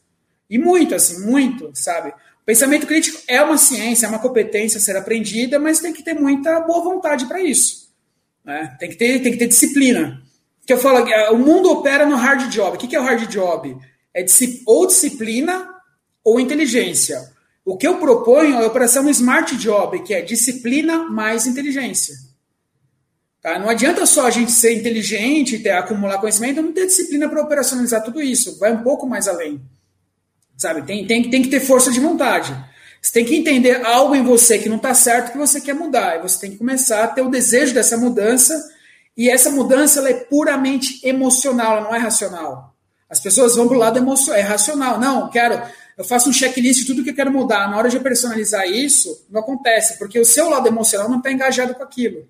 [0.49, 2.13] E muito, assim, muito, sabe?
[2.47, 6.13] Pensamento crítico é uma ciência, é uma competência a ser aprendida, mas tem que ter
[6.13, 7.89] muita boa vontade para isso.
[8.41, 8.73] Né?
[8.79, 10.23] Tem, que ter, tem que ter disciplina.
[10.65, 12.77] Que eu falo, o mundo opera no hard job.
[12.77, 13.77] O que é o hard job?
[14.15, 14.25] É
[14.65, 15.67] ou disciplina
[16.23, 17.19] ou inteligência.
[17.65, 22.15] O que eu proponho é a operação Smart Job, que é disciplina mais inteligência.
[23.41, 23.59] Tá?
[23.59, 28.01] Não adianta só a gente ser inteligente, ter, acumular conhecimento, não ter disciplina para operacionalizar
[28.05, 28.57] tudo isso.
[28.57, 29.61] Vai um pouco mais além.
[30.57, 30.81] Sabe?
[30.81, 32.53] Tem, tem, tem que ter força de vontade.
[33.01, 36.17] Você tem que entender algo em você que não está certo que você quer mudar.
[36.17, 38.53] E você tem que começar a ter o desejo dessa mudança.
[39.15, 42.75] E essa mudança ela é puramente emocional, ela não é racional.
[43.09, 44.99] As pessoas vão para o lado emocional, é racional.
[44.99, 45.61] Não, quero
[45.97, 47.69] eu faço um checklist de tudo que eu quero mudar.
[47.69, 51.73] Na hora de personalizar isso, não acontece, porque o seu lado emocional não está engajado
[51.73, 52.27] com aquilo.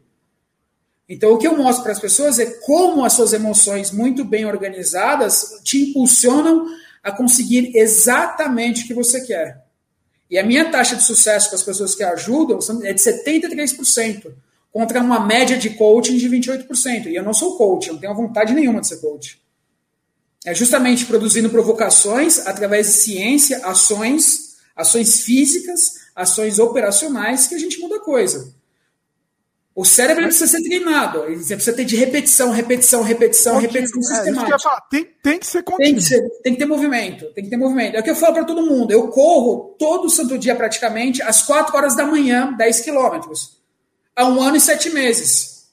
[1.09, 4.45] Então, o que eu mostro para as pessoas é como as suas emoções, muito bem
[4.45, 6.65] organizadas, te impulsionam
[7.07, 9.63] a conseguir exatamente o que você quer.
[10.29, 14.33] E a minha taxa de sucesso com as pessoas que ajudam é de 73%,
[14.73, 17.05] contra uma média de coaching de 28%.
[17.05, 19.41] E eu não sou coach, eu não tenho vontade nenhuma de ser coach.
[20.45, 27.79] É justamente produzindo provocações através de ciência, ações, ações físicas, ações operacionais que a gente
[27.79, 28.53] muda a coisa.
[29.77, 34.83] O cérebro precisa ser treinado, ele precisa ter de repetição, repetição, repetição, repetição é, sistemática.
[34.89, 35.85] Tem, tem, que ser contínuo.
[35.85, 37.95] Tem que, ser, tem que ter movimento, tem que ter movimento.
[37.95, 38.91] É o que eu falo para todo mundo.
[38.91, 43.61] Eu corro todo santo dia praticamente às 4 horas da manhã, 10 quilômetros.
[44.15, 45.67] Há um ano e sete meses.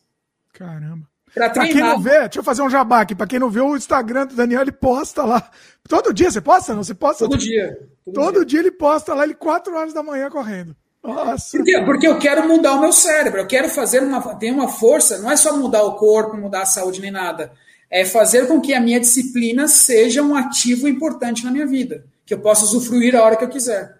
[0.52, 1.08] Caramba.
[1.32, 3.14] Pra, pra quem não vê, deixa eu fazer um jabá aqui.
[3.14, 5.50] Pra quem não vê, o Instagram do Daniel, ele posta lá.
[5.88, 6.74] Todo dia você posta?
[6.74, 7.24] Não, você posta?
[7.24, 7.74] Todo dia.
[8.04, 8.44] Todo, todo dia.
[8.44, 8.60] dia.
[8.60, 10.76] ele posta lá, ele 4 horas da manhã correndo.
[11.04, 11.56] Nossa.
[11.56, 11.82] Por quê?
[11.84, 13.40] Porque eu quero mudar o meu cérebro.
[13.40, 14.20] Eu quero fazer uma.
[14.36, 17.52] Tem uma força, não é só mudar o corpo, mudar a saúde nem nada.
[17.90, 22.06] É fazer com que a minha disciplina seja um ativo importante na minha vida.
[22.24, 23.98] Que eu possa usufruir a hora que eu quiser.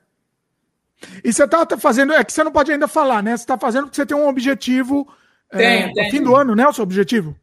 [1.23, 2.15] E você está fazendo.
[2.15, 3.37] É que você não pode ainda falar, né?
[3.37, 5.07] Você está fazendo porque você tem um objetivo
[5.51, 6.67] tem, é, fim do ano, né?
[6.67, 7.37] O seu objetivo?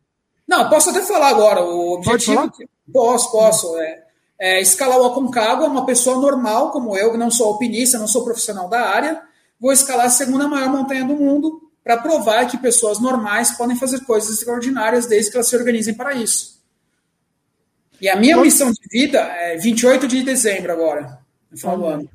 [0.47, 1.61] Não, posso até falar agora.
[1.61, 2.35] O objetivo.
[2.35, 2.69] Pode falar?
[2.91, 3.77] Posso, posso.
[3.77, 4.03] É,
[4.39, 8.23] é, escalar o Aconcagua, uma pessoa normal como eu, que não sou alpinista, não sou
[8.23, 9.21] profissional da área,
[9.61, 14.03] vou escalar a segunda maior montanha do mundo para provar que pessoas normais podem fazer
[14.05, 16.59] coisas extraordinárias desde que elas se organizem para isso.
[18.01, 21.19] E a minha missão de vida é 28 de dezembro agora,
[21.51, 22.09] no final do ano.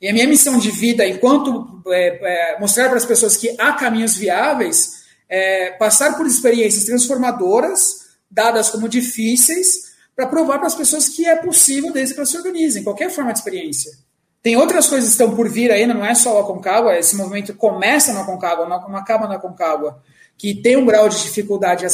[0.00, 3.72] E a minha missão de vida, enquanto é, é, mostrar para as pessoas que há
[3.72, 11.08] caminhos viáveis, é passar por experiências transformadoras, dadas como difíceis, para provar para as pessoas
[11.08, 14.03] que é possível desde que elas se organizem, qualquer forma de experiência.
[14.44, 17.54] Tem outras coisas que estão por vir ainda, não é só a Concagua, esse movimento
[17.54, 20.02] começa na Concagua, não acaba na Concagua,
[20.36, 21.86] que tem um grau de dificuldade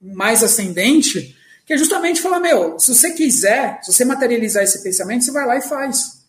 [0.00, 1.36] mais ascendente,
[1.66, 5.44] que é justamente falar, meu, se você quiser, se você materializar esse pensamento, você vai
[5.44, 6.20] lá e faz.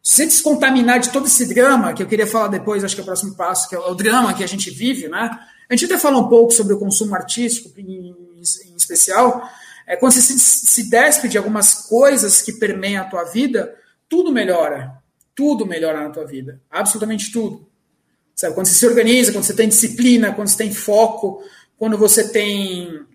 [0.00, 3.02] Se você descontaminar de todo esse drama, que eu queria falar depois, acho que é
[3.02, 5.36] o próximo passo, que é o drama que a gente vive, né?
[5.68, 9.42] A gente até fala um pouco sobre o consumo artístico, em, em especial,
[9.84, 13.74] é, quando você se, se despe de algumas coisas que permeiam a tua vida,
[14.08, 14.97] tudo melhora.
[15.38, 16.60] Tudo melhora na tua vida.
[16.68, 17.64] Absolutamente tudo.
[18.34, 18.56] Sabe?
[18.56, 21.44] Quando você se organiza, quando você tem disciplina, quando você tem foco,
[21.76, 23.06] quando você tem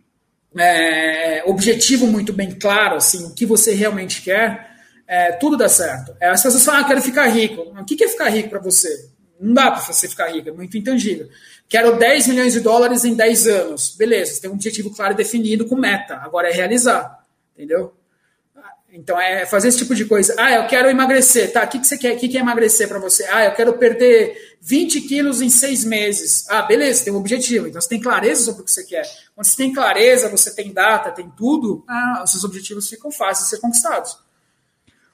[0.58, 4.74] é, objetivo muito bem claro, assim, o que você realmente quer,
[5.06, 6.16] é, tudo dá certo.
[6.18, 7.60] É, as pessoas falam, ah, quero ficar rico.
[7.78, 9.10] O que é ficar rico para você?
[9.38, 11.28] Não dá para você ficar rico, é muito intangível.
[11.68, 13.94] Quero 10 milhões de dólares em 10 anos.
[13.98, 16.16] Beleza, você tem um objetivo claro e definido com meta.
[16.24, 17.22] Agora é realizar.
[17.54, 17.94] Entendeu?
[18.96, 20.36] Então é fazer esse tipo de coisa.
[20.38, 21.52] Ah, eu quero emagrecer.
[21.52, 22.16] Tá, o que, que você quer?
[22.16, 23.26] O que, que é emagrecer para você?
[23.32, 26.48] Ah, eu quero perder 20 quilos em seis meses.
[26.48, 27.68] Ah, beleza, tem um objetivo.
[27.68, 29.04] Então você tem clareza sobre o que você quer.
[29.34, 33.46] Quando você tem clareza, você tem data, tem tudo, ah, os seus objetivos ficam fáceis
[33.46, 34.16] de ser conquistados.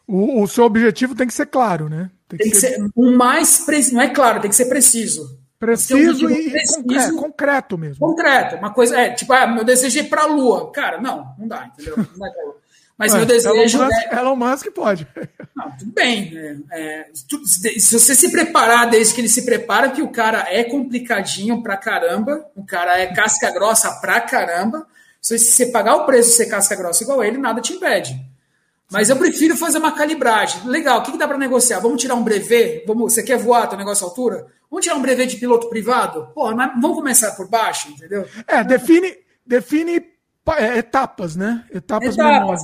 [0.05, 2.11] O, o seu objetivo tem que ser claro, né?
[2.27, 2.73] Tem que, tem que ser...
[2.73, 3.95] ser o mais preciso.
[3.95, 5.39] Não é claro, tem que ser preciso.
[5.57, 8.05] Preciso um e preciso, é, concreto mesmo.
[8.05, 8.57] Concreto.
[8.57, 10.69] Uma coisa, é, tipo, ah, meu desejo é ir para a Lua.
[10.71, 11.95] Cara, não, não dá, entendeu?
[11.95, 12.55] Não dá pra Lua.
[12.99, 13.77] Mas Ué, meu desejo.
[13.77, 14.19] Elon Musk, é...
[14.19, 15.07] Elon Musk pode.
[15.55, 16.31] Não, tudo bem.
[16.31, 16.59] Né?
[16.69, 20.65] É, tu, se você se preparar desde que ele se prepara, que o cara é
[20.65, 24.85] complicadinho pra caramba, o cara é casca grossa pra caramba.
[25.21, 28.19] Se você pagar o preço de ser casca grossa igual ele, nada te impede.
[28.91, 30.67] Mas eu prefiro fazer uma calibragem.
[30.67, 31.79] Legal, o que, que dá para negociar?
[31.79, 32.83] Vamos tirar um brevet?
[32.85, 34.47] Vamos, você quer voar teu negócio à altura?
[34.69, 36.27] Vamos tirar um brevet de piloto privado?
[36.33, 38.25] Pô, vamos começar por baixo, entendeu?
[38.45, 39.15] É, define,
[39.45, 40.03] define é,
[40.57, 41.65] etapas, né?
[41.71, 42.61] Etapas, etapas menores.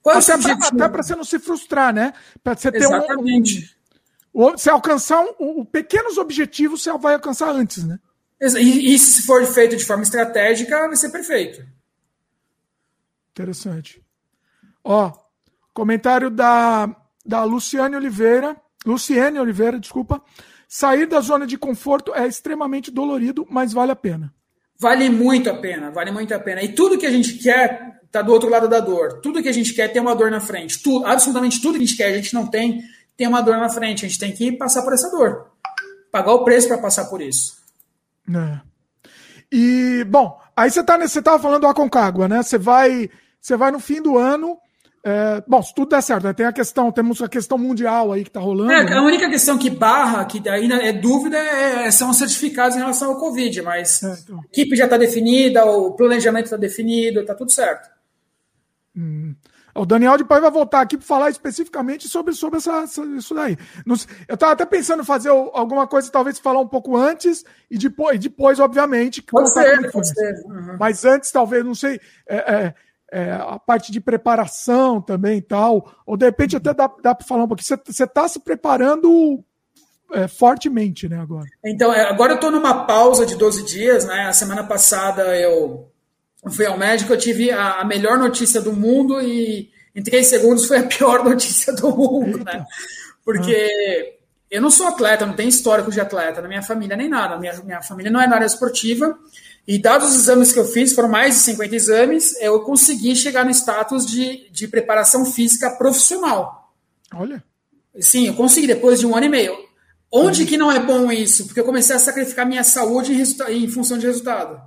[0.00, 2.12] Qual é até para você não se frustrar, né?
[2.42, 3.76] Para você ter Exatamente.
[4.34, 7.98] um, um, Você alcançar um, um, pequenos objetivos, você vai alcançar antes, né?
[8.40, 11.64] E, e se for feito de forma estratégica, vai ser perfeito.
[13.30, 14.02] Interessante.
[14.82, 15.12] Ó,
[15.72, 16.94] Comentário da,
[17.24, 18.56] da Luciane Oliveira.
[18.84, 20.22] Luciane Oliveira, desculpa.
[20.68, 24.34] Sair da zona de conforto é extremamente dolorido, mas vale a pena.
[24.82, 26.60] Vale muito a pena, vale muito a pena.
[26.60, 29.20] E tudo que a gente quer está do outro lado da dor.
[29.20, 30.82] Tudo que a gente quer tem uma dor na frente.
[30.82, 32.82] Tudo, absolutamente tudo que a gente quer, a gente não tem,
[33.16, 34.04] tem uma dor na frente.
[34.04, 35.46] A gente tem que passar por essa dor.
[36.10, 37.58] Pagar o preço para passar por isso.
[38.28, 38.60] É.
[39.52, 42.42] E, bom, aí você tá, você tava falando do Aconcagua, né?
[42.42, 43.08] Você vai,
[43.40, 44.58] você vai no fim do ano
[45.04, 46.32] é, bom, se tudo der certo, né?
[46.32, 48.70] tem a questão, temos a questão mundial aí que está rolando.
[48.70, 48.96] É, né?
[48.96, 53.10] A única questão que barra, que ainda é dúvida, é, são os certificados em relação
[53.10, 54.38] ao Covid, mas é, então.
[54.38, 57.90] a equipe já está definida, o planejamento está definido, está tudo certo.
[58.96, 59.34] Hum.
[59.74, 62.84] O Daniel de Pai vai voltar aqui para falar especificamente sobre, sobre essa,
[63.16, 63.56] isso daí.
[64.28, 68.20] Eu estava até pensando em fazer alguma coisa, talvez falar um pouco antes e depois,
[68.20, 69.22] depois obviamente.
[69.22, 70.34] Pode ser, pode ser.
[70.44, 70.76] Uhum.
[70.78, 71.98] Mas antes, talvez, não sei.
[72.28, 72.74] É,
[73.12, 77.44] é, a parte de preparação também tal, ou de repente até dá, dá para falar
[77.44, 79.44] um pouquinho, você está se preparando
[80.14, 81.46] é, fortemente, né, agora?
[81.62, 85.90] Então, é, agora eu estou numa pausa de 12 dias, né, a semana passada eu
[86.50, 90.66] fui ao médico, eu tive a, a melhor notícia do mundo e em três segundos
[90.66, 92.44] foi a pior notícia do mundo, Eita.
[92.44, 92.64] né,
[93.22, 94.16] porque...
[94.18, 94.22] Ah.
[94.52, 97.38] Eu não sou atleta, não tenho histórico de atleta na minha família nem nada.
[97.38, 99.18] Minha, minha família não é na área esportiva.
[99.66, 103.44] E dados os exames que eu fiz, foram mais de 50 exames, eu consegui chegar
[103.44, 106.72] no status de, de preparação física profissional.
[107.14, 107.42] Olha.
[108.00, 109.56] Sim, eu consegui depois de um ano e meio.
[110.10, 111.46] Onde que não é bom isso?
[111.46, 114.60] Porque eu comecei a sacrificar minha saúde em, em função de resultado.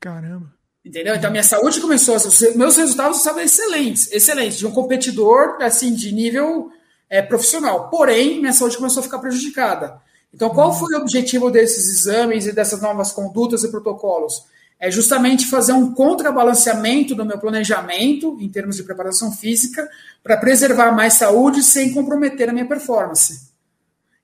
[0.00, 0.52] Caramba.
[0.84, 1.14] Entendeu?
[1.14, 2.16] Então, minha saúde começou.
[2.16, 2.18] A,
[2.56, 6.70] meus resultados estavam excelentes, excelentes, de um competidor assim de nível
[7.08, 7.88] é, profissional.
[7.88, 10.00] Porém, minha saúde começou a ficar prejudicada.
[10.34, 14.44] Então, qual foi o objetivo desses exames e dessas novas condutas e protocolos?
[14.80, 19.88] É justamente fazer um contrabalanceamento do meu planejamento, em termos de preparação física,
[20.22, 23.52] para preservar mais saúde sem comprometer a minha performance.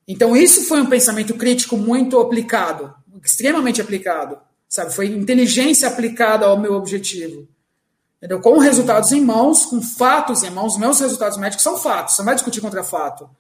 [0.07, 4.39] Então, isso foi um pensamento crítico muito aplicado, extremamente aplicado.
[4.69, 4.95] Sabe?
[4.95, 7.49] Foi inteligência aplicada ao meu objetivo.
[8.19, 8.41] Entendeu?
[8.41, 12.15] Com resultados em mãos, com fatos em mãos, meus resultados médicos são fatos.
[12.15, 13.31] Você não vai discutir contra fato.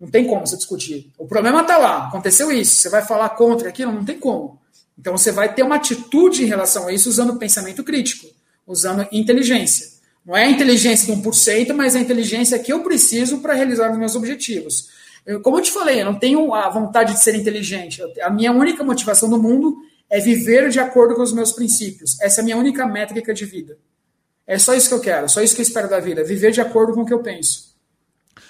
[0.00, 1.10] Não tem como você discutir.
[1.18, 2.06] O problema está lá.
[2.06, 2.76] Aconteceu isso.
[2.76, 3.92] Você vai falar contra aquilo?
[3.92, 4.60] Não tem como.
[4.98, 8.26] Então você vai ter uma atitude em relação a isso usando pensamento crítico,
[8.66, 9.86] usando inteligência.
[10.24, 13.98] Não é a inteligência de 1%, mas a inteligência que eu preciso para realizar os
[13.98, 14.88] meus objetivos.
[15.24, 18.02] Eu, como eu te falei, eu não tenho a vontade de ser inteligente.
[18.20, 19.76] A minha única motivação no mundo
[20.10, 22.20] é viver de acordo com os meus princípios.
[22.20, 23.78] Essa é a minha única métrica de vida.
[24.46, 26.60] É só isso que eu quero, só isso que eu espero da vida, viver de
[26.60, 27.74] acordo com o que eu penso.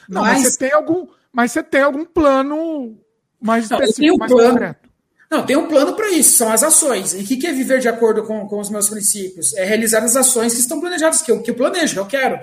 [0.08, 2.98] Não, mas, mas você tem algum, mas você tem algum plano
[3.40, 4.88] mais não, específico, um mais plano, concreto?
[5.30, 7.12] Não, tem um plano para isso, são as ações.
[7.12, 9.54] E o que, é viver de acordo com, com os meus princípios?
[9.54, 12.40] É realizar as ações que estão planejadas, que eu, que eu planejo, que eu quero.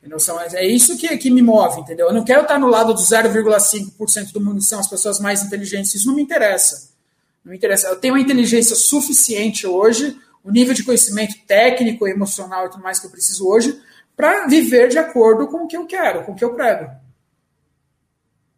[0.00, 0.18] Entendeu?
[0.54, 2.06] é isso que, que me move, entendeu?
[2.06, 5.42] Eu não quero estar no lado do 0,5% do mundo que são as pessoas mais
[5.42, 6.90] inteligentes, isso não me interessa.
[7.44, 7.88] Não me interessa.
[7.88, 13.00] Eu tenho uma inteligência suficiente hoje, o nível de conhecimento técnico, emocional e tudo mais
[13.00, 13.76] que eu preciso hoje,
[14.16, 16.90] para viver de acordo com o que eu quero, com o que eu prego.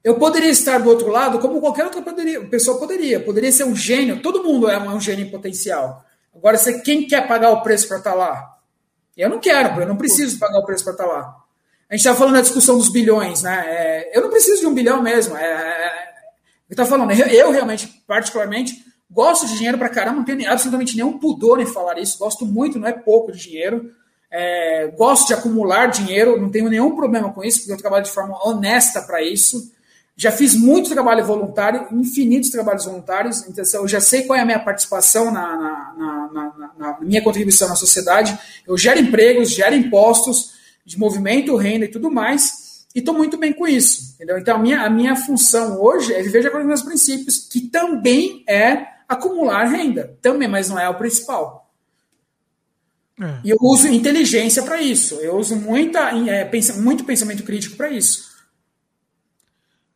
[0.03, 3.21] Eu poderia estar do outro lado como qualquer outra poderia, pessoa poderia.
[3.21, 4.23] Poderia ser um gênio.
[4.23, 6.05] Todo mundo é um gênio em potencial.
[6.35, 8.59] Agora, você, quem quer pagar o preço para estar tá lá?
[9.17, 11.37] Eu não quero, eu não preciso pagar o preço para estar tá lá.
[11.91, 13.65] A gente está falando da discussão dos bilhões, né?
[13.67, 15.37] É, eu não preciso de um bilhão mesmo.
[15.37, 16.09] É, é,
[16.71, 20.95] eu tá falando, eu, eu, realmente, particularmente, gosto de dinheiro para caramba, não tenho absolutamente
[20.95, 22.17] nenhum pudor em falar isso.
[22.19, 23.91] Gosto muito, não é pouco de dinheiro.
[24.31, 28.13] É, gosto de acumular dinheiro, não tenho nenhum problema com isso, porque eu trabalho de
[28.13, 29.73] forma honesta para isso.
[30.21, 34.45] Já fiz muito trabalho voluntário, infinitos trabalhos voluntários, então eu já sei qual é a
[34.45, 38.39] minha participação na, na, na, na minha contribuição na sociedade.
[38.67, 40.53] Eu gero empregos, gero impostos,
[40.85, 44.13] de movimento, renda e tudo mais, e estou muito bem com isso.
[44.17, 44.37] Entendeu?
[44.37, 47.39] Então, a minha, a minha função hoje é viver de acordo com os meus princípios,
[47.51, 51.73] que também é acumular renda, também, mas não é o principal.
[53.19, 53.39] É.
[53.43, 55.15] E eu uso inteligência para isso.
[55.15, 58.30] Eu uso muita, é, pensa, muito pensamento crítico para isso.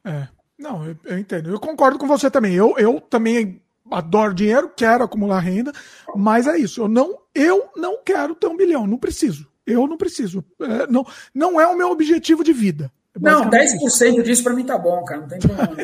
[0.04, 0.28] É.
[0.58, 1.50] Não, eu, eu, entendo.
[1.50, 2.54] Eu concordo com você também.
[2.54, 3.60] Eu, eu também
[3.90, 5.72] adoro dinheiro, quero acumular renda,
[6.14, 6.82] mas é isso.
[6.82, 9.46] Eu não, eu não quero ter um bilhão, não preciso.
[9.66, 10.44] Eu não preciso.
[10.60, 12.90] É, não, não é o meu objetivo de vida.
[13.16, 15.20] É não, 10% disso para mim tá bom, cara.
[15.20, 15.76] Não tem problema.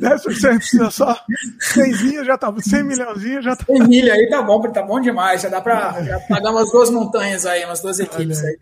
[0.00, 1.24] 10% só
[1.60, 3.64] 100 já tá 100 milhãozinho já tá.
[3.66, 5.42] 100 milha aí tá bom, tá bom demais.
[5.42, 8.58] Já dá para pagar umas duas montanhas aí, umas duas equipes aí.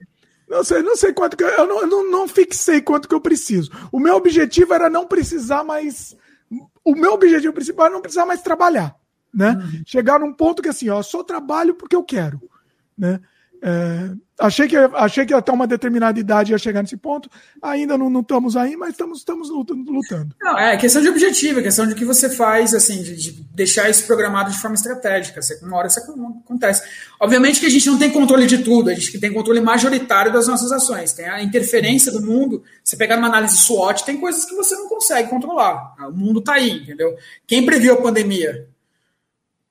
[0.48, 3.20] Não sei, não sei quanto que eu, eu, não, não, não fixei quanto que eu
[3.20, 3.70] preciso.
[3.90, 6.16] O meu objetivo era não precisar mais.
[6.84, 8.94] O meu objetivo principal era não precisar mais trabalhar,
[9.34, 9.50] né?
[9.50, 9.82] Uhum.
[9.84, 12.40] Chegar num ponto que assim, ó, só trabalho porque eu quero,
[12.96, 13.20] né?
[13.60, 17.30] É, achei, que, achei que até uma determinada idade ia chegar nesse ponto.
[17.62, 20.34] Ainda não, não estamos aí, mas estamos, estamos lutando.
[20.40, 23.88] Não, é questão de objetivo, é questão de que você faz, assim, de, de deixar
[23.88, 25.40] isso programado de forma estratégica.
[25.62, 26.82] Uma hora isso acontece.
[27.20, 30.46] Obviamente que a gente não tem controle de tudo, a gente tem controle majoritário das
[30.46, 31.12] nossas ações.
[31.12, 32.62] Tem a interferência do mundo.
[32.82, 35.94] Você pegar uma análise SWOT, tem coisas que você não consegue controlar.
[36.08, 37.16] O mundo está aí, entendeu?
[37.46, 38.68] Quem previu a pandemia?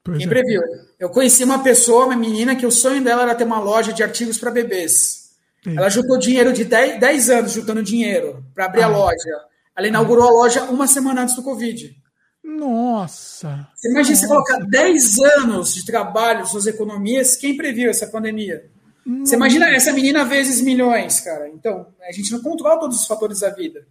[0.03, 0.29] Pois Quem é.
[0.29, 0.61] previu?
[0.99, 4.01] Eu conheci uma pessoa, uma menina, que o sonho dela era ter uma loja de
[4.01, 5.31] artigos para bebês.
[5.63, 5.77] Sim.
[5.77, 8.85] Ela juntou dinheiro de 10, 10 anos juntando dinheiro para abrir ah.
[8.85, 9.45] a loja.
[9.75, 11.95] Ela inaugurou a loja uma semana antes do Covid.
[12.43, 13.67] Nossa!
[13.75, 14.27] Você imagina Nossa.
[14.27, 18.69] você colocar 10 anos de trabalho, suas economias, quem previu essa pandemia?
[19.05, 19.25] Nossa.
[19.25, 21.49] Você imagina essa menina vezes milhões, cara.
[21.49, 23.85] Então, a gente não controla todos os fatores da vida.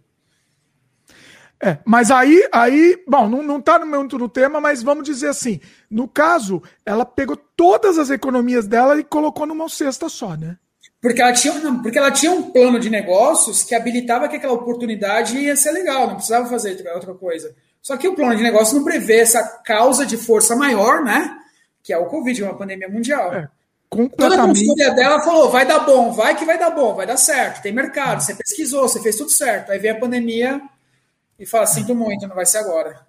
[1.61, 5.59] É, mas aí, aí, bom, não, não tá no tema, mas vamos dizer assim,
[5.95, 10.57] no caso, ela pegou todas as economias dela e colocou numa cesta só, né?
[11.01, 15.37] Porque ela, tinha, porque ela tinha um plano de negócios que habilitava que aquela oportunidade
[15.37, 17.55] ia ser legal, não precisava fazer outra coisa.
[17.81, 21.37] Só que o plano de negócio não prevê essa causa de força maior, né?
[21.81, 23.33] Que é o Covid, uma pandemia mundial.
[23.33, 23.47] É,
[24.17, 27.15] Toda a consultoria dela falou: vai dar bom, vai que vai dar bom, vai dar
[27.15, 29.71] certo, tem mercado, você pesquisou, você fez tudo certo.
[29.71, 30.61] Aí veio a pandemia,
[31.39, 33.07] e fala: sinto muito, não vai ser agora.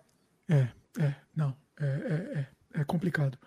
[0.48, 0.68] É,
[1.00, 2.46] é, não, é, é, é,
[2.76, 3.38] é complicado.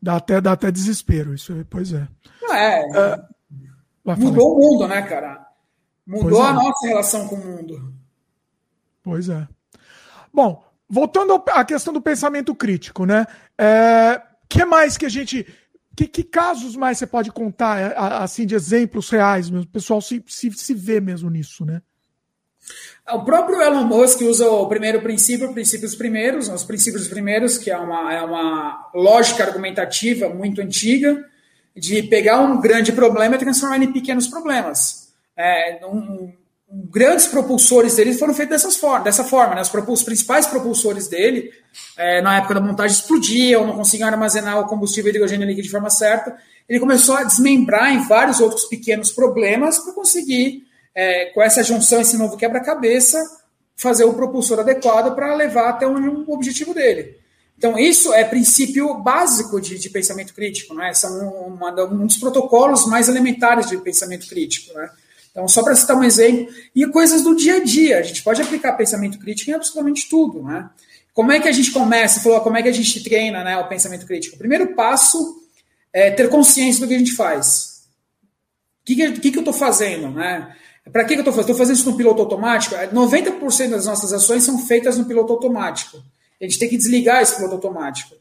[0.00, 2.06] Dá até, dá até desespero, isso, pois é.
[2.50, 5.46] é, é mudou o mundo, né, cara?
[6.06, 6.52] Mudou a é.
[6.52, 7.94] nossa relação com o mundo.
[9.02, 9.48] Pois é.
[10.32, 13.26] Bom, voltando à questão do pensamento crítico, né?
[13.58, 15.46] É, que mais que a gente.
[15.96, 19.64] Que, que casos mais você pode contar, assim, de exemplos reais mesmo?
[19.64, 21.80] O pessoal se, se, se vê mesmo nisso, né?
[23.12, 27.76] O próprio Elon Musk usa o primeiro princípio, princípios primeiros, os princípios primeiros, que é
[27.76, 31.24] uma, é uma lógica argumentativa muito antiga,
[31.76, 35.12] de pegar um grande problema e transformar em pequenos problemas.
[35.36, 36.32] É, um,
[36.68, 39.54] grandes propulsores dele foram feitos dessas forma, dessa forma.
[39.54, 39.62] Né?
[39.62, 41.52] Os, os, principais propulsores dele,
[41.96, 45.90] é, na época da montagem, explodiam, não conseguiam armazenar o combustível hidrogênio líquido de forma
[45.90, 46.36] certa.
[46.68, 50.65] Ele começou a desmembrar em vários outros pequenos problemas para conseguir,
[50.96, 53.22] é, com essa junção, esse novo quebra-cabeça,
[53.76, 57.18] fazer o propulsor adequado para levar até um, um objetivo dele.
[57.58, 60.92] Então, isso é princípio básico de, de pensamento crítico, né?
[60.94, 61.54] São
[61.92, 64.90] um dos protocolos mais elementares de pensamento crítico, né?
[65.30, 68.40] Então, só para citar um exemplo, e coisas do dia a dia, a gente pode
[68.40, 70.70] aplicar pensamento crítico em absolutamente tudo, né?
[71.12, 72.20] Como é que a gente começa?
[72.20, 74.36] Falou, como é que a gente treina né, o pensamento crítico?
[74.36, 75.42] O primeiro passo
[75.92, 77.84] é ter consciência do que a gente faz.
[78.82, 80.10] O que, que, que eu estou fazendo?
[80.10, 80.54] Né?
[80.92, 81.50] Para que, que eu estou fazendo?
[81.50, 82.74] Estou fazendo isso no piloto automático?
[82.74, 85.98] 90% das nossas ações são feitas no piloto automático.
[86.40, 88.14] A gente tem que desligar esse piloto automático.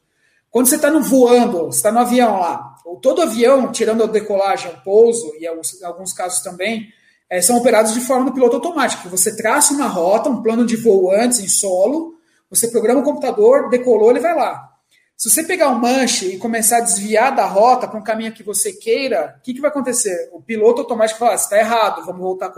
[0.49, 4.81] Quando você está voando, você está no avião lá, todo avião, tirando a decolagem, o
[4.81, 6.87] pouso, e alguns, alguns casos também,
[7.29, 9.09] é, são operados de forma no piloto automático.
[9.09, 12.15] Você traça uma rota, um plano de voo antes em solo,
[12.49, 14.74] você programa o computador, decolou, ele vai lá.
[15.17, 18.43] Se você pegar um manche e começar a desviar da rota para um caminho que
[18.43, 20.29] você queira, o que, que vai acontecer?
[20.33, 22.53] O piloto automático fala: ah, está errado, vamos voltar,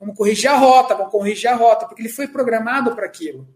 [0.00, 3.46] vamos corrigir a rota, vamos corrigir a rota, porque ele foi programado para aquilo.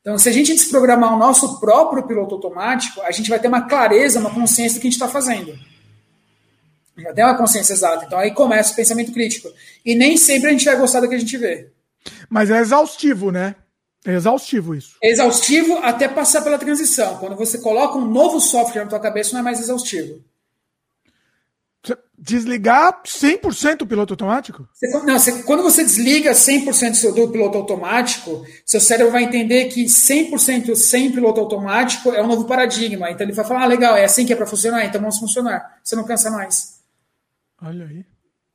[0.00, 3.62] Então, se a gente desprogramar o nosso próprio piloto automático, a gente vai ter uma
[3.62, 5.56] clareza, uma consciência do que a gente está fazendo.
[6.98, 8.04] Já tem uma consciência exata.
[8.04, 9.48] Então, aí começa o pensamento crítico.
[9.84, 11.70] E nem sempre a gente vai gostar do que a gente vê.
[12.28, 13.54] Mas é exaustivo, né?
[14.04, 14.96] É exaustivo isso.
[15.02, 17.16] É exaustivo até passar pela transição.
[17.16, 20.22] Quando você coloca um novo software na tua cabeça, não é mais exaustivo.
[22.16, 24.66] Desligar 100% o piloto automático?
[25.04, 30.74] Não, você, quando você desliga 100% do piloto automático, seu cérebro vai entender que 100%
[30.76, 33.10] sem piloto automático é um novo paradigma.
[33.10, 35.78] Então ele vai falar: ah, legal, é assim que é para funcionar, então vamos funcionar.
[35.82, 36.78] Você não cansa mais.
[37.60, 38.04] Olha aí.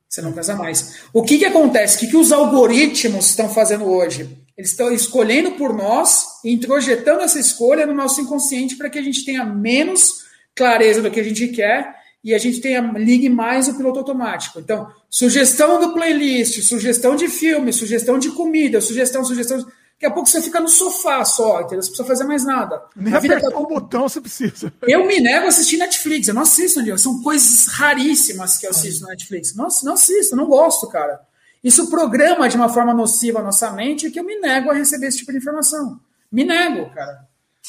[0.08, 1.02] Você não cansa mais.
[1.12, 1.96] O que, que acontece?
[1.96, 4.36] O que, que os algoritmos estão fazendo hoje?
[4.60, 9.02] Eles estão escolhendo por nós e introjetando essa escolha no nosso inconsciente para que a
[9.02, 13.68] gente tenha menos clareza do que a gente quer e a gente tenha ligue mais
[13.68, 14.60] o piloto automático.
[14.60, 19.56] Então, sugestão do playlist, sugestão de filme, sugestão de comida, sugestão, sugestão.
[19.56, 21.82] Daqui a pouco você fica no sofá só, entendeu?
[21.82, 22.82] Você precisa fazer mais nada.
[22.94, 23.58] Nem apertar tá...
[23.58, 24.70] o botão você precisa.
[24.82, 26.28] Eu me nego a assistir Netflix.
[26.28, 26.98] Eu não assisto, André.
[26.98, 29.54] São coisas raríssimas que eu assisto na Netflix.
[29.54, 31.29] Não, não assisto, não gosto, cara.
[31.62, 35.08] Isso programa de uma forma nociva a nossa mente que eu me nego a receber
[35.08, 36.00] esse tipo de informação.
[36.32, 37.28] Me nego, cara.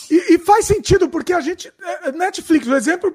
[0.09, 1.71] E, e faz sentido, porque a gente.
[1.81, 3.13] É, é, Netflix, o exemplo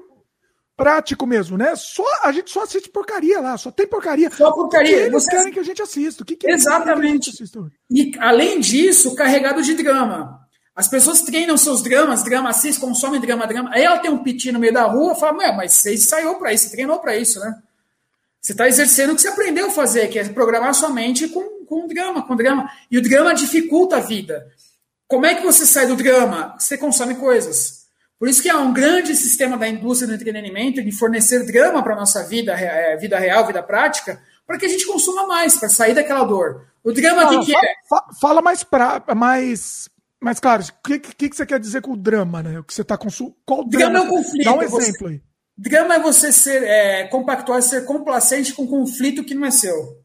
[0.75, 1.75] prático mesmo, né?
[1.75, 4.29] Só, a gente só assiste porcaria lá, só tem porcaria.
[4.29, 4.97] Só porcaria.
[4.97, 5.31] eles Você...
[5.31, 6.21] querem que a gente assista.
[6.21, 7.31] O que, que Exatamente.
[7.31, 7.43] Que?
[7.89, 10.39] E além disso, carregado de drama.
[10.75, 13.71] As pessoas treinam seus dramas, drama assiste, consomem drama, drama.
[13.73, 16.69] Aí ela tem um piti no meio da rua, fala, mas você ensaiou para isso,
[16.69, 17.55] treinou para isso, né?
[18.41, 21.65] Você está exercendo o que você aprendeu a fazer, que é programar sua mente com,
[21.65, 22.69] com drama, com drama.
[22.89, 24.47] E o drama dificulta a vida.
[25.07, 26.55] Como é que você sai do drama?
[26.57, 27.85] Você consome coisas.
[28.19, 31.93] Por isso que há um grande sistema da indústria do entretenimento de fornecer drama para
[31.93, 35.69] a nossa vida, é, vida real, vida prática, para que a gente consuma mais, para
[35.69, 36.65] sair daquela dor.
[36.83, 37.73] O drama que, que é?
[38.19, 39.89] Fala mais, pra, mais,
[40.19, 42.59] mais claro, o que, que, que, você quer dizer com o drama, né?
[42.59, 43.35] O que você está consumindo?
[43.45, 43.91] Qual drama?
[43.91, 44.45] Drama é um conflito.
[44.45, 45.13] Dá um exemplo você...
[45.13, 45.21] aí.
[45.57, 49.97] Drama é você ser é, compactuar, ser complacente com um conflito que não é seu.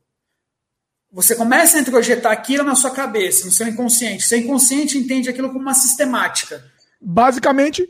[1.13, 4.25] Você começa a introjetar aquilo na sua cabeça, no seu inconsciente.
[4.25, 6.65] Seu inconsciente entende aquilo como uma sistemática.
[6.99, 7.87] Basicamente,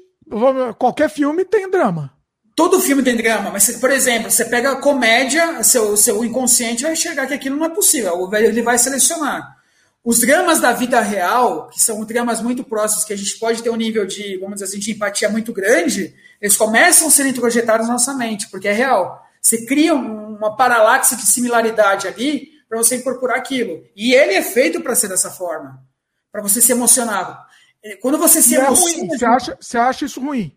[0.76, 2.12] qualquer filme tem drama.
[2.56, 6.92] Todo filme tem drama, mas, por exemplo, você pega a comédia, seu, seu inconsciente vai
[6.92, 9.56] enxergar que aquilo não é possível, ele vai selecionar.
[10.04, 13.70] Os dramas da vida real, que são dramas muito próximos, que a gente pode ter
[13.70, 17.86] um nível de, vamos dizer assim, de empatia muito grande, eles começam a ser introjetados
[17.86, 19.24] na nossa mente, porque é real.
[19.40, 23.84] Você cria uma paralaxe de similaridade ali para você incorporar aquilo.
[23.94, 25.80] E ele é feito para ser dessa forma,
[26.32, 27.46] para você se emocionar.
[28.00, 29.08] Quando você se é emociona.
[29.16, 30.56] Você acha, você acha isso ruim?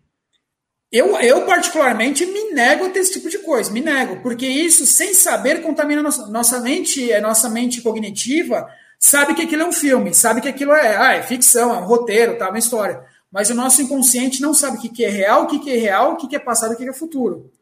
[0.90, 4.86] Eu, eu, particularmente, me nego a ter esse tipo de coisa, me nego, porque isso,
[4.86, 8.68] sem saber, contamina nossa, nossa mente, a nossa mente cognitiva,
[9.06, 11.84] sabe que aquilo é um filme, sabe que aquilo é, ah, é ficção, é um
[11.84, 13.04] roteiro, tá, uma história.
[13.30, 16.16] Mas o nosso inconsciente não sabe o que, é real, o que, é real, o
[16.16, 17.52] que, é passado, o que, é futuro.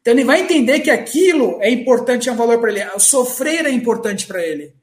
[0.00, 2.84] Então ele vai entender que aquilo é importante, é um valor para ele.
[2.94, 4.74] O sofrer é importante para ele.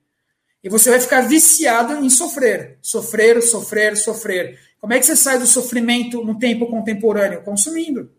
[0.63, 2.77] E você vai ficar viciado em sofrer.
[2.81, 4.59] Sofrer, sofrer, sofrer.
[4.79, 7.41] Como é que você sai do sofrimento no tempo contemporâneo?
[7.41, 8.11] Consumindo.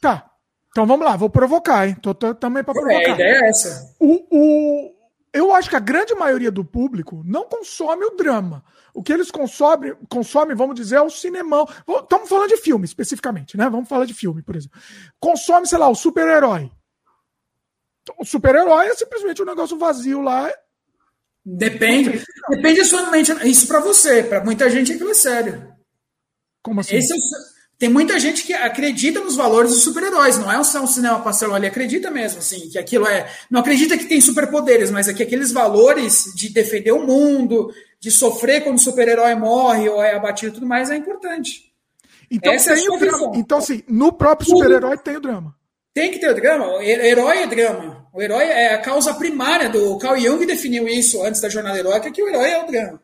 [0.00, 0.30] Tá.
[0.70, 1.96] Então vamos lá, vou provocar, hein?
[2.02, 3.00] Tô também para provocar.
[3.00, 3.94] É, a ideia é essa.
[3.98, 4.95] O, o,
[5.36, 8.64] eu acho que a grande maioria do público não consome o drama.
[8.94, 11.68] O que eles consomem, consomem vamos dizer, é o cinemão.
[11.88, 13.68] Estamos falando de filme especificamente, né?
[13.68, 14.80] Vamos falar de filme, por exemplo.
[15.20, 16.70] Consome, sei lá, o super-herói.
[18.18, 20.50] O super-herói é simplesmente um negócio vazio lá
[21.46, 22.24] Depende.
[22.50, 23.30] Depende somente.
[23.48, 24.24] Isso para você.
[24.24, 25.72] Para muita gente aquilo é sério.
[26.60, 26.96] Como assim?
[26.96, 27.20] Esse é o,
[27.78, 30.38] tem muita gente que acredita nos valores dos super-heróis.
[30.38, 33.30] Não é um, um cinema pastelão, ele acredita mesmo, assim, que aquilo é.
[33.50, 37.70] Não acredita que tem superpoderes, mas é que aqueles valores de defender o mundo,
[38.00, 41.72] de sofrer quando o super-herói morre ou é abatido e tudo mais, é importante.
[42.30, 43.32] Então, Essa tem é o drama.
[43.34, 45.54] Então, assim, no próprio super-herói tem o drama.
[45.92, 46.66] Tem que ter o drama.
[46.76, 48.06] O herói é drama.
[48.12, 49.98] O herói é a causa primária do.
[49.98, 53.02] Carl Jung definiu isso antes da jornada heróica, que o herói é o drama.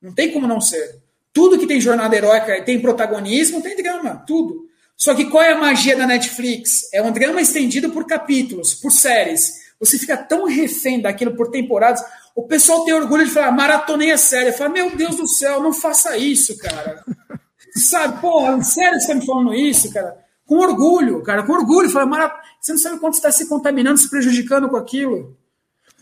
[0.00, 1.05] Não tem como não ser.
[1.36, 4.70] Tudo que tem jornada heróica tem protagonismo, tem drama, tudo.
[4.96, 6.90] Só que qual é a magia da Netflix?
[6.94, 9.52] É um drama estendido por capítulos, por séries.
[9.78, 12.02] Você fica tão refém daquilo por temporadas.
[12.34, 14.50] O pessoal tem orgulho de falar, maratonei a série.
[14.50, 17.04] Fala, meu Deus do céu, não faça isso, cara.
[17.76, 20.16] Sabe, porra, sério você tá me falando isso, cara?
[20.46, 21.90] Com orgulho, cara, com orgulho.
[21.90, 22.32] Fala, Marat...
[22.58, 25.36] você não sabe quanto está se contaminando, se prejudicando com aquilo.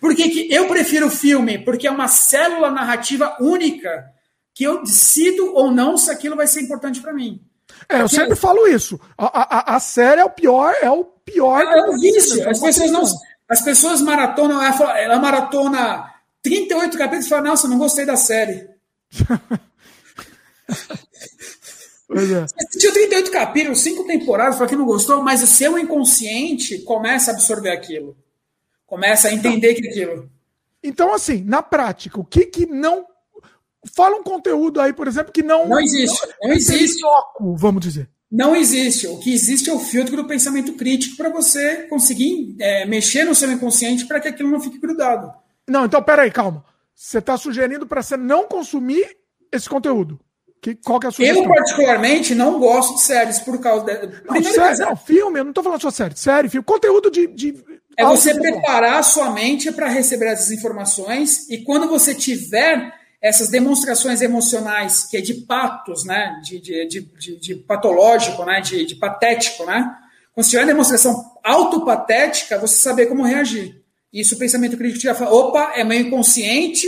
[0.01, 1.59] Por que, que eu prefiro o filme?
[1.59, 4.14] Porque é uma célula narrativa única
[4.55, 7.41] que eu decido ou não se aquilo vai ser importante para mim.
[7.89, 9.01] É, eu sempre falo isso.
[9.19, 11.61] A, a, a, série é o pior, é o pior.
[11.61, 12.49] É, é o vício.
[12.49, 13.05] As pessoas não.
[13.49, 16.11] As pessoas maratonam, ela, ela maratona
[16.43, 18.69] 38 capítulos e fala, nossa, não gostei da série.
[22.07, 22.47] Pois é.
[22.47, 27.31] Você assistiu 38 capítulos, 5 temporadas, fala que não gostou, mas o seu inconsciente começa
[27.31, 28.17] a absorver aquilo.
[28.87, 30.31] Começa a entender então, que aquilo.
[30.83, 33.07] Então, assim, na prática, o que que não
[33.95, 35.69] Fala um conteúdo aí, por exemplo, que não.
[35.69, 36.27] Não existe.
[36.43, 37.01] Não, não existe.
[37.01, 38.09] Foco, vamos dizer.
[38.31, 39.07] Não existe.
[39.07, 43.35] O que existe é o filtro do pensamento crítico para você conseguir é, mexer no
[43.35, 45.33] seu inconsciente para que aquilo não fique grudado.
[45.69, 46.65] Não, então peraí, calma.
[46.95, 49.17] Você está sugerindo para você não consumir
[49.53, 50.19] esse conteúdo.
[50.61, 51.43] Que, qual que é a sugestão?
[51.43, 53.85] Eu, particularmente, não gosto de séries por causa.
[53.85, 54.23] De...
[54.25, 56.17] Não, série, não, filme, eu não estou falando só série.
[56.17, 56.65] Série, filme.
[56.65, 57.27] Conteúdo de.
[57.27, 57.55] de
[57.97, 62.93] é você preparar a sua mente para receber essas informações e quando você tiver
[63.25, 68.85] essas demonstrações emocionais, que é de patos, né, de, de, de, de patológico, né, de,
[68.85, 69.97] de patético, né,
[70.35, 73.81] quando você tiver demonstração autopatética, você saber como reagir.
[74.13, 76.87] Isso o pensamento crítico já fala, opa, é meio inconsciente,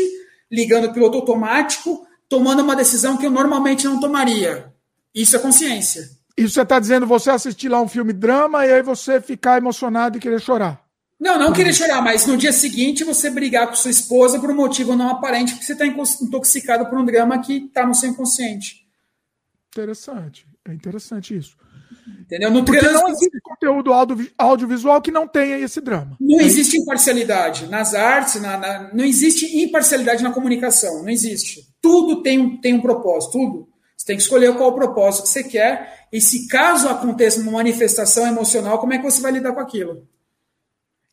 [0.52, 4.70] ligando o piloto automático, tomando uma decisão que eu normalmente não tomaria.
[5.14, 6.02] Isso é consciência.
[6.36, 10.18] Isso você está dizendo você assistir lá um filme drama e aí você ficar emocionado
[10.18, 10.85] e querer chorar.
[11.18, 14.54] Não, não querer chorar, mas no dia seguinte você brigar com sua esposa por um
[14.54, 18.86] motivo não aparente, porque você está intoxicado por um drama que está no seu inconsciente.
[19.74, 20.46] Interessante.
[20.68, 21.56] É interessante isso.
[22.20, 22.50] Entendeu?
[22.50, 26.16] No porque trânsito, não existe conteúdo audio, audiovisual que não tenha esse drama.
[26.20, 31.02] Não é existe imparcialidade nas artes, na, na, não existe imparcialidade na comunicação.
[31.02, 31.68] Não existe.
[31.80, 33.68] Tudo tem um, tem um propósito, tudo.
[33.96, 36.06] Você tem que escolher qual o propósito que você quer.
[36.12, 40.06] E se caso aconteça uma manifestação emocional, como é que você vai lidar com aquilo?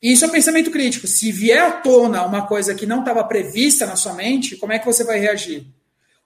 [0.04, 1.08] Isso é pensamento crítico.
[1.08, 4.78] Se vier à tona uma coisa que não estava prevista na sua mente, como é
[4.78, 5.66] que você vai reagir?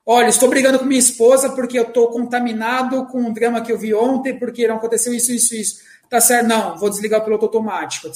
[0.04, 3.78] Olha, estou brigando com minha esposa porque eu estou contaminado com um drama que eu
[3.78, 5.80] vi ontem, porque não aconteceu isso, isso, isso.
[6.10, 6.48] Tá certo?
[6.48, 8.10] Não, vou desligar o piloto automático.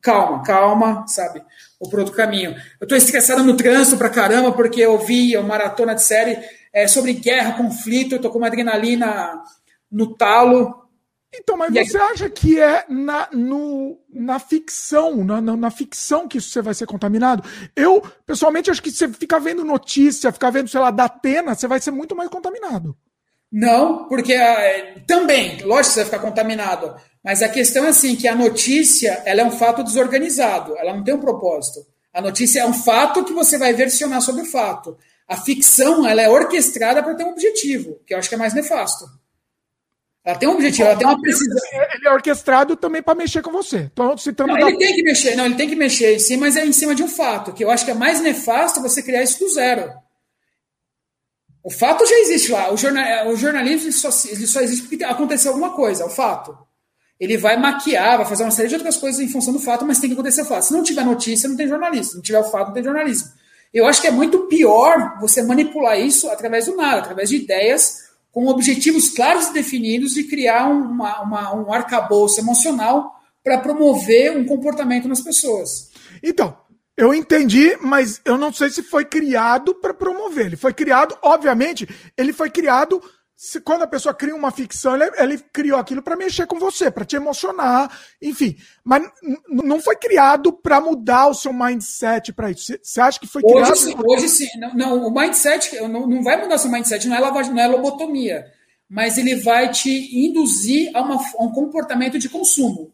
[0.00, 1.40] Calma, calma, sabe?
[1.78, 2.56] O pro outro caminho.
[2.80, 6.36] Eu estou estressado no trânsito pra caramba porque eu vi uma maratona de série
[6.72, 9.40] é, sobre guerra, conflito, eu estou com uma adrenalina
[9.92, 10.87] no talo.
[11.34, 12.12] Então, mas e você aí...
[12.12, 16.86] acha que é na, no, na ficção, na, na, na, ficção que você vai ser
[16.86, 17.44] contaminado?
[17.76, 21.68] Eu, pessoalmente, acho que você ficar vendo notícia, ficar vendo, sei lá, da Atena, você
[21.68, 22.96] vai ser muito mais contaminado.
[23.50, 28.16] Não, porque uh, também, lógico que você vai ficar contaminado, mas a questão é assim,
[28.16, 31.86] que a notícia, ela é um fato desorganizado, ela não tem um propósito.
[32.12, 34.96] A notícia é um fato que você vai versionar sobre o fato.
[35.26, 38.54] A ficção, ela é orquestrada para ter um objetivo, que eu acho que é mais
[38.54, 39.04] nefasto.
[40.28, 41.56] Ela tem um objetivo, ela tem uma precisão.
[41.72, 43.88] Ele é orquestrado também para mexer com você.
[43.90, 44.68] Então, citando não, da...
[44.68, 46.94] ele tem que mexer, não, ele tem que mexer em si, mas é em cima
[46.94, 49.90] de um fato, que eu acho que é mais nefasto você criar isso do zero.
[51.64, 52.70] O fato já existe lá.
[52.70, 56.10] O, jornal, o jornalismo ele só, ele só existe porque aconteceu alguma coisa, é o
[56.10, 56.54] fato.
[57.18, 59.98] Ele vai maquiar, vai fazer uma série de outras coisas em função do fato, mas
[59.98, 60.66] tem que acontecer o fato.
[60.66, 62.10] Se não tiver notícia, não tem jornalismo.
[62.10, 63.30] Se não tiver o fato, não tem jornalismo.
[63.72, 68.07] Eu acho que é muito pior você manipular isso através do nada, através de ideias
[68.38, 74.44] com objetivos claros e definidos de criar uma, uma, um arcabouço emocional para promover um
[74.44, 75.90] comportamento nas pessoas.
[76.22, 76.56] Então,
[76.96, 80.46] eu entendi, mas eu não sei se foi criado para promover.
[80.46, 83.02] Ele foi criado, obviamente, ele foi criado
[83.40, 86.90] se, quando a pessoa cria uma ficção, ele, ele criou aquilo para mexer com você,
[86.90, 87.88] para te emocionar,
[88.20, 88.56] enfim.
[88.82, 89.08] Mas
[89.48, 92.76] não foi criado para mudar o seu mindset para isso.
[92.82, 93.76] Você acha que foi hoje criado?
[93.76, 94.48] Sim, hoje sim.
[94.58, 97.68] Não, não, o mindset não, não vai mudar seu mindset, não é, lavagem, não é
[97.68, 98.44] lobotomia.
[98.90, 99.88] Mas ele vai te
[100.18, 102.92] induzir a, uma, a um comportamento de consumo.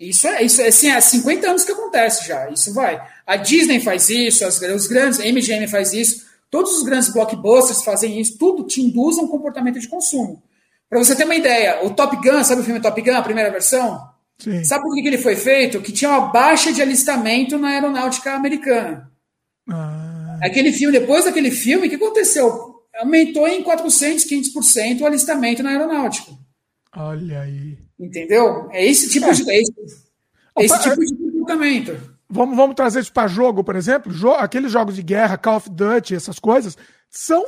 [0.00, 2.48] Isso é, isso é, assim, há 50 anos que acontece já.
[2.48, 3.06] Isso vai.
[3.26, 7.82] A Disney faz isso, as, os grandes, a MGM faz isso, todos os grandes blockbusters
[7.82, 10.42] fazem isso, tudo te induz a um comportamento de consumo.
[10.88, 13.50] Para você ter uma ideia, o Top Gun, sabe o filme Top Gun, a primeira
[13.50, 14.08] versão?
[14.38, 14.64] Sim.
[14.64, 15.80] Sabe por que ele foi feito?
[15.80, 19.10] Que tinha uma baixa de alistamento na aeronáutica americana.
[19.68, 20.38] Ah.
[20.42, 22.76] Aquele filme, depois daquele filme, o que aconteceu?
[22.96, 26.32] Aumentou em 400, 500% o alistamento na aeronáutica.
[26.96, 27.78] Olha aí.
[27.98, 28.68] Entendeu?
[28.70, 29.32] É esse tipo é.
[29.32, 29.50] de.
[29.50, 29.72] É esse,
[30.56, 32.17] é esse tipo de comportamento.
[32.30, 34.12] Vamos, vamos trazer isso para jogo, por exemplo.
[34.12, 36.76] Jo aqueles jogos de guerra, Call of Duty, essas coisas,
[37.10, 37.44] são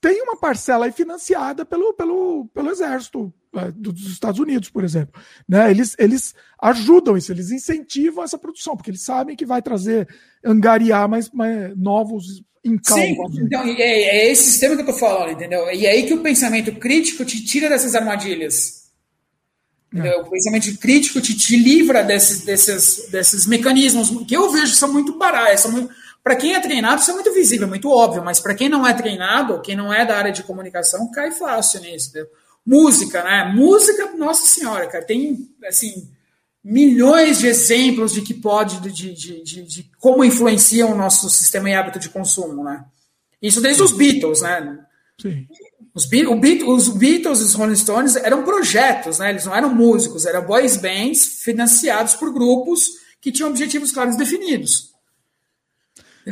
[0.00, 5.20] tem uma parcela aí financiada pelo, pelo, pelo exército é, dos Estados Unidos, por exemplo.
[5.46, 5.70] Né?
[5.70, 10.08] Eles, eles ajudam isso, eles incentivam essa produção, porque eles sabem que vai trazer,
[10.44, 12.42] angariar mais, mais novos.
[12.82, 15.70] Sim, então, é, é, esse sistema que eu estou falando, entendeu?
[15.70, 18.85] E é aí que o pensamento crítico te tira dessas armadilhas.
[20.04, 20.16] É.
[20.16, 25.16] O pensamento crítico te, te livra desses, desses, desses mecanismos que eu vejo são muito
[25.16, 25.88] baratos, são
[26.22, 28.92] para quem é treinado, isso é muito visível, muito óbvio, mas para quem não é
[28.92, 32.08] treinado, quem não é da área de comunicação, cai fácil nisso.
[32.10, 32.28] Entendeu?
[32.66, 33.52] Música, né?
[33.54, 36.10] Música, nossa senhora, cara, tem assim
[36.64, 41.70] milhões de exemplos de que pode, de, de, de, de como influencia o nosso sistema
[41.70, 42.84] e hábito de consumo, né?
[43.40, 44.84] Isso desde os Beatles, né?
[45.22, 45.46] Sim.
[45.96, 49.30] Os, os Beatles e os Rolling Stones eram projetos, né?
[49.30, 54.94] Eles não eram músicos, eram boys bands financiados por grupos que tinham objetivos claros definidos.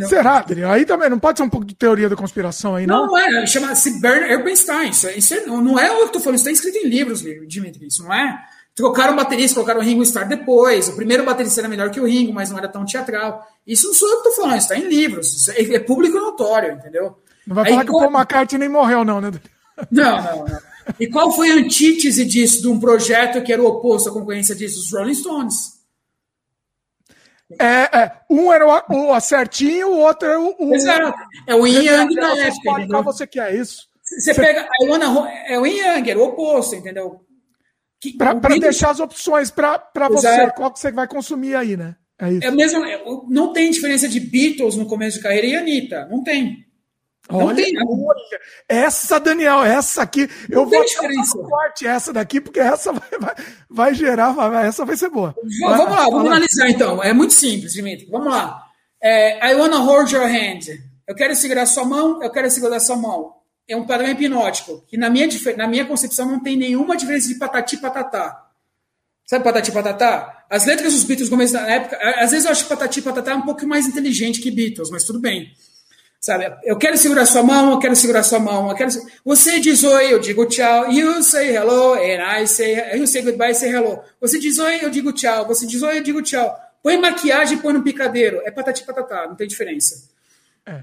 [0.06, 0.72] Será, Adriano?
[0.72, 3.06] Aí também não pode ser um pouco de teoria da conspiração aí, não?
[3.06, 3.46] Não, é.
[3.46, 4.90] Chama-se Bernard Erbinstein.
[4.90, 7.22] Isso, é, isso é, não é o que tô falando, isso está escrito em livros,
[7.46, 7.86] Dimitri.
[7.86, 8.44] Isso não é.
[8.74, 10.88] Trocaram o baterista, colocaram o Ringo Starr depois.
[10.88, 13.46] O primeiro baterista era melhor que o Ringo, mas não era tão teatral.
[13.64, 15.48] Isso não sou eu que estou falando, isso está em livros.
[15.48, 17.16] É, é, público notório, entendeu?
[17.46, 19.30] Não vai falar aí, que o Paul McCartney nem morreu, não, né?
[19.90, 20.58] Não, não, não.
[20.98, 24.54] E qual foi a antítese disso, de um projeto que era o oposto à concorrência
[24.54, 24.80] disso?
[24.80, 25.74] Os Rolling Stones.
[27.58, 30.54] É, é, um era o, o certinho, o outro era o.
[30.58, 31.14] o Exato.
[31.46, 32.86] É o yin yang da época.
[32.88, 33.88] Qual você quer, é isso?
[34.02, 34.62] Você, você pega.
[34.62, 37.20] A Iwana, é o yin yang, era o oposto, entendeu?
[38.18, 41.96] Para deixar as opções para você, qual que você vai consumir aí, né?
[42.18, 42.46] É, isso.
[42.46, 42.80] é mesmo,
[43.28, 46.06] não tem diferença de Beatles no começo de carreira e Anitta.
[46.06, 46.64] Não tem.
[47.30, 50.84] Não olha, tem, olha, essa, Daniel, essa aqui, não eu vou
[51.48, 53.34] forte essa daqui, porque essa vai, vai,
[53.68, 55.34] vai gerar, vai, essa vai ser boa.
[55.60, 57.02] Vai, vamos lá, vamos analisar então.
[57.02, 58.06] É muito simples, Dimitri.
[58.10, 58.62] Vamos lá.
[59.02, 60.78] É, I wanna hold your hand.
[61.06, 63.34] Eu quero segurar sua mão, eu quero segurar sua mão.
[63.66, 65.26] É um padrão hipnótico, que na minha,
[65.56, 68.44] na minha concepção não tem nenhuma diferença de patati patatá.
[69.24, 70.44] Sabe patati patatá?
[70.50, 73.34] As letras dos Beatles no começo da época, às vezes eu acho que patati patatá
[73.34, 75.50] um pouco mais inteligente que Beatles, mas tudo bem.
[76.24, 76.50] Sabe?
[76.64, 78.70] Eu quero segurar sua mão, eu quero segurar sua mão.
[78.70, 78.90] Eu quero...
[79.26, 80.90] Você diz oi, eu digo tchau.
[80.90, 82.96] You say hello, and I say...
[82.98, 84.00] You say goodbye, say hello.
[84.22, 85.46] Você diz oi, eu digo tchau.
[85.46, 86.50] Você diz oi, eu digo tchau.
[86.82, 88.40] Põe maquiagem e põe no picadeiro.
[88.46, 90.08] É patati patatá, não tem diferença.
[90.64, 90.82] É.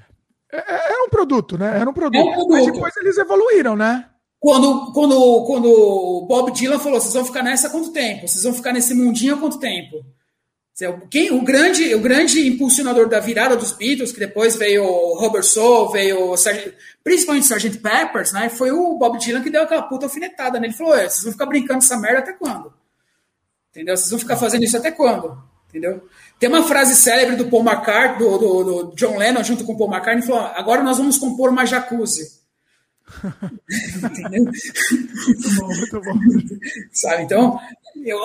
[0.51, 1.75] É, é, é um produto, né?
[1.75, 2.21] Era um produto.
[2.21, 2.51] É um produto.
[2.51, 4.05] Mas depois eles evoluíram, né?
[4.39, 8.27] Quando, quando, quando Bob Dylan falou, vocês vão ficar nessa quanto tempo?
[8.27, 10.05] Vocês vão ficar nesse mundinho há quanto tempo?
[11.09, 15.43] Quem, o, grande, o grande impulsionador da virada dos Beatles, que depois veio o Robert
[15.43, 16.73] Soul, veio o Sargent,
[17.03, 17.77] principalmente o Sgt.
[17.79, 20.73] Peppers, né, foi o Bob Dylan que deu aquela puta alfinetada nele.
[20.73, 22.73] Ele falou: vocês vão ficar brincando essa merda até quando?
[23.69, 23.95] Entendeu?
[23.95, 25.37] Vocês vão ficar fazendo isso até quando?
[25.69, 26.07] Entendeu?
[26.39, 29.77] Tem uma frase célebre do Paul McCartney, do, do, do John Lennon, junto com o
[29.77, 32.40] Paul McCartney, falou: agora nós vamos compor uma jacuzzi.
[34.03, 34.45] Entendeu?
[34.45, 36.19] Muito bom, muito bom.
[36.91, 37.23] Sabe?
[37.23, 37.59] Então,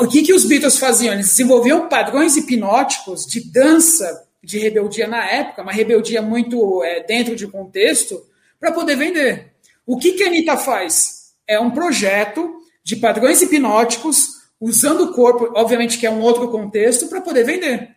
[0.01, 1.15] o que, que os Beatles faziam?
[1.15, 7.35] Eles desenvolviam padrões hipnóticos de dança de rebeldia na época, uma rebeldia muito é, dentro
[7.35, 8.24] de contexto,
[8.61, 9.53] para poder vender.
[9.85, 11.32] O que, que a Anitta faz?
[11.47, 17.09] É um projeto de padrões hipnóticos, usando o corpo, obviamente que é um outro contexto,
[17.09, 17.97] para poder vender.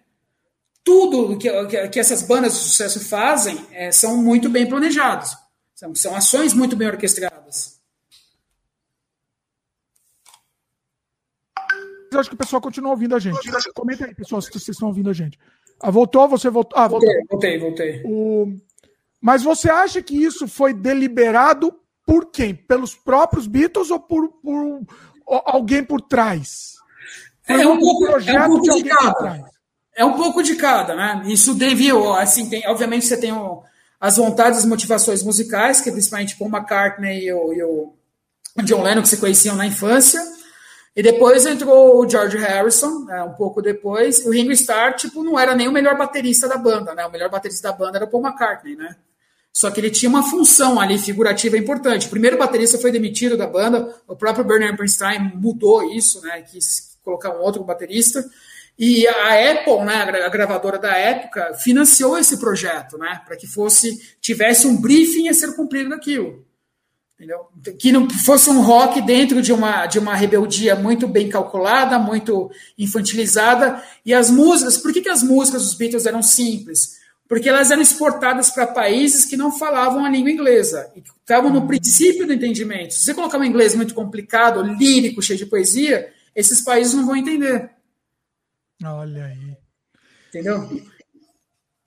[0.84, 5.38] Tudo que, que, que, essas bandas de sucesso fazem é, são muito bem planejados.
[5.80, 7.80] São, são ações muito bem orquestradas.
[12.12, 13.40] eu acho que o pessoal continua ouvindo a gente.
[13.74, 15.40] Comenta aí, pessoal, se vocês estão ouvindo a gente.
[15.80, 16.28] Ah, voltou?
[16.28, 16.78] Você voltou?
[16.78, 17.10] Ah, voltou.
[17.30, 18.02] Voltei, voltei.
[18.04, 18.58] O...
[19.22, 21.74] Mas você acha que isso foi deliberado
[22.06, 22.54] por quem?
[22.54, 24.82] Pelos próprios Beatles ou por, por
[25.46, 26.74] alguém por trás?
[27.48, 29.50] é um, pouco, é um pouco de, de cada.
[29.96, 31.24] É um pouco de cada, né?
[31.28, 33.64] Isso devido, assim, tem, obviamente você tem o,
[34.00, 37.94] as vontades, as motivações musicais, que principalmente Paul McCartney e o, e o
[38.64, 40.22] John Lennon, que se conheciam na infância.
[40.96, 44.26] E depois entrou o George Harrison, né, um pouco depois.
[44.26, 47.06] O Ringo Starr, tipo, não era nem o melhor baterista da banda, né?
[47.06, 48.96] O melhor baterista da banda era o Paul McCartney, né?
[49.52, 52.08] Só que ele tinha uma função ali figurativa importante.
[52.08, 56.42] O primeiro baterista foi demitido da banda, o próprio Bernard Bernstein mudou isso, né?
[56.42, 56.60] Que
[57.04, 58.24] colocar um outro baterista.
[58.80, 64.16] E a Apple, né, a gravadora da época, financiou esse projeto, né, para que fosse
[64.22, 66.46] tivesse um briefing a ser cumprido daquilo.
[67.14, 67.48] Entendeu?
[67.78, 72.50] Que não fosse um rock dentro de uma, de uma rebeldia muito bem calculada, muito
[72.78, 73.84] infantilizada.
[74.06, 76.98] E as músicas, por que, que as músicas dos Beatles eram simples?
[77.28, 81.52] Porque elas eram exportadas para países que não falavam a língua inglesa e que estavam
[81.52, 82.94] no princípio do entendimento.
[82.94, 87.18] Se você colocar um inglês muito complicado, lírico, cheio de poesia, esses países não vão
[87.18, 87.70] entender.
[88.84, 89.58] Olha aí.
[90.30, 90.70] Entendeu?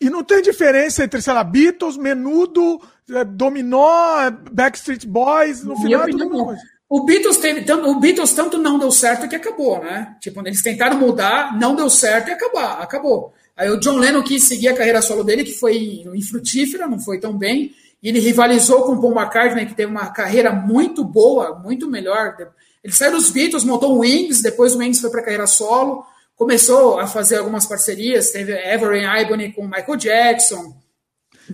[0.00, 5.76] E não tem diferença entre, sei lá, Beatles, Menudo, é, Dominó, é, Backstreet Boys, no
[5.76, 6.56] final é tudo
[6.88, 10.16] O Beatles, teve, o Beatles tanto não deu certo que acabou, né?
[10.20, 13.32] Tipo, eles tentaram mudar, não deu certo e acabar, acabou.
[13.56, 17.20] Aí o John Lennon quis seguir a carreira solo dele, que foi infrutífera, não foi
[17.20, 17.72] tão bem.
[18.02, 22.36] E ele rivalizou com o Paul McCartney, que teve uma carreira muito boa, muito melhor.
[22.82, 26.04] Ele saiu dos Beatles, montou o Wings, depois o Wings foi para a carreira solo
[26.42, 30.76] começou a fazer algumas parcerias, teve Everett Ibony com Michael Jackson.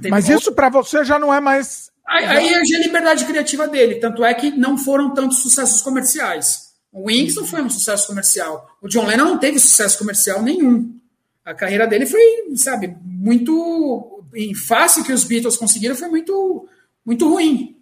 [0.08, 1.90] Mas isso para você já não é mais.
[2.06, 6.68] Aí, aí é a liberdade criativa dele, tanto é que não foram tantos sucessos comerciais.
[6.90, 8.66] O Wings não foi um sucesso comercial.
[8.80, 10.98] O John Lennon não teve sucesso comercial nenhum.
[11.44, 12.22] A carreira dele foi,
[12.56, 14.24] sabe, muito.
[14.34, 16.66] Em face que os Beatles conseguiram foi muito,
[17.04, 17.77] muito ruim.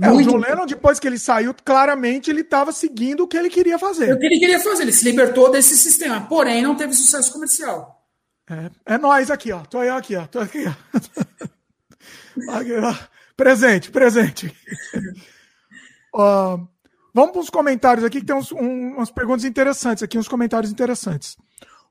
[0.00, 3.48] É, o John Lennon, depois que ele saiu, claramente ele estava seguindo o que ele
[3.48, 4.12] queria fazer.
[4.12, 8.04] O que ele queria fazer, ele se libertou desse sistema, porém não teve sucesso comercial.
[8.48, 9.60] É, é nós aqui, ó.
[9.60, 10.26] Tô eu aqui, ó.
[10.26, 12.52] Tô aqui, ó.
[12.58, 12.94] aqui, ó.
[13.36, 14.46] Presente, presente.
[16.14, 16.66] uh,
[17.12, 20.70] vamos para os comentários aqui, que tem uns, um, umas perguntas interessantes aqui, uns comentários
[20.70, 21.36] interessantes.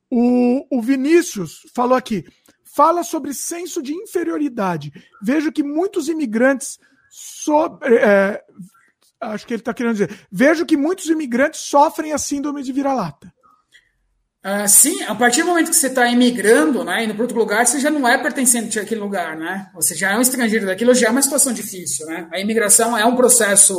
[0.09, 2.25] O, o Vinícius falou aqui:
[2.63, 4.93] fala sobre senso de inferioridade.
[5.21, 6.79] Vejo que muitos imigrantes
[7.15, 7.95] sobre.
[7.95, 8.43] É,
[9.21, 10.27] acho que ele está querendo dizer.
[10.31, 13.33] Vejo que muitos imigrantes sofrem a síndrome de vira-lata.
[14.43, 17.65] Uh, sim, a partir do momento que você está imigrando, né, indo para outro lugar,
[17.65, 19.71] você já não é pertencente àquele lugar, né?
[19.73, 22.27] Você já é um estrangeiro daquilo, já é uma situação difícil, né?
[22.31, 23.75] A imigração é um processo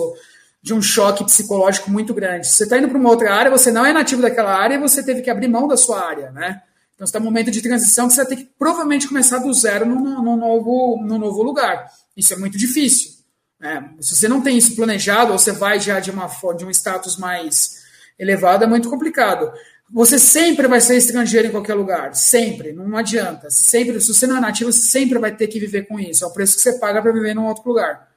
[0.60, 2.48] de um choque psicológico muito grande.
[2.48, 5.22] Você está indo para uma outra área, você não é nativo daquela área, você teve
[5.22, 6.62] que abrir mão da sua área, né?
[6.96, 9.52] Então, você está num momento de transição que você vai ter que provavelmente começar do
[9.52, 11.86] zero no, novo, no novo lugar.
[12.16, 13.15] Isso é muito difícil.
[13.60, 16.26] É, se você não tem isso planejado, ou você vai já de, uma,
[16.56, 17.84] de um status mais
[18.18, 19.50] elevado, é muito complicado.
[19.90, 23.50] Você sempre vai ser estrangeiro em qualquer lugar, sempre, não adianta.
[23.50, 26.24] Sempre, se você não é nativo, você sempre vai ter que viver com isso.
[26.24, 28.08] É o preço que você paga para viver num outro lugar.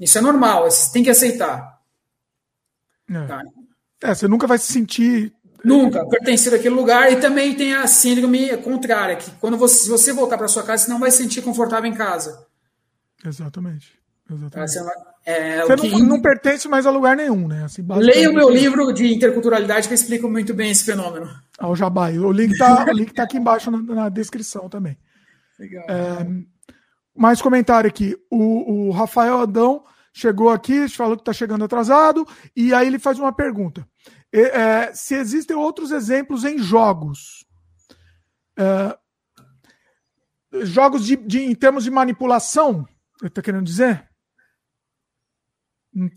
[0.00, 1.78] Isso é normal, você tem que aceitar.
[3.10, 3.26] É.
[3.26, 3.42] Tá?
[4.02, 5.32] é, você nunca vai se sentir
[5.64, 7.12] Nunca pertencer àquele lugar.
[7.12, 10.84] E também tem a síndrome contrária, que quando você, se você voltar para sua casa,
[10.84, 12.46] você não vai se sentir confortável em casa.
[13.24, 13.97] Exatamente.
[14.30, 14.78] Exatamente.
[15.24, 15.90] É, Você que...
[15.90, 17.64] não, não, pertence mais a lugar nenhum, né?
[17.64, 21.28] Assim, Leia o meu livro de interculturalidade que eu explico muito bem esse fenômeno.
[21.58, 22.18] Ah, o Jabai.
[22.18, 24.96] O link está tá aqui embaixo na, na descrição também.
[25.58, 25.84] Legal.
[25.88, 26.26] É,
[27.14, 28.16] mais comentário aqui.
[28.30, 29.84] O, o Rafael Adão
[30.14, 32.26] chegou aqui, falou que está chegando atrasado,
[32.56, 33.86] e aí ele faz uma pergunta.
[34.32, 37.44] É, se existem outros exemplos em jogos.
[38.56, 38.96] É,
[40.64, 42.86] jogos de, de, em termos de manipulação,
[43.20, 44.07] ele está querendo dizer?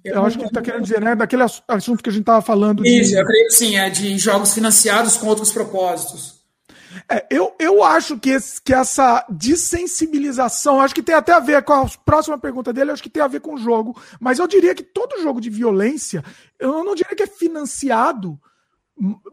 [0.03, 1.15] Eu, eu acho que ele está querendo dizer, né?
[1.15, 2.85] Daquele assunto que a gente estava falando.
[2.85, 3.15] Isso, de...
[3.17, 6.41] eu creio que sim, é de jogos financiados com outros propósitos.
[7.09, 11.63] É, eu, eu acho que, esse, que essa dessensibilização, acho que tem até a ver
[11.63, 14.47] com a próxima pergunta dele, acho que tem a ver com o jogo, mas eu
[14.47, 16.23] diria que todo jogo de violência,
[16.59, 18.37] eu não diria que é financiado,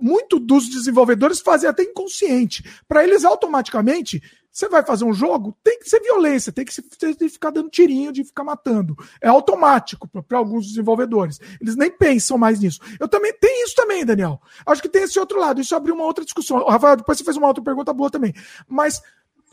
[0.01, 2.65] muito dos desenvolvedores fazem até inconsciente.
[2.87, 4.23] Para eles, automaticamente,
[4.59, 7.71] você vai fazer um jogo, tem que ser violência, tem que, tem que ficar dando
[7.71, 8.97] tirinho, de ficar matando.
[9.21, 11.39] É automático para alguns desenvolvedores.
[11.61, 12.81] Eles nem pensam mais nisso.
[12.99, 14.43] Eu também tenho isso também, Daniel.
[14.67, 15.61] Acho que tem esse outro lado.
[15.61, 16.65] Isso abriu uma outra discussão.
[16.67, 18.35] Rafael, depois você fez uma outra pergunta boa também.
[18.67, 19.01] Mas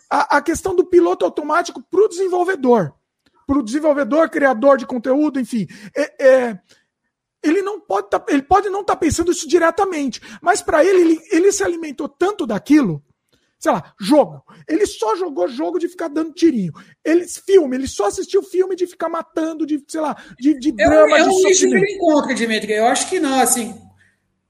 [0.10, 2.92] a, a questão do piloto automático para o desenvolvedor,
[3.46, 6.60] para o desenvolvedor, criador de conteúdo, enfim, é, é
[7.44, 11.00] ele não pode tá, ele pode não estar tá pensando isso diretamente, mas para ele,
[11.00, 13.04] ele, ele se alimentou tanto daquilo
[13.60, 14.44] sei lá, jogo.
[14.68, 16.74] Ele só jogou jogo de ficar dando tirinho.
[17.04, 21.18] Ele, filme, ele só assistiu filme de ficar matando, de, sei lá, de, de drama.
[21.18, 22.74] Eu, eu de isso que encontra, Dimitri.
[22.74, 23.80] Eu acho que não, assim.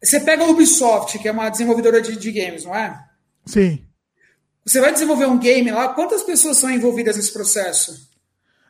[0.03, 2.99] Você pega a Ubisoft, que é uma desenvolvedora de, de games, não é?
[3.45, 3.85] Sim.
[4.65, 8.09] Você vai desenvolver um game lá, quantas pessoas são envolvidas nesse processo?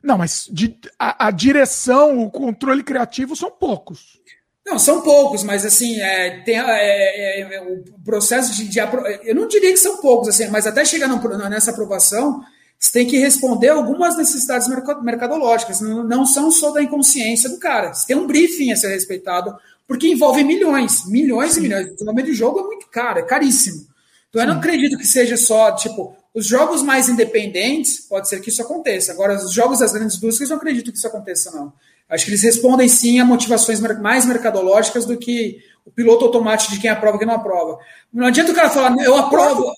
[0.03, 4.19] Não, mas de, a, a, direção, o controle criativo são poucos.
[4.65, 8.79] Não, são poucos, mas assim, é, tem, é, é, é o processo de, de,
[9.23, 12.41] Eu não diria que são poucos, assim, mas até chegar no, nessa aprovação,
[12.79, 14.67] você tem que responder algumas necessidades
[15.03, 17.93] mercadológicas, não, não são só da inconsciência do cara.
[17.93, 19.55] Você tem um briefing a ser respeitado,
[19.87, 21.59] porque envolve milhões, milhões Sim.
[21.59, 21.85] e milhões.
[21.85, 23.85] O desenvolvimento de jogo é muito caro, é caríssimo.
[24.29, 24.47] Então Sim.
[24.47, 28.63] eu não acredito que seja só, tipo, os jogos mais independentes, pode ser que isso
[28.63, 29.11] aconteça.
[29.11, 31.71] Agora, os jogos das grandes indústrias, eu não acredito que isso aconteça, não.
[32.09, 36.79] Acho que eles respondem sim a motivações mais mercadológicas do que o piloto automático de
[36.79, 37.79] quem aprova e quem não aprova.
[38.13, 39.71] Não adianta o cara falar, eu aprovo,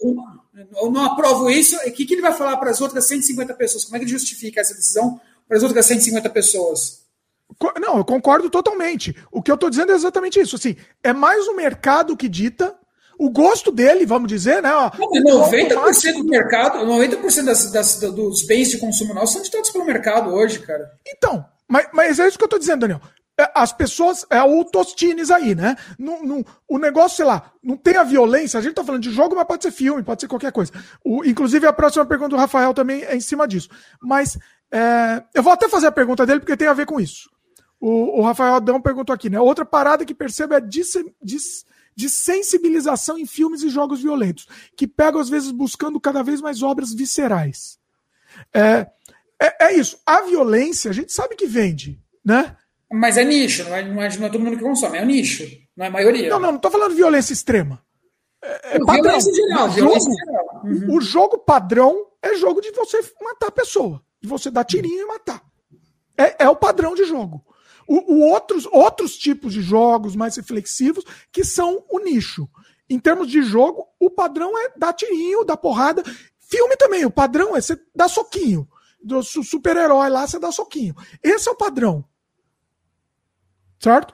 [0.76, 3.86] ou não aprovo isso, o que, que ele vai falar para as outras 150 pessoas?
[3.86, 7.06] Como é que ele justifica essa decisão para as outras 150 pessoas?
[7.80, 9.16] Não, eu concordo totalmente.
[9.32, 10.56] O que eu estou dizendo é exatamente isso.
[10.56, 12.76] Assim, é mais o mercado que dita
[13.18, 14.72] o gosto dele, vamos dizer, né?
[14.74, 19.86] Ó, 90% do mercado, 90% das, das, dos bens de consumo nossos são ditados pelo
[19.86, 20.92] mercado hoje, cara.
[21.08, 23.02] Então, mas, mas é isso que eu estou dizendo, Daniel.
[23.40, 25.76] É, as pessoas, é o Tostines aí, né?
[26.00, 28.60] Não, não, o negócio, sei lá, não tem a violência.
[28.60, 30.72] A gente tá falando de jogo, mas pode ser filme, pode ser qualquer coisa.
[31.04, 33.70] O, inclusive, a próxima pergunta do Rafael também é em cima disso.
[34.02, 34.40] Mas
[34.72, 37.30] é, eu vou até fazer a pergunta dele, porque tem a ver com isso.
[37.80, 39.40] O, o Rafael Adão perguntou aqui, né?
[39.40, 41.64] Outra parada que percebe é dis, dis,
[41.96, 46.64] de sensibilização em filmes e jogos violentos, que pegam, às vezes, buscando cada vez mais
[46.64, 47.78] obras viscerais.
[48.54, 48.88] É,
[49.42, 50.00] é, é isso.
[50.06, 52.56] A violência, a gente sabe que vende, né?
[52.92, 55.06] Mas é nicho, não é, não é, não é todo mundo que consome, é o
[55.06, 55.44] nicho,
[55.76, 56.30] não é a maioria.
[56.30, 57.84] Não, não, não tô falando violência extrema.
[58.42, 59.20] É, é padrão.
[59.20, 60.62] Geral, o, jogo, geral.
[60.64, 60.96] Uhum.
[60.96, 65.06] o jogo padrão é jogo de você matar a pessoa, de você dar tirinho e
[65.06, 65.42] matar.
[66.18, 67.44] É, é o padrão de jogo
[67.88, 72.48] o, o outros, outros tipos de jogos mais reflexivos que são o nicho.
[72.90, 76.04] Em termos de jogo, o padrão é dar tirinho, dar porrada.
[76.40, 78.68] Filme também, o padrão é você dar soquinho.
[79.02, 80.96] Do super-herói lá, você dá soquinho.
[81.24, 82.04] Esse é o padrão.
[83.80, 84.14] Certo?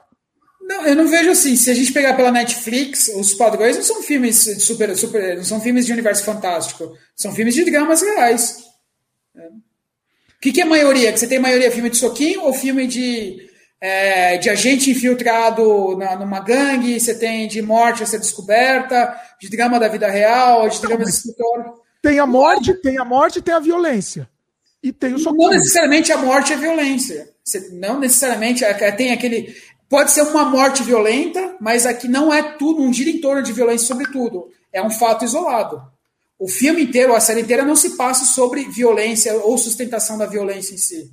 [0.60, 1.56] Não, eu não vejo assim.
[1.56, 5.44] Se a gente pegar pela Netflix, os padrões não são filmes de super, super, não
[5.44, 8.64] são filmes de universo fantástico, são filmes de dramas reais.
[9.36, 9.46] É.
[9.46, 11.12] O que, que é maioria?
[11.12, 13.50] Que você tem maioria filme de soquinho ou filme de
[13.80, 19.50] é, de agente infiltrado na, numa gangue, você tem de morte a ser descoberta, de
[19.50, 21.74] drama da vida real, de drama de escritório.
[22.00, 24.26] Tem a morte, tem a morte, tem a violência.
[24.84, 25.44] E tem o socorro.
[25.44, 27.26] Não necessariamente a morte é violência.
[27.72, 29.56] Não necessariamente é, é, tem aquele.
[29.88, 33.50] Pode ser uma morte violenta, mas aqui não é tudo, não gira em torno de
[33.50, 34.50] violência sobretudo.
[34.70, 35.82] É um fato isolado.
[36.38, 40.74] O filme inteiro, a série inteira, não se passa sobre violência ou sustentação da violência
[40.74, 41.10] em si.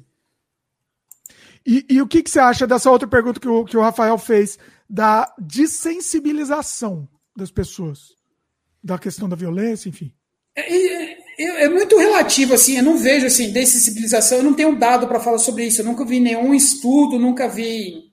[1.66, 4.18] E, e o que, que, você acha dessa outra pergunta que o, que o Rafael
[4.18, 8.16] fez, da desensibilização das pessoas,
[8.84, 10.12] da questão da violência, enfim?
[10.56, 14.76] É, é, é, é muito relativo, assim, eu não vejo, assim, desensibilização, eu não tenho
[14.76, 18.12] dado para falar sobre isso, eu nunca vi nenhum estudo, nunca vi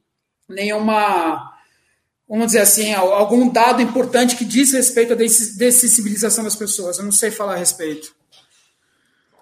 [0.49, 1.53] nenhuma,
[2.29, 7.13] vamos dizer assim, algum dado importante que diz respeito à desensibilização das pessoas, eu não
[7.13, 8.15] sei falar a respeito.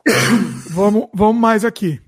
[0.71, 2.01] vamos, vamos mais aqui.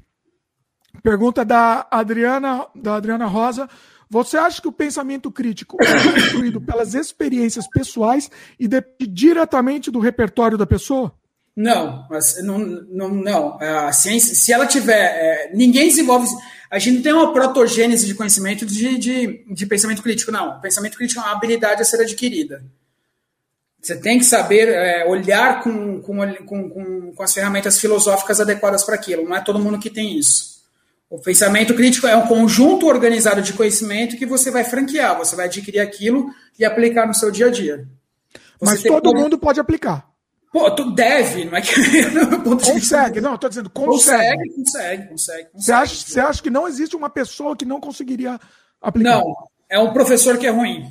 [1.02, 3.68] Pergunta da Adriana, da Adriana Rosa.
[4.10, 9.98] Você acha que o pensamento crítico é construído pelas experiências pessoais e depende diretamente do
[9.98, 11.17] repertório da pessoa?
[11.60, 13.58] Não, mas não, não, não.
[13.60, 14.94] É, a ciência, se ela tiver.
[14.94, 16.28] É, ninguém desenvolve.
[16.70, 20.58] A gente não tem uma protogênese de conhecimento de, de, de pensamento crítico, não.
[20.58, 22.62] O pensamento crítico é uma habilidade a ser adquirida.
[23.82, 28.94] Você tem que saber é, olhar com, com, com, com as ferramentas filosóficas adequadas para
[28.94, 29.28] aquilo.
[29.28, 30.58] Não é todo mundo que tem isso.
[31.10, 35.46] O pensamento crítico é um conjunto organizado de conhecimento que você vai franquear, você vai
[35.46, 37.88] adquirir aquilo e aplicar no seu dia a dia.
[38.60, 40.07] Você Mas todo mundo pode aplicar.
[40.50, 41.74] Pô, tu deve, não é que.
[42.42, 44.48] consegue, não, estou dizendo, consegue.
[44.48, 45.48] Consegue, consegue, consegue.
[45.54, 48.40] Você, acha, você acha que não existe uma pessoa que não conseguiria
[48.80, 49.18] aplicar?
[49.18, 49.34] Não,
[49.68, 50.90] é um professor que é ruim.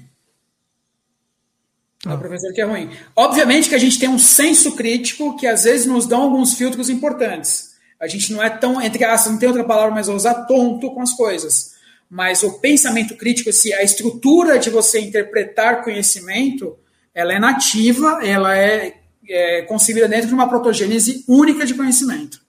[2.06, 2.18] É um ah.
[2.18, 2.92] professor que é ruim.
[3.16, 6.90] Obviamente que a gente tem um senso crítico que às vezes nos dá alguns filtros
[6.90, 7.76] importantes.
[8.00, 11.02] A gente não é tão, entre aspas, não tem outra palavra, mas usar tonto com
[11.02, 11.76] as coisas.
[12.10, 16.78] Mas o pensamento crítico, assim, a estrutura de você interpretar conhecimento,
[17.14, 18.94] ela é nativa, ela é,
[19.30, 22.42] é concebida dentro de uma protogênese única de conhecimento.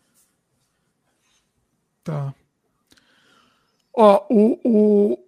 [2.05, 2.35] Tá.
[3.95, 5.19] Ó, o, o,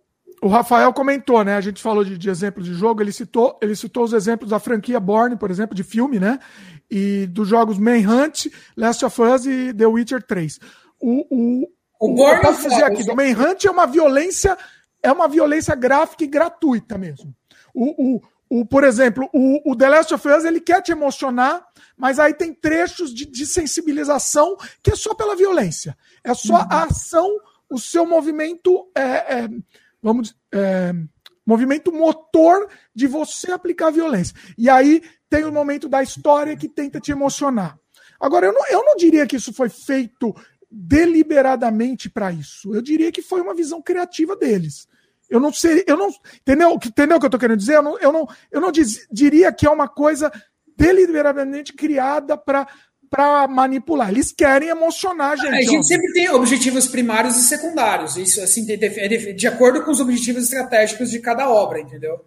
[0.43, 1.57] o Rafael comentou, né?
[1.57, 4.59] A gente falou de, de exemplos de jogo, ele citou, ele citou os exemplos da
[4.59, 6.39] franquia Born, por exemplo, de filme, né?
[6.91, 8.47] e dos jogos Manhunt,
[8.77, 10.59] Last of Us e The Witcher 3.
[11.01, 11.69] O, o,
[12.01, 14.59] o, o eu posso dizer aqui, do Manhunt é uma violência,
[15.03, 17.35] é uma violência gráfica e gratuita mesmo.
[17.73, 21.65] O, o, o, por exemplo, o, o The Last of Us ele quer te emocionar,
[21.97, 25.97] mas aí tem trechos de, de sensibilização que é só pela violência.
[26.25, 26.67] É só uhum.
[26.69, 27.29] a ação,
[27.71, 29.49] o seu movimento, é, é,
[30.03, 30.93] vamos, é,
[31.47, 34.35] movimento motor de você aplicar violência.
[34.59, 37.79] E aí tem o momento da história que tenta te emocionar.
[38.19, 40.35] Agora, eu não, eu não diria que isso foi feito
[40.69, 42.75] deliberadamente para isso.
[42.75, 44.89] Eu diria que foi uma visão criativa deles.
[45.31, 46.09] Eu não sei, eu não.
[46.41, 47.77] Entendeu, entendeu o que eu tô querendo dizer?
[47.77, 50.31] Eu não, eu não, eu não diz, diria que é uma coisa
[50.77, 52.67] deliberadamente criada para
[53.11, 54.11] para manipular.
[54.11, 55.55] Eles querem emocionar a gente.
[55.55, 58.17] A gente sempre tem objetivos primários e secundários.
[58.17, 62.25] Isso assim de, de, de acordo com os objetivos estratégicos de cada obra, entendeu?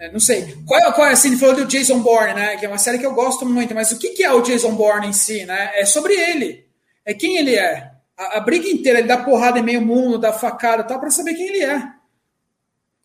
[0.00, 0.56] É, não sei.
[0.66, 2.56] Qual é, qual é assim, ele falou do Jason Bourne, né?
[2.56, 4.74] Que é uma série que eu gosto muito, mas o que, que é o Jason
[4.74, 5.70] Bourne em si, né?
[5.74, 6.66] É sobre ele.
[7.04, 7.91] É quem ele é.
[8.30, 11.34] A, a briga inteira, ele dá porrada em meio mundo, dá facada tal, para saber
[11.34, 12.02] quem ele é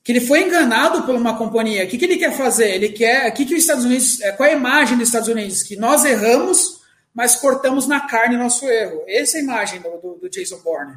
[0.08, 1.84] que ele foi enganado por uma companhia.
[1.84, 2.76] O que, que ele quer fazer?
[2.76, 3.30] Ele quer.
[3.32, 4.22] Que que os Estados Unidos.
[4.22, 5.64] É, qual é a imagem dos Estados Unidos?
[5.64, 6.80] Que nós erramos,
[7.14, 9.04] mas cortamos na carne nosso erro.
[9.06, 10.96] Essa é a imagem do, do, do Jason Bourne.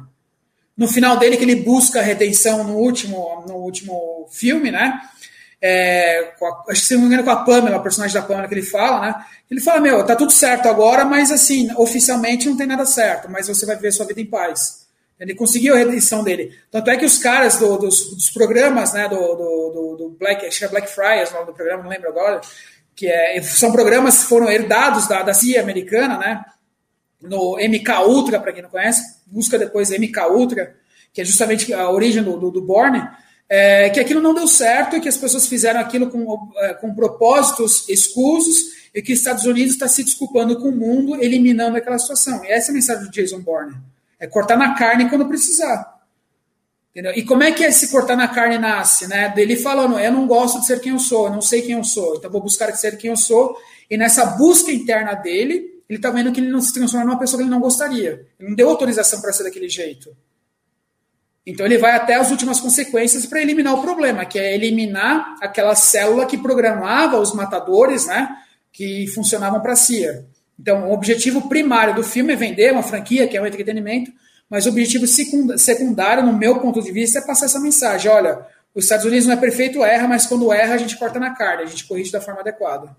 [0.77, 5.01] No final dele, que ele busca redenção no último, no último filme, né?
[5.61, 8.47] É, a, acho que se não me engano com a Pamela, o personagem da Pamela
[8.47, 9.25] que ele fala, né?
[9.49, 13.47] Ele fala, meu, tá tudo certo agora, mas assim, oficialmente não tem nada certo, mas
[13.47, 14.81] você vai viver sua vida em paz.
[15.19, 16.57] Ele conseguiu a redenção dele.
[16.71, 20.57] Tanto é que os caras do, dos, dos, programas, né, do, do, do, Black, acho
[20.57, 22.41] que é Black Friars, o nome do programa, não lembro agora,
[22.95, 26.43] que é, são programas que foram herdados da, da CIA americana, né,
[27.21, 30.75] no MK Ultra, para quem não conhece, busca depois MK Ultra,
[31.13, 33.07] que é justamente a origem do, do, do Borne,
[33.53, 36.95] é, que aquilo não deu certo e que as pessoas fizeram aquilo com, é, com
[36.95, 41.99] propósitos escusos e que os Estados Unidos está se desculpando com o mundo, eliminando aquela
[41.99, 42.45] situação.
[42.45, 43.75] E essa é a mensagem do Jason Bourne.
[44.17, 45.99] É cortar na carne quando precisar.
[46.91, 47.11] Entendeu?
[47.13, 49.05] E como é que esse cortar na carne nasce?
[49.05, 49.27] Né?
[49.27, 51.83] Dele falando, eu não gosto de ser quem eu sou, eu não sei quem eu
[51.83, 53.57] sou, então vou buscar ser quem eu sou.
[53.89, 57.37] E nessa busca interna dele, ele está vendo que ele não se transforma numa pessoa
[57.37, 58.25] que ele não gostaria.
[58.39, 60.15] Ele não deu autorização para ser daquele jeito.
[61.45, 65.75] Então ele vai até as últimas consequências para eliminar o problema, que é eliminar aquela
[65.75, 68.29] célula que programava os matadores, né,
[68.71, 70.25] que funcionavam para a CIA.
[70.59, 74.11] Então, o objetivo primário do filme é vender uma franquia, que é um entretenimento,
[74.47, 78.45] mas o objetivo secundário, no meu ponto de vista, é passar essa mensagem: olha,
[78.75, 81.63] os Estados Unidos não é perfeito, erra, mas quando erra, a gente corta na carne,
[81.63, 82.95] a gente corrige da forma adequada.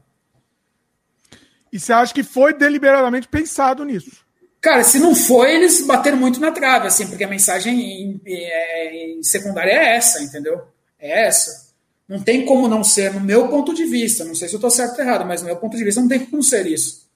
[1.72, 4.24] E você acha que foi deliberadamente pensado nisso?
[4.62, 9.18] Cara, se não foi, eles bateram muito na trave, assim, porque a mensagem em, em,
[9.18, 10.62] em secundária é essa, entendeu?
[11.00, 11.72] É essa.
[12.08, 14.24] Não tem como não ser, no meu ponto de vista.
[14.24, 16.06] Não sei se eu estou certo ou errado, mas no meu ponto de vista não
[16.06, 17.10] tem como ser isso.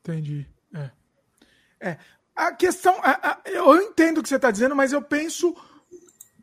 [0.00, 0.46] Entendi.
[0.74, 0.90] É.
[1.90, 1.98] é.
[2.34, 2.94] A questão.
[3.02, 5.54] A, a, eu entendo o que você está dizendo, mas eu penso.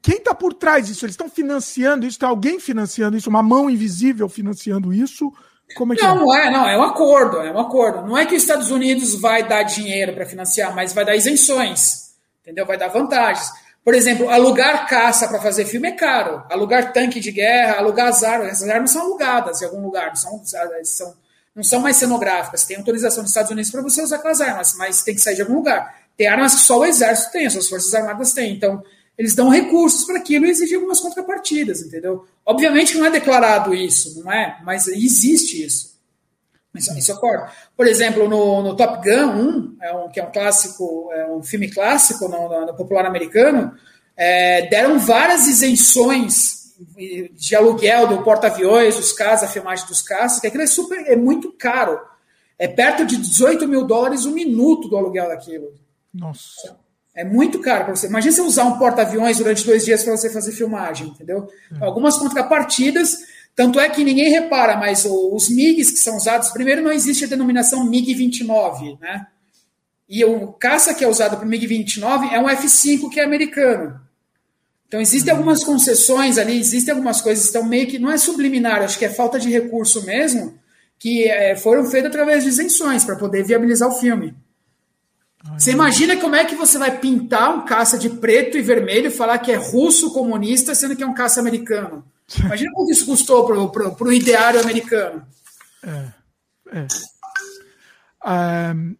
[0.02, 1.06] Quem está por trás disso?
[1.06, 2.20] Eles estão financiando isso?
[2.20, 3.30] Tem alguém financiando isso?
[3.30, 5.34] Uma mão invisível financiando isso?
[5.76, 6.20] Como é que não, é?
[6.20, 6.68] não é, não.
[6.70, 7.41] É um acordo.
[7.41, 8.08] É um acordo.
[8.08, 12.14] Não é que os Estados Unidos vai dar dinheiro para financiar, mas vai dar isenções.
[12.41, 12.66] Entendeu?
[12.66, 13.50] Vai dar vantagens.
[13.84, 16.44] Por exemplo, alugar caça para fazer filme é caro.
[16.50, 18.50] Alugar tanque de guerra, alugar as armas.
[18.50, 20.16] Essas armas são alugadas em algum lugar.
[20.16, 20.41] São,
[20.84, 21.16] são
[21.56, 22.64] não são mais cenográficas.
[22.64, 25.41] Tem autorização dos Estados Unidos para você usar aquelas armas, mas tem que sair de
[25.41, 25.95] algum lugar.
[26.18, 28.54] Tem armas que só o exército tem, as forças armadas têm.
[28.54, 28.84] Então,
[29.18, 32.26] eles dão recursos para aquilo e exigem algumas contrapartidas, entendeu?
[32.45, 34.60] Obviamente não é declarado isso, não é?
[34.64, 35.94] Mas existe isso.
[36.76, 37.52] Isso, isso ocorre.
[37.77, 41.44] Por exemplo, no, no Top Gun 1, é um, que é um clássico, é um
[41.44, 43.76] filme clássico no, no, popular americano,
[44.18, 46.73] é, deram várias isenções
[47.34, 51.15] de aluguel do porta-aviões, dos casos, a filmagem dos caças, que aquilo é super, é
[51.15, 51.99] muito caro.
[52.57, 55.73] É perto de 18 mil dólares o um minuto do aluguel daquilo.
[56.11, 56.83] Nossa.
[57.15, 58.07] É muito caro para você.
[58.07, 61.48] Imagina você usar um porta-aviões durante dois dias para você fazer filmagem, entendeu?
[61.80, 61.85] É.
[61.85, 63.19] Algumas contrapartidas,
[63.56, 67.27] tanto é que ninguém repara, mas os MiGs que são usados, primeiro não existe a
[67.27, 69.27] denominação MiG-29, né?
[70.10, 74.02] E o caça que é usado para o MiG-29 é um F-5 que é americano.
[74.88, 77.98] Então, existem algumas concessões ali, existem algumas coisas que estão meio que.
[77.98, 80.53] Não é subliminar, acho que é falta de recurso mesmo,
[80.99, 84.35] que é, foram feitas através de isenções para poder viabilizar o filme.
[85.52, 89.11] Você imagina como é que você vai pintar um caça de preto e vermelho e
[89.11, 92.06] falar que é russo comunista, sendo que é um caça americano?
[92.40, 95.26] Imagina quanto isso custou para o ideário americano.
[95.84, 96.07] É.
[96.72, 96.88] é.
[98.74, 98.95] Um,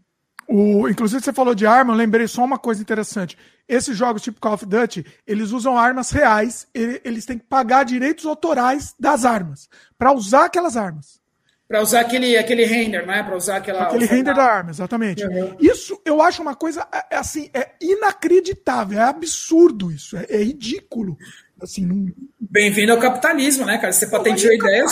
[0.48, 3.38] o, inclusive, você falou de arma, eu lembrei só uma coisa interessante.
[3.68, 8.26] Esses jogos tipo Call of Duty, eles usam armas reais, eles têm que pagar direitos
[8.26, 11.23] autorais das armas, para usar aquelas armas.
[11.68, 13.24] Para usar aquele, aquele render, né?
[13.24, 13.84] Para usar aquela.
[13.84, 15.26] Aquele render da arma, exatamente.
[15.26, 15.56] Uhum.
[15.60, 20.44] Isso eu acho uma coisa, é, é, assim, é inacreditável, é absurdo isso, é, é
[20.44, 21.18] ridículo.
[21.62, 22.12] Assim, não...
[22.40, 23.94] Bem-vindo ao capitalismo, né, cara?
[23.94, 24.86] Você patenteou a ideia.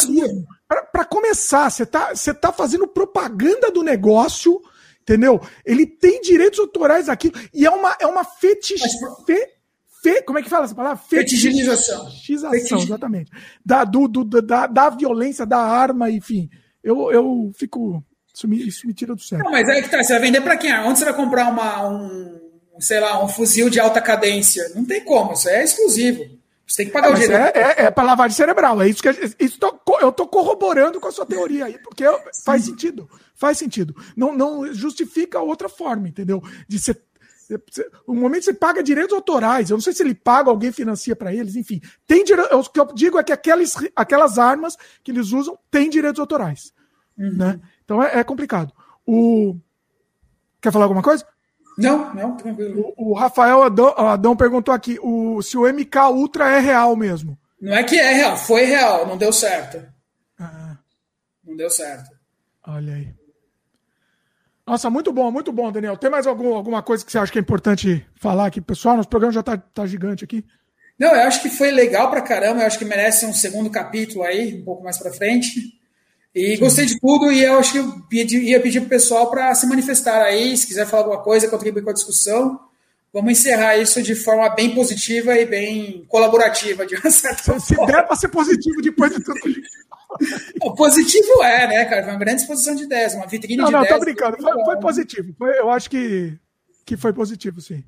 [0.92, 4.62] Para começar, você tá, você tá fazendo propaganda do negócio
[5.02, 5.42] Entendeu?
[5.66, 7.32] Ele tem direitos autorais aqui.
[7.54, 8.84] E é uma, é uma fetich...
[9.26, 9.48] Fe,
[10.02, 11.04] fe, como é que fala essa palavra?
[11.04, 12.06] Fetichização.
[12.06, 13.32] Fetichização, exatamente.
[13.66, 16.50] Da, do, do, da, da violência, da arma, enfim.
[16.84, 18.04] Eu, eu fico.
[18.34, 19.40] Isso me, isso me tira do céu.
[19.40, 20.02] Não, mas é que tá.
[20.02, 20.74] Você vai vender para quem?
[20.80, 22.40] Onde você vai comprar uma, um,
[22.80, 24.72] sei lá, um fuzil de alta cadência.
[24.76, 26.24] Não tem como, isso é exclusivo.
[26.66, 27.36] Você tem que pagar é, o dinheiro.
[27.36, 28.82] É, é, é para lavagem cerebral.
[28.82, 29.10] É isso que
[29.40, 32.06] isso tô, eu tô corroborando com a sua teoria aí, porque
[32.46, 33.10] faz sentido.
[33.36, 33.96] Faz sentido.
[34.16, 36.42] Não, não justifica outra forma, entendeu?
[36.68, 37.02] De ser
[38.08, 41.34] no momento você paga direitos autorais, eu não sei se ele paga, alguém financia para
[41.34, 41.82] eles, enfim.
[42.06, 42.42] Tem dire...
[42.42, 46.74] O que eu digo é que aquelas, aquelas armas que eles usam têm direitos autorais.
[47.18, 47.36] Uhum.
[47.36, 47.60] Né?
[47.84, 48.74] Então é, é, complicado.
[49.06, 49.56] O...
[50.62, 51.26] Quer falar alguma coisa?
[51.78, 52.94] Não, não, tranquilo.
[52.98, 57.38] O, o Rafael Adão, Adão, perguntou aqui o, se o MK Ultra é real mesmo.
[57.60, 59.86] Não é que é real, foi real, não deu certo.
[60.40, 60.78] Ah.
[61.44, 62.10] Não deu certo.
[62.66, 63.14] Olha aí.
[64.72, 65.98] Nossa, muito bom, muito bom, Daniel.
[65.98, 68.96] Tem mais algum, alguma coisa que você acha que é importante falar aqui, pessoal?
[68.96, 70.46] Nosso programa já tá, tá gigante aqui.
[70.98, 72.62] Não, eu acho que foi legal pra caramba.
[72.62, 75.78] Eu acho que merece um segundo capítulo aí, um pouco mais pra frente.
[76.34, 76.62] E Sim.
[76.62, 80.22] gostei de tudo e eu acho que eu ia pedir pro pessoal para se manifestar
[80.22, 82.58] aí, se quiser falar alguma coisa, contribuir com a discussão.
[83.14, 87.88] Vamos encerrar isso de forma bem positiva e bem colaborativa, de uma certa se, forma.
[87.88, 89.40] Se der para ser positivo depois de tudo
[90.62, 92.04] o positivo é, né, cara?
[92.04, 93.94] Foi uma grande exposição de ideias, uma vitrine não, de não, ideias.
[93.94, 94.42] Não, tô brincando.
[94.42, 95.36] Foi, foi positivo.
[95.38, 96.38] Foi, eu acho que,
[96.86, 97.84] que foi positivo, sim.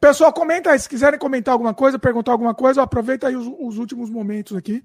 [0.00, 0.78] Pessoal, comenta aí.
[0.78, 4.82] Se quiserem comentar alguma coisa, perguntar alguma coisa, aproveita aí os, os últimos momentos aqui.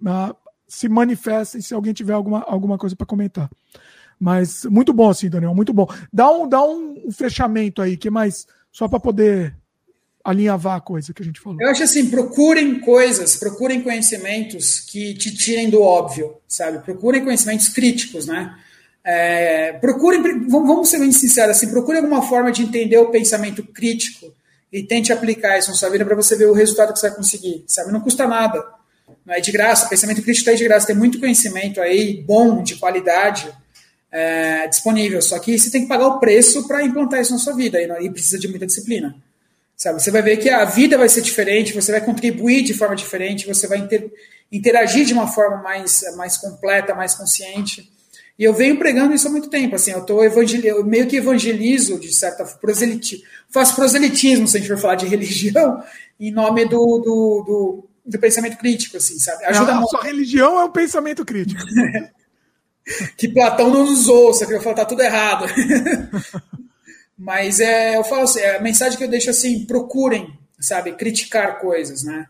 [0.00, 0.34] Uh,
[0.68, 3.50] se manifestem se alguém tiver alguma, alguma coisa para comentar.
[4.18, 5.86] Mas muito bom, assim, Daniel, muito bom.
[6.12, 9.54] Dá um, dá um fechamento aí, que mais, só para poder
[10.24, 11.58] alinhavar a coisa que a gente falou.
[11.60, 16.80] Eu acho assim, procurem coisas, procurem conhecimentos que te tirem do óbvio, sabe?
[16.80, 18.54] Procurem conhecimentos críticos, né?
[19.02, 24.34] É, procurem, vamos ser bem sinceros, assim, procure alguma forma de entender o pensamento crítico
[24.70, 27.16] e tente aplicar isso na sua vida para você ver o resultado que você vai
[27.16, 27.90] conseguir, sabe?
[27.90, 28.62] Não custa nada,
[29.24, 32.62] não é de graça, o pensamento crítico está de graça, tem muito conhecimento aí, bom,
[32.62, 33.50] de qualidade,
[34.10, 37.54] é, disponível, só que você tem que pagar o preço para implantar isso na sua
[37.54, 39.14] vida e, e precisa de muita disciplina.
[39.76, 40.02] Sabe?
[40.02, 43.46] Você vai ver que a vida vai ser diferente, você vai contribuir de forma diferente,
[43.46, 44.10] você vai inter,
[44.50, 47.88] interagir de uma forma mais, mais completa, mais consciente.
[48.36, 49.76] E eu venho pregando isso há muito tempo.
[49.76, 54.68] Assim, eu, tô eu meio que evangelizo, de certa forma, faço proselitismo, se a gente
[54.68, 55.80] for falar de religião,
[56.18, 59.44] em nome do, do, do, do pensamento crítico, assim, sabe?
[59.44, 61.62] Ajuda a sua religião é um pensamento crítico.
[63.16, 65.46] que Platão não nos ouça, que eu falo, tá tudo errado.
[67.16, 72.04] Mas é, eu falo assim, a mensagem que eu deixo assim, procurem, sabe, criticar coisas,
[72.04, 72.26] né?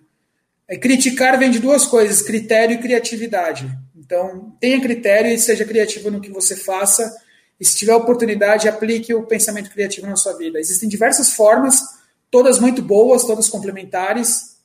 [0.67, 3.71] É, criticar vem de duas coisas, critério e criatividade.
[3.97, 7.15] Então, tenha critério e seja criativo no que você faça.
[7.61, 10.59] E se tiver oportunidade, aplique o pensamento criativo na sua vida.
[10.59, 11.83] Existem diversas formas,
[12.31, 14.57] todas muito boas, todas complementares,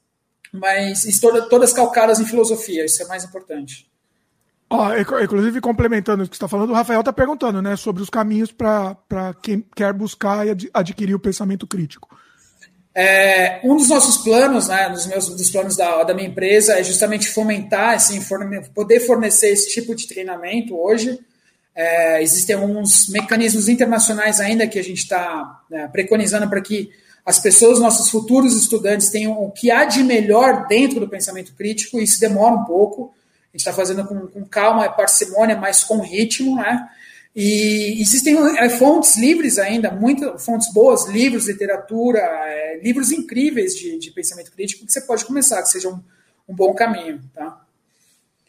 [0.52, 1.06] mas
[1.50, 3.92] todas calcadas em filosofia, isso é mais importante.
[4.76, 4.90] Ó,
[5.22, 8.52] inclusive, complementando o que você está falando, o Rafael está perguntando né, sobre os caminhos
[8.52, 12.10] para quem quer buscar e adquirir o pensamento crítico.
[12.96, 16.84] É, um dos nossos planos, né, dos meus dos planos da, da minha empresa, é
[16.84, 21.20] justamente fomentar, assim, forne poder fornecer esse tipo de treinamento hoje.
[21.76, 26.90] É, existem alguns mecanismos internacionais ainda que a gente está né, preconizando para que
[27.24, 32.00] as pessoas, nossos futuros estudantes, tenham o que há de melhor dentro do pensamento crítico,
[32.00, 33.14] e isso demora um pouco
[33.54, 36.90] gente está fazendo com, com calma, parcimônia, mas com ritmo, né?
[37.36, 43.98] E existem é, fontes livres ainda, muitas fontes boas, livros, literatura, é, livros incríveis de,
[43.98, 46.00] de, pensamento crítico que você pode começar, que seja um,
[46.48, 47.60] um bom caminho, tá?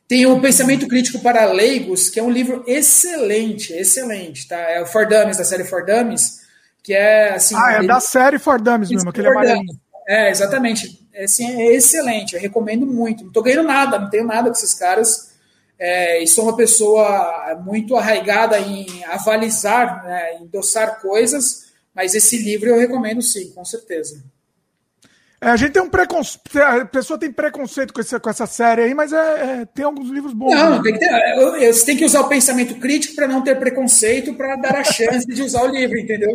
[0.06, 4.56] Tem o Pensamento Crítico para Leigos, que é um livro excelente, excelente, tá?
[4.56, 6.42] É o For Dummies, da série For Dummies,
[6.82, 7.54] que é assim...
[7.56, 7.86] Ah, é ele...
[7.86, 9.80] da série For Dummies mesmo, aquele amarelinho.
[10.06, 13.22] É, exatamente é, assim, é excelente, eu recomendo muito.
[13.22, 15.32] Não estou ganhando nada, não tenho nada com esses caras.
[15.78, 22.68] É, e sou uma pessoa muito arraigada em avalizar, né, endossar coisas, mas esse livro
[22.68, 24.22] eu recomendo sim, com certeza.
[25.40, 28.82] É, a gente tem um preconceito, a pessoa tem preconceito com, esse, com essa série
[28.82, 29.16] aí, mas é,
[29.60, 30.54] é tem alguns livros bons.
[30.54, 30.80] Não, né?
[30.82, 34.56] tem que ter, você tem que usar o pensamento crítico para não ter preconceito, para
[34.56, 36.30] dar a chance de usar o livro, entendeu?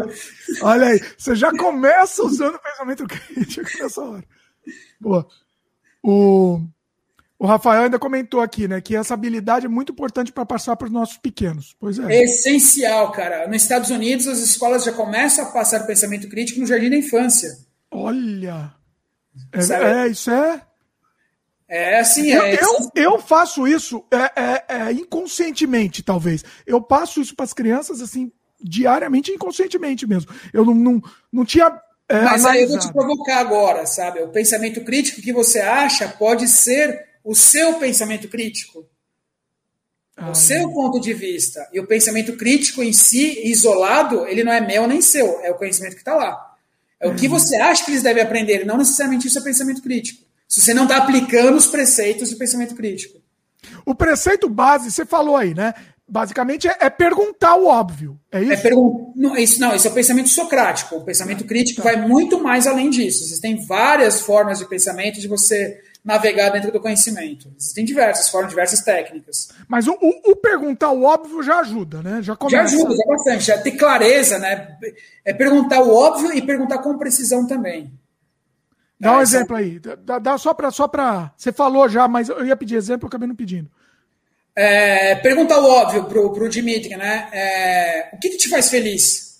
[0.61, 4.23] Olha aí, você já começa usando o pensamento crítico nessa hora.
[4.99, 5.27] Boa.
[6.01, 6.61] O,
[7.37, 10.87] o Rafael ainda comentou aqui, né, que essa habilidade é muito importante para passar para
[10.87, 11.75] os nossos pequenos.
[11.79, 12.13] Pois é.
[12.13, 12.23] é.
[12.23, 13.47] essencial, cara.
[13.47, 17.49] Nos Estados Unidos, as escolas já começam a passar pensamento crítico no jardim da infância.
[17.91, 18.73] Olha!
[19.53, 20.61] É, é isso é.
[21.71, 22.55] É assim, eu, é.
[22.55, 26.43] Eu, eu faço isso é, é, é, inconscientemente, talvez.
[26.65, 30.31] Eu passo isso para as crianças assim diariamente, inconscientemente mesmo.
[30.51, 31.01] Eu não, não,
[31.31, 31.71] não tinha
[32.09, 34.19] é, Mas aí eu vou te provocar agora, sabe?
[34.21, 38.87] O pensamento crítico que você acha pode ser o seu pensamento crítico.
[40.27, 44.59] O seu ponto de vista e o pensamento crítico em si, isolado, ele não é
[44.59, 46.55] meu nem seu, é o conhecimento que está lá.
[46.99, 47.39] É o que uhum.
[47.39, 50.25] você acha que eles devem aprender, não necessariamente isso é pensamento crítico.
[50.45, 53.21] Se você não está aplicando os preceitos do pensamento crítico.
[53.85, 55.73] O preceito base, você falou aí, né?
[56.09, 58.19] Basicamente é, é perguntar o óbvio.
[58.31, 58.53] É isso?
[58.53, 59.61] É pergun não, isso?
[59.61, 60.95] Não, isso é o pensamento socrático.
[60.95, 63.23] O pensamento crítico vai muito mais além disso.
[63.23, 67.51] Existem várias formas de pensamento de você navegar dentro do conhecimento.
[67.57, 69.49] Existem diversas formas, diversas técnicas.
[69.67, 72.21] Mas o, o, o perguntar o óbvio já ajuda, né?
[72.21, 72.57] Já, começa...
[72.57, 73.43] já ajuda, já bastante.
[73.45, 74.77] Já ter clareza, né?
[75.23, 77.91] É perguntar o óbvio e perguntar com precisão também.
[78.99, 79.79] Dá um é, exemplo aí.
[79.79, 80.71] Dá, dá só para.
[80.71, 81.31] Só pra...
[81.37, 83.69] Você falou já, mas eu ia pedir exemplo, eu acabei não pedindo.
[84.61, 87.29] É, pergunta o óbvio pro, pro Dimitri, né?
[87.31, 89.39] É, o que, que te faz feliz?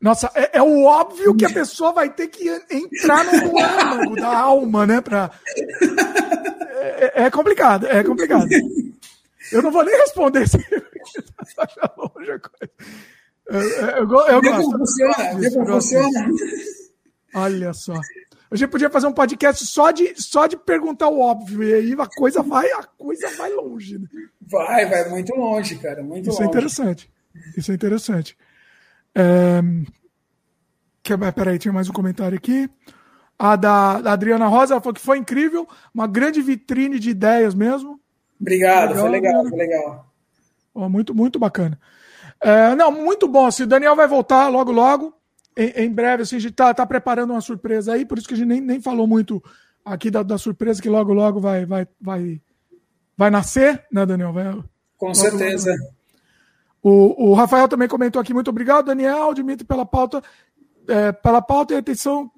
[0.00, 4.36] Nossa, é, é, o óbvio que a pessoa vai ter que entrar no âmago da
[4.36, 5.00] alma, né?
[5.00, 5.30] Pra...
[6.80, 8.48] É, é, é, complicado, é complicado.
[9.52, 10.82] Eu não vou nem responder se eu,
[13.50, 14.78] eu, eu, eu gosto.
[14.78, 16.28] Funciona, funciona.
[17.34, 17.94] Olha só.
[18.50, 21.92] A gente podia fazer um podcast só de, só de perguntar o óbvio, e aí
[21.92, 23.96] a coisa vai, a coisa vai longe.
[23.96, 24.06] Né?
[24.40, 26.02] Vai, vai muito longe, cara.
[26.02, 26.56] Muito Isso é longe.
[26.56, 27.10] é interessante.
[27.56, 28.36] Isso é interessante.
[29.14, 29.60] É...
[31.34, 32.68] Peraí, tinha mais um comentário aqui.
[33.38, 37.54] A da, da Adriana Rosa, ela falou que foi incrível, uma grande vitrine de ideias
[37.54, 38.00] mesmo.
[38.40, 40.12] Obrigado, legal, foi legal, foi legal.
[40.74, 41.78] Muito, muito bacana.
[42.40, 43.46] É, não, muito bom.
[43.46, 45.14] Assim, o Daniel vai voltar logo, logo.
[45.60, 48.32] Em, em breve, assim, a gente tá, tá, preparando uma surpresa aí, por isso que
[48.32, 49.44] a gente nem, nem falou muito
[49.84, 52.40] aqui da, da surpresa que logo, logo vai, vai, vai,
[53.14, 54.32] vai nascer, né, Daniel?
[54.32, 54.54] Vai,
[54.96, 55.76] Com logo, certeza.
[56.82, 60.22] O, o Rafael também comentou aqui, muito obrigado, Daniel, Dimitri, pela pauta,
[60.88, 62.30] é, pela pauta e atenção,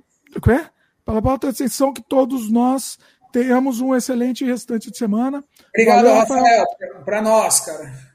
[0.48, 0.66] é?
[1.06, 2.98] pela pauta e atenção que todos nós
[3.30, 5.44] tenhamos um excelente restante de semana.
[5.68, 6.66] Obrigado, Valeu, Rafael,
[7.04, 8.11] para nós, cara.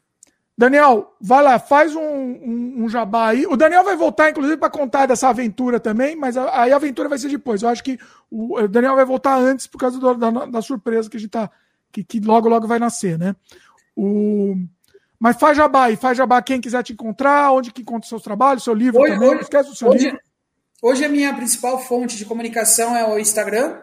[0.58, 3.46] Daniel, vai lá, faz um, um, um, jabá aí.
[3.46, 7.20] O Daniel vai voltar, inclusive, para contar dessa aventura também, mas aí a aventura vai
[7.20, 7.62] ser depois.
[7.62, 8.00] Eu acho que
[8.32, 11.52] o Daniel vai voltar antes por causa do, da, da, surpresa que a gente tá.
[11.92, 13.36] Que, que logo, logo vai nascer, né?
[13.96, 14.56] O,
[15.20, 18.64] mas faz jabá aí, faz jabá quem quiser te encontrar, onde que encontra seus trabalhos,
[18.64, 19.30] seu livro hoje, também.
[19.30, 20.20] Hoje, esquece o seu hoje, livro.
[20.82, 23.80] Hoje a minha principal fonte de comunicação é o Instagram,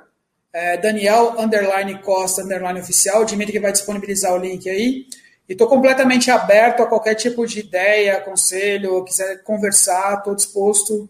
[0.53, 3.23] é Daniel underline Costa underline oficial.
[3.23, 5.07] O Dimitri vai disponibilizar o link aí.
[5.49, 11.09] E estou completamente aberto a qualquer tipo de ideia, conselho, quiser conversar, estou disposto.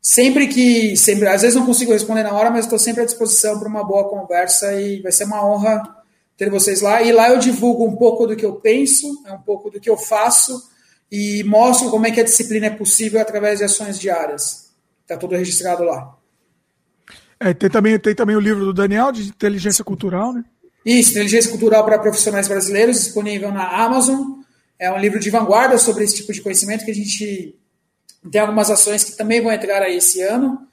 [0.00, 3.58] Sempre que, sempre, às vezes não consigo responder na hora, mas estou sempre à disposição
[3.58, 5.82] para uma boa conversa e vai ser uma honra
[6.36, 7.02] ter vocês lá.
[7.02, 9.88] E lá eu divulgo um pouco do que eu penso, é um pouco do que
[9.88, 10.70] eu faço
[11.10, 14.72] e mostro como é que a disciplina é possível através de ações diárias.
[15.02, 16.16] Está tudo registrado lá.
[17.38, 20.44] É, tem, também, tem também o livro do Daniel, de inteligência cultural, né?
[20.86, 24.38] Isso, Inteligência Cultural para Profissionais Brasileiros, disponível na Amazon.
[24.78, 27.58] É um livro de vanguarda sobre esse tipo de conhecimento que a gente
[28.30, 30.64] tem algumas ações que também vão entrar aí esse ano.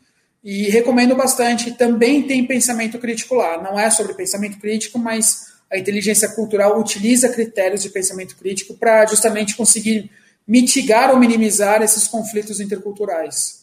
[0.44, 1.72] E recomendo bastante.
[1.72, 3.60] Também tem pensamento crítico lá.
[3.60, 9.07] Não é sobre pensamento crítico, mas a inteligência cultural utiliza critérios de pensamento crítico para
[9.07, 10.11] justamente conseguir
[10.48, 13.62] mitigar ou minimizar esses conflitos interculturais.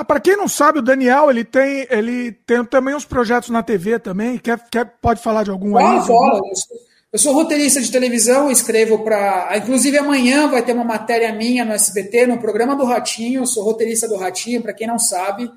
[0.00, 3.62] Ah, para quem não sabe, o Daniel ele tem, ele tem também uns projetos na
[3.62, 4.38] TV também.
[4.38, 6.02] Quer, quer pode falar de algum ah.
[7.12, 9.54] Eu sou, roteirista de televisão, escrevo para.
[9.58, 13.42] Inclusive amanhã vai ter uma matéria minha no SBT, no programa do Ratinho.
[13.42, 15.50] Eu sou roteirista do Ratinho, para quem não sabe.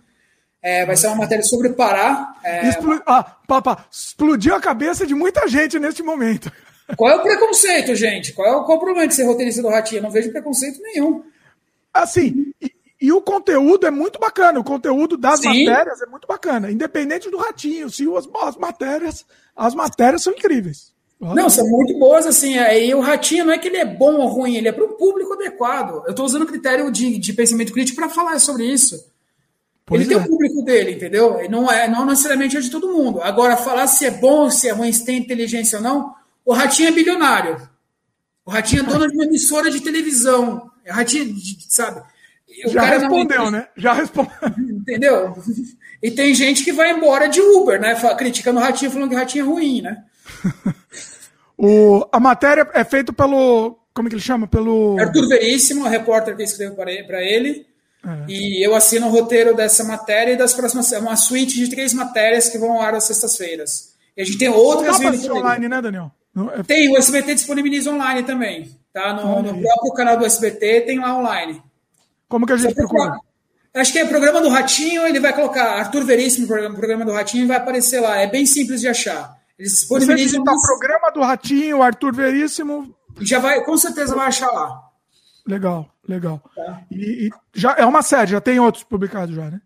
[0.61, 2.33] É, vai ser uma matéria sobre o Pará.
[2.43, 2.67] É...
[2.67, 2.95] Expl...
[3.05, 6.51] Ah, papá, explodiu a cabeça de muita gente neste momento.
[6.97, 8.33] Qual é o preconceito, gente?
[8.33, 9.99] Qual é o, qual é o problema de ser roteirista do Ratinho?
[9.99, 11.23] Eu não vejo preconceito nenhum.
[11.93, 12.51] Assim,
[13.05, 14.59] e, o conteúdo é muito bacana.
[14.59, 15.65] O conteúdo das Sim.
[15.65, 16.71] matérias é muito bacana.
[16.71, 19.25] Independente do Ratinho, se as, as matérias,
[19.55, 20.93] as matérias são incríveis.
[21.19, 22.55] Não, são muito boas, assim.
[22.57, 24.97] E o Ratinho não é que ele é bom ou ruim, ele é para um
[24.97, 26.03] público adequado.
[26.05, 29.11] Eu estou usando critério de, de pensamento crítico para falar sobre isso.
[29.85, 30.17] Pois ele é.
[30.17, 31.49] tem o público dele, entendeu?
[31.49, 33.21] Não é não necessariamente é de todo mundo.
[33.21, 36.13] Agora, falar se é bom, se é ruim, se tem inteligência ou não,
[36.45, 37.69] o Ratinho é bilionário.
[38.45, 40.69] O Ratinho é dono de uma emissora de televisão.
[40.85, 41.35] O Ratinho,
[41.69, 42.01] sabe?
[42.67, 43.51] Já respondeu, não...
[43.51, 43.67] né?
[43.75, 44.33] Já respondeu.
[44.57, 45.35] Entendeu?
[46.01, 47.95] E tem gente que vai embora de Uber, né?
[48.17, 50.03] Criticando o Ratinho, falando que o Ratinho é ruim, né?
[51.57, 53.79] o, a matéria é feita pelo.
[53.93, 54.47] Como é que ele chama?
[54.47, 54.97] Pelo.
[54.99, 57.65] Arthur Veríssimo, repórter que escreveu para ele.
[58.05, 58.31] É.
[58.31, 60.91] E eu assino o roteiro dessa matéria e das próximas.
[60.91, 63.93] É uma suíte de três matérias que vão ao ar às sextas-feiras.
[64.15, 64.99] E a gente tem outras.
[64.99, 66.11] Dá online, né, Daniel?
[66.57, 66.63] É...
[66.63, 68.69] Tem, o SBT disponibiliza online também.
[68.91, 69.13] Tá?
[69.13, 71.61] No, no, próprio canal do SBT tem lá online.
[72.33, 73.19] Como que a gente procura?
[73.75, 77.43] Acho que é programa do Ratinho, ele vai colocar Arthur Veríssimo, programa, programa do Ratinho,
[77.43, 78.17] e vai aparecer lá.
[78.17, 79.37] É bem simples de achar.
[79.57, 80.41] Eles disponibilizam.
[80.41, 82.91] o programa do Ratinho, Arthur Veríssimo.
[83.21, 84.81] Já vai, com certeza vai achar lá.
[85.45, 86.41] Legal, legal.
[86.55, 86.81] Tá.
[86.89, 89.61] E, e, já é uma série, já tem outros publicados já, né?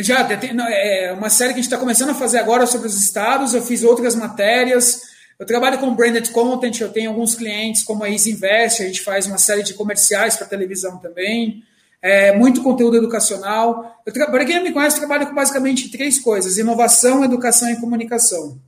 [0.00, 3.00] Já, tem, é uma série que a gente está começando a fazer agora sobre os
[3.02, 3.54] estados.
[3.54, 5.00] Eu fiz outras matérias.
[5.38, 9.00] Eu trabalho com branded content, eu tenho alguns clientes como a Easy Invest, a gente
[9.00, 11.64] faz uma série de comerciais para televisão também.
[12.02, 14.02] É, muito conteúdo educacional.
[14.04, 18.60] Para quem não me conhece, eu trabalho com basicamente três coisas: inovação, educação e comunicação.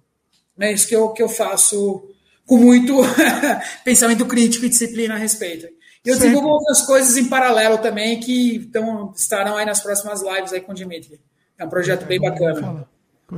[0.59, 2.09] É isso que eu, que eu faço
[2.47, 2.94] com muito
[3.85, 5.66] pensamento crítico e disciplina a respeito.
[6.05, 10.52] E eu desenvolvo outras coisas em paralelo também que então, estarão aí nas próximas lives
[10.52, 11.19] aí com o Dimitri.
[11.59, 12.86] É um projeto bem bacana.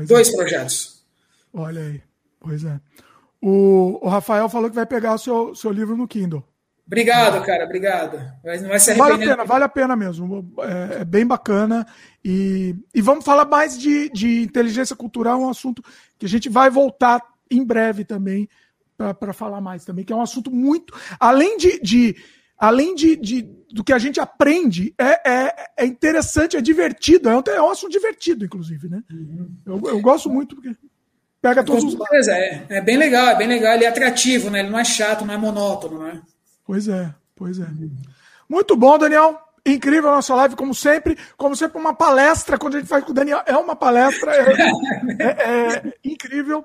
[0.07, 0.37] Dois é.
[0.37, 1.05] projetos.
[1.55, 2.03] Olha aí.
[2.41, 2.81] Pois é.
[3.41, 6.43] O, o, Rafael falou que vai pegar o seu, seu livro no Kindle.
[6.87, 8.19] Obrigado, cara, obrigado.
[8.45, 10.55] Mas não vai ser Vale a pena, vale a pena mesmo.
[10.61, 11.85] É, é, bem bacana.
[12.25, 15.83] E, e vamos falar mais de, de inteligência cultural, um assunto
[16.17, 18.49] que a gente vai voltar em breve também
[18.97, 20.95] para falar mais também, que é um assunto muito.
[21.19, 22.17] Além de, de
[22.57, 27.29] além de, de, do que a gente aprende, é, é, é interessante, é divertido.
[27.29, 29.03] É um, é um assunto divertido, inclusive, né?
[29.11, 29.51] Uhum.
[29.67, 30.75] Eu, eu gosto muito porque
[31.43, 32.29] pega todos os.
[32.29, 33.75] É, é bem legal, é bem legal.
[33.75, 34.61] Ele é atrativo, né?
[34.61, 36.23] Ele não é chato, não é monótono, né?
[36.67, 37.67] Pois é, pois é.
[38.49, 41.19] Muito bom, Daniel incrível a nossa live, como sempre.
[41.37, 44.63] Como sempre, uma palestra, quando a gente faz com o Daniel, é uma palestra, é,
[45.19, 46.65] é, é incrível.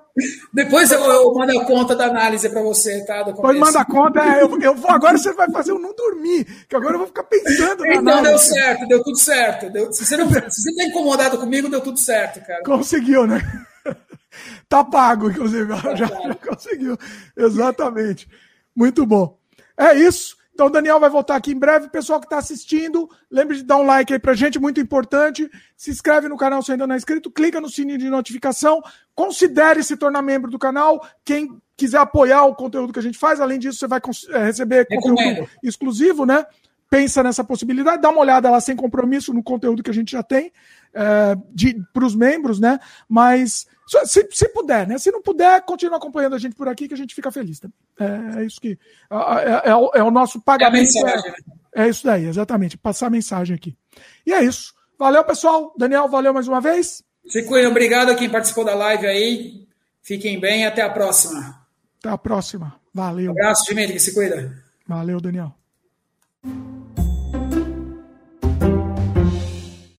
[0.53, 3.23] Depois eu, eu, mando a conta da análise para você, tá?
[3.23, 6.45] Depois manda a conta, é, eu, eu vou, agora você vai fazer eu não dormir,
[6.69, 9.69] que agora eu vou ficar pensando na Então deu certo, deu tudo certo.
[9.69, 12.63] Deu, se, você não, se você tá incomodado comigo, deu tudo certo, cara.
[12.63, 13.41] Conseguiu, né?
[14.69, 15.67] Tá pago, inclusive.
[15.67, 16.97] Tá já, já conseguiu.
[17.35, 18.25] Exatamente.
[18.73, 19.40] Muito bom.
[19.81, 20.37] É isso.
[20.53, 21.89] Então o Daniel vai voltar aqui em breve.
[21.89, 25.49] Pessoal que está assistindo, lembre de dar um like aí pra gente, muito importante.
[25.75, 28.79] Se inscreve no canal se ainda não é inscrito, clica no sininho de notificação,
[29.15, 31.03] considere se tornar membro do canal.
[31.25, 33.99] Quem quiser apoiar o conteúdo que a gente faz, além disso, você vai
[34.29, 36.45] é, receber conteúdo exclusivo, né?
[36.87, 40.21] Pensa nessa possibilidade, dá uma olhada lá sem compromisso no conteúdo que a gente já
[40.21, 40.51] tem
[40.93, 41.35] é,
[41.93, 42.79] para os membros, né?
[43.09, 43.65] Mas
[44.05, 44.97] se, se, puder, né?
[44.97, 47.59] Se não puder, continua acompanhando a gente por aqui, que a gente fica feliz.
[47.59, 47.69] Tá?
[48.01, 48.79] É, é, isso que.
[49.09, 50.89] É, é, o, é, o, nosso pagamento.
[50.97, 51.37] É, mensagem, né?
[51.75, 52.77] é, isso daí, exatamente.
[52.77, 53.77] Passar a mensagem aqui.
[54.25, 54.73] E é isso.
[54.97, 55.73] Valeu, pessoal.
[55.77, 57.03] Daniel, valeu mais uma vez.
[57.27, 59.67] Se cuidem, obrigado a quem participou da live aí.
[60.01, 61.61] Fiquem bem até a próxima.
[61.99, 62.75] Até a próxima.
[62.93, 63.29] Valeu.
[63.29, 64.51] Um abraço, que se cuida.
[64.87, 65.55] Valeu, Daniel.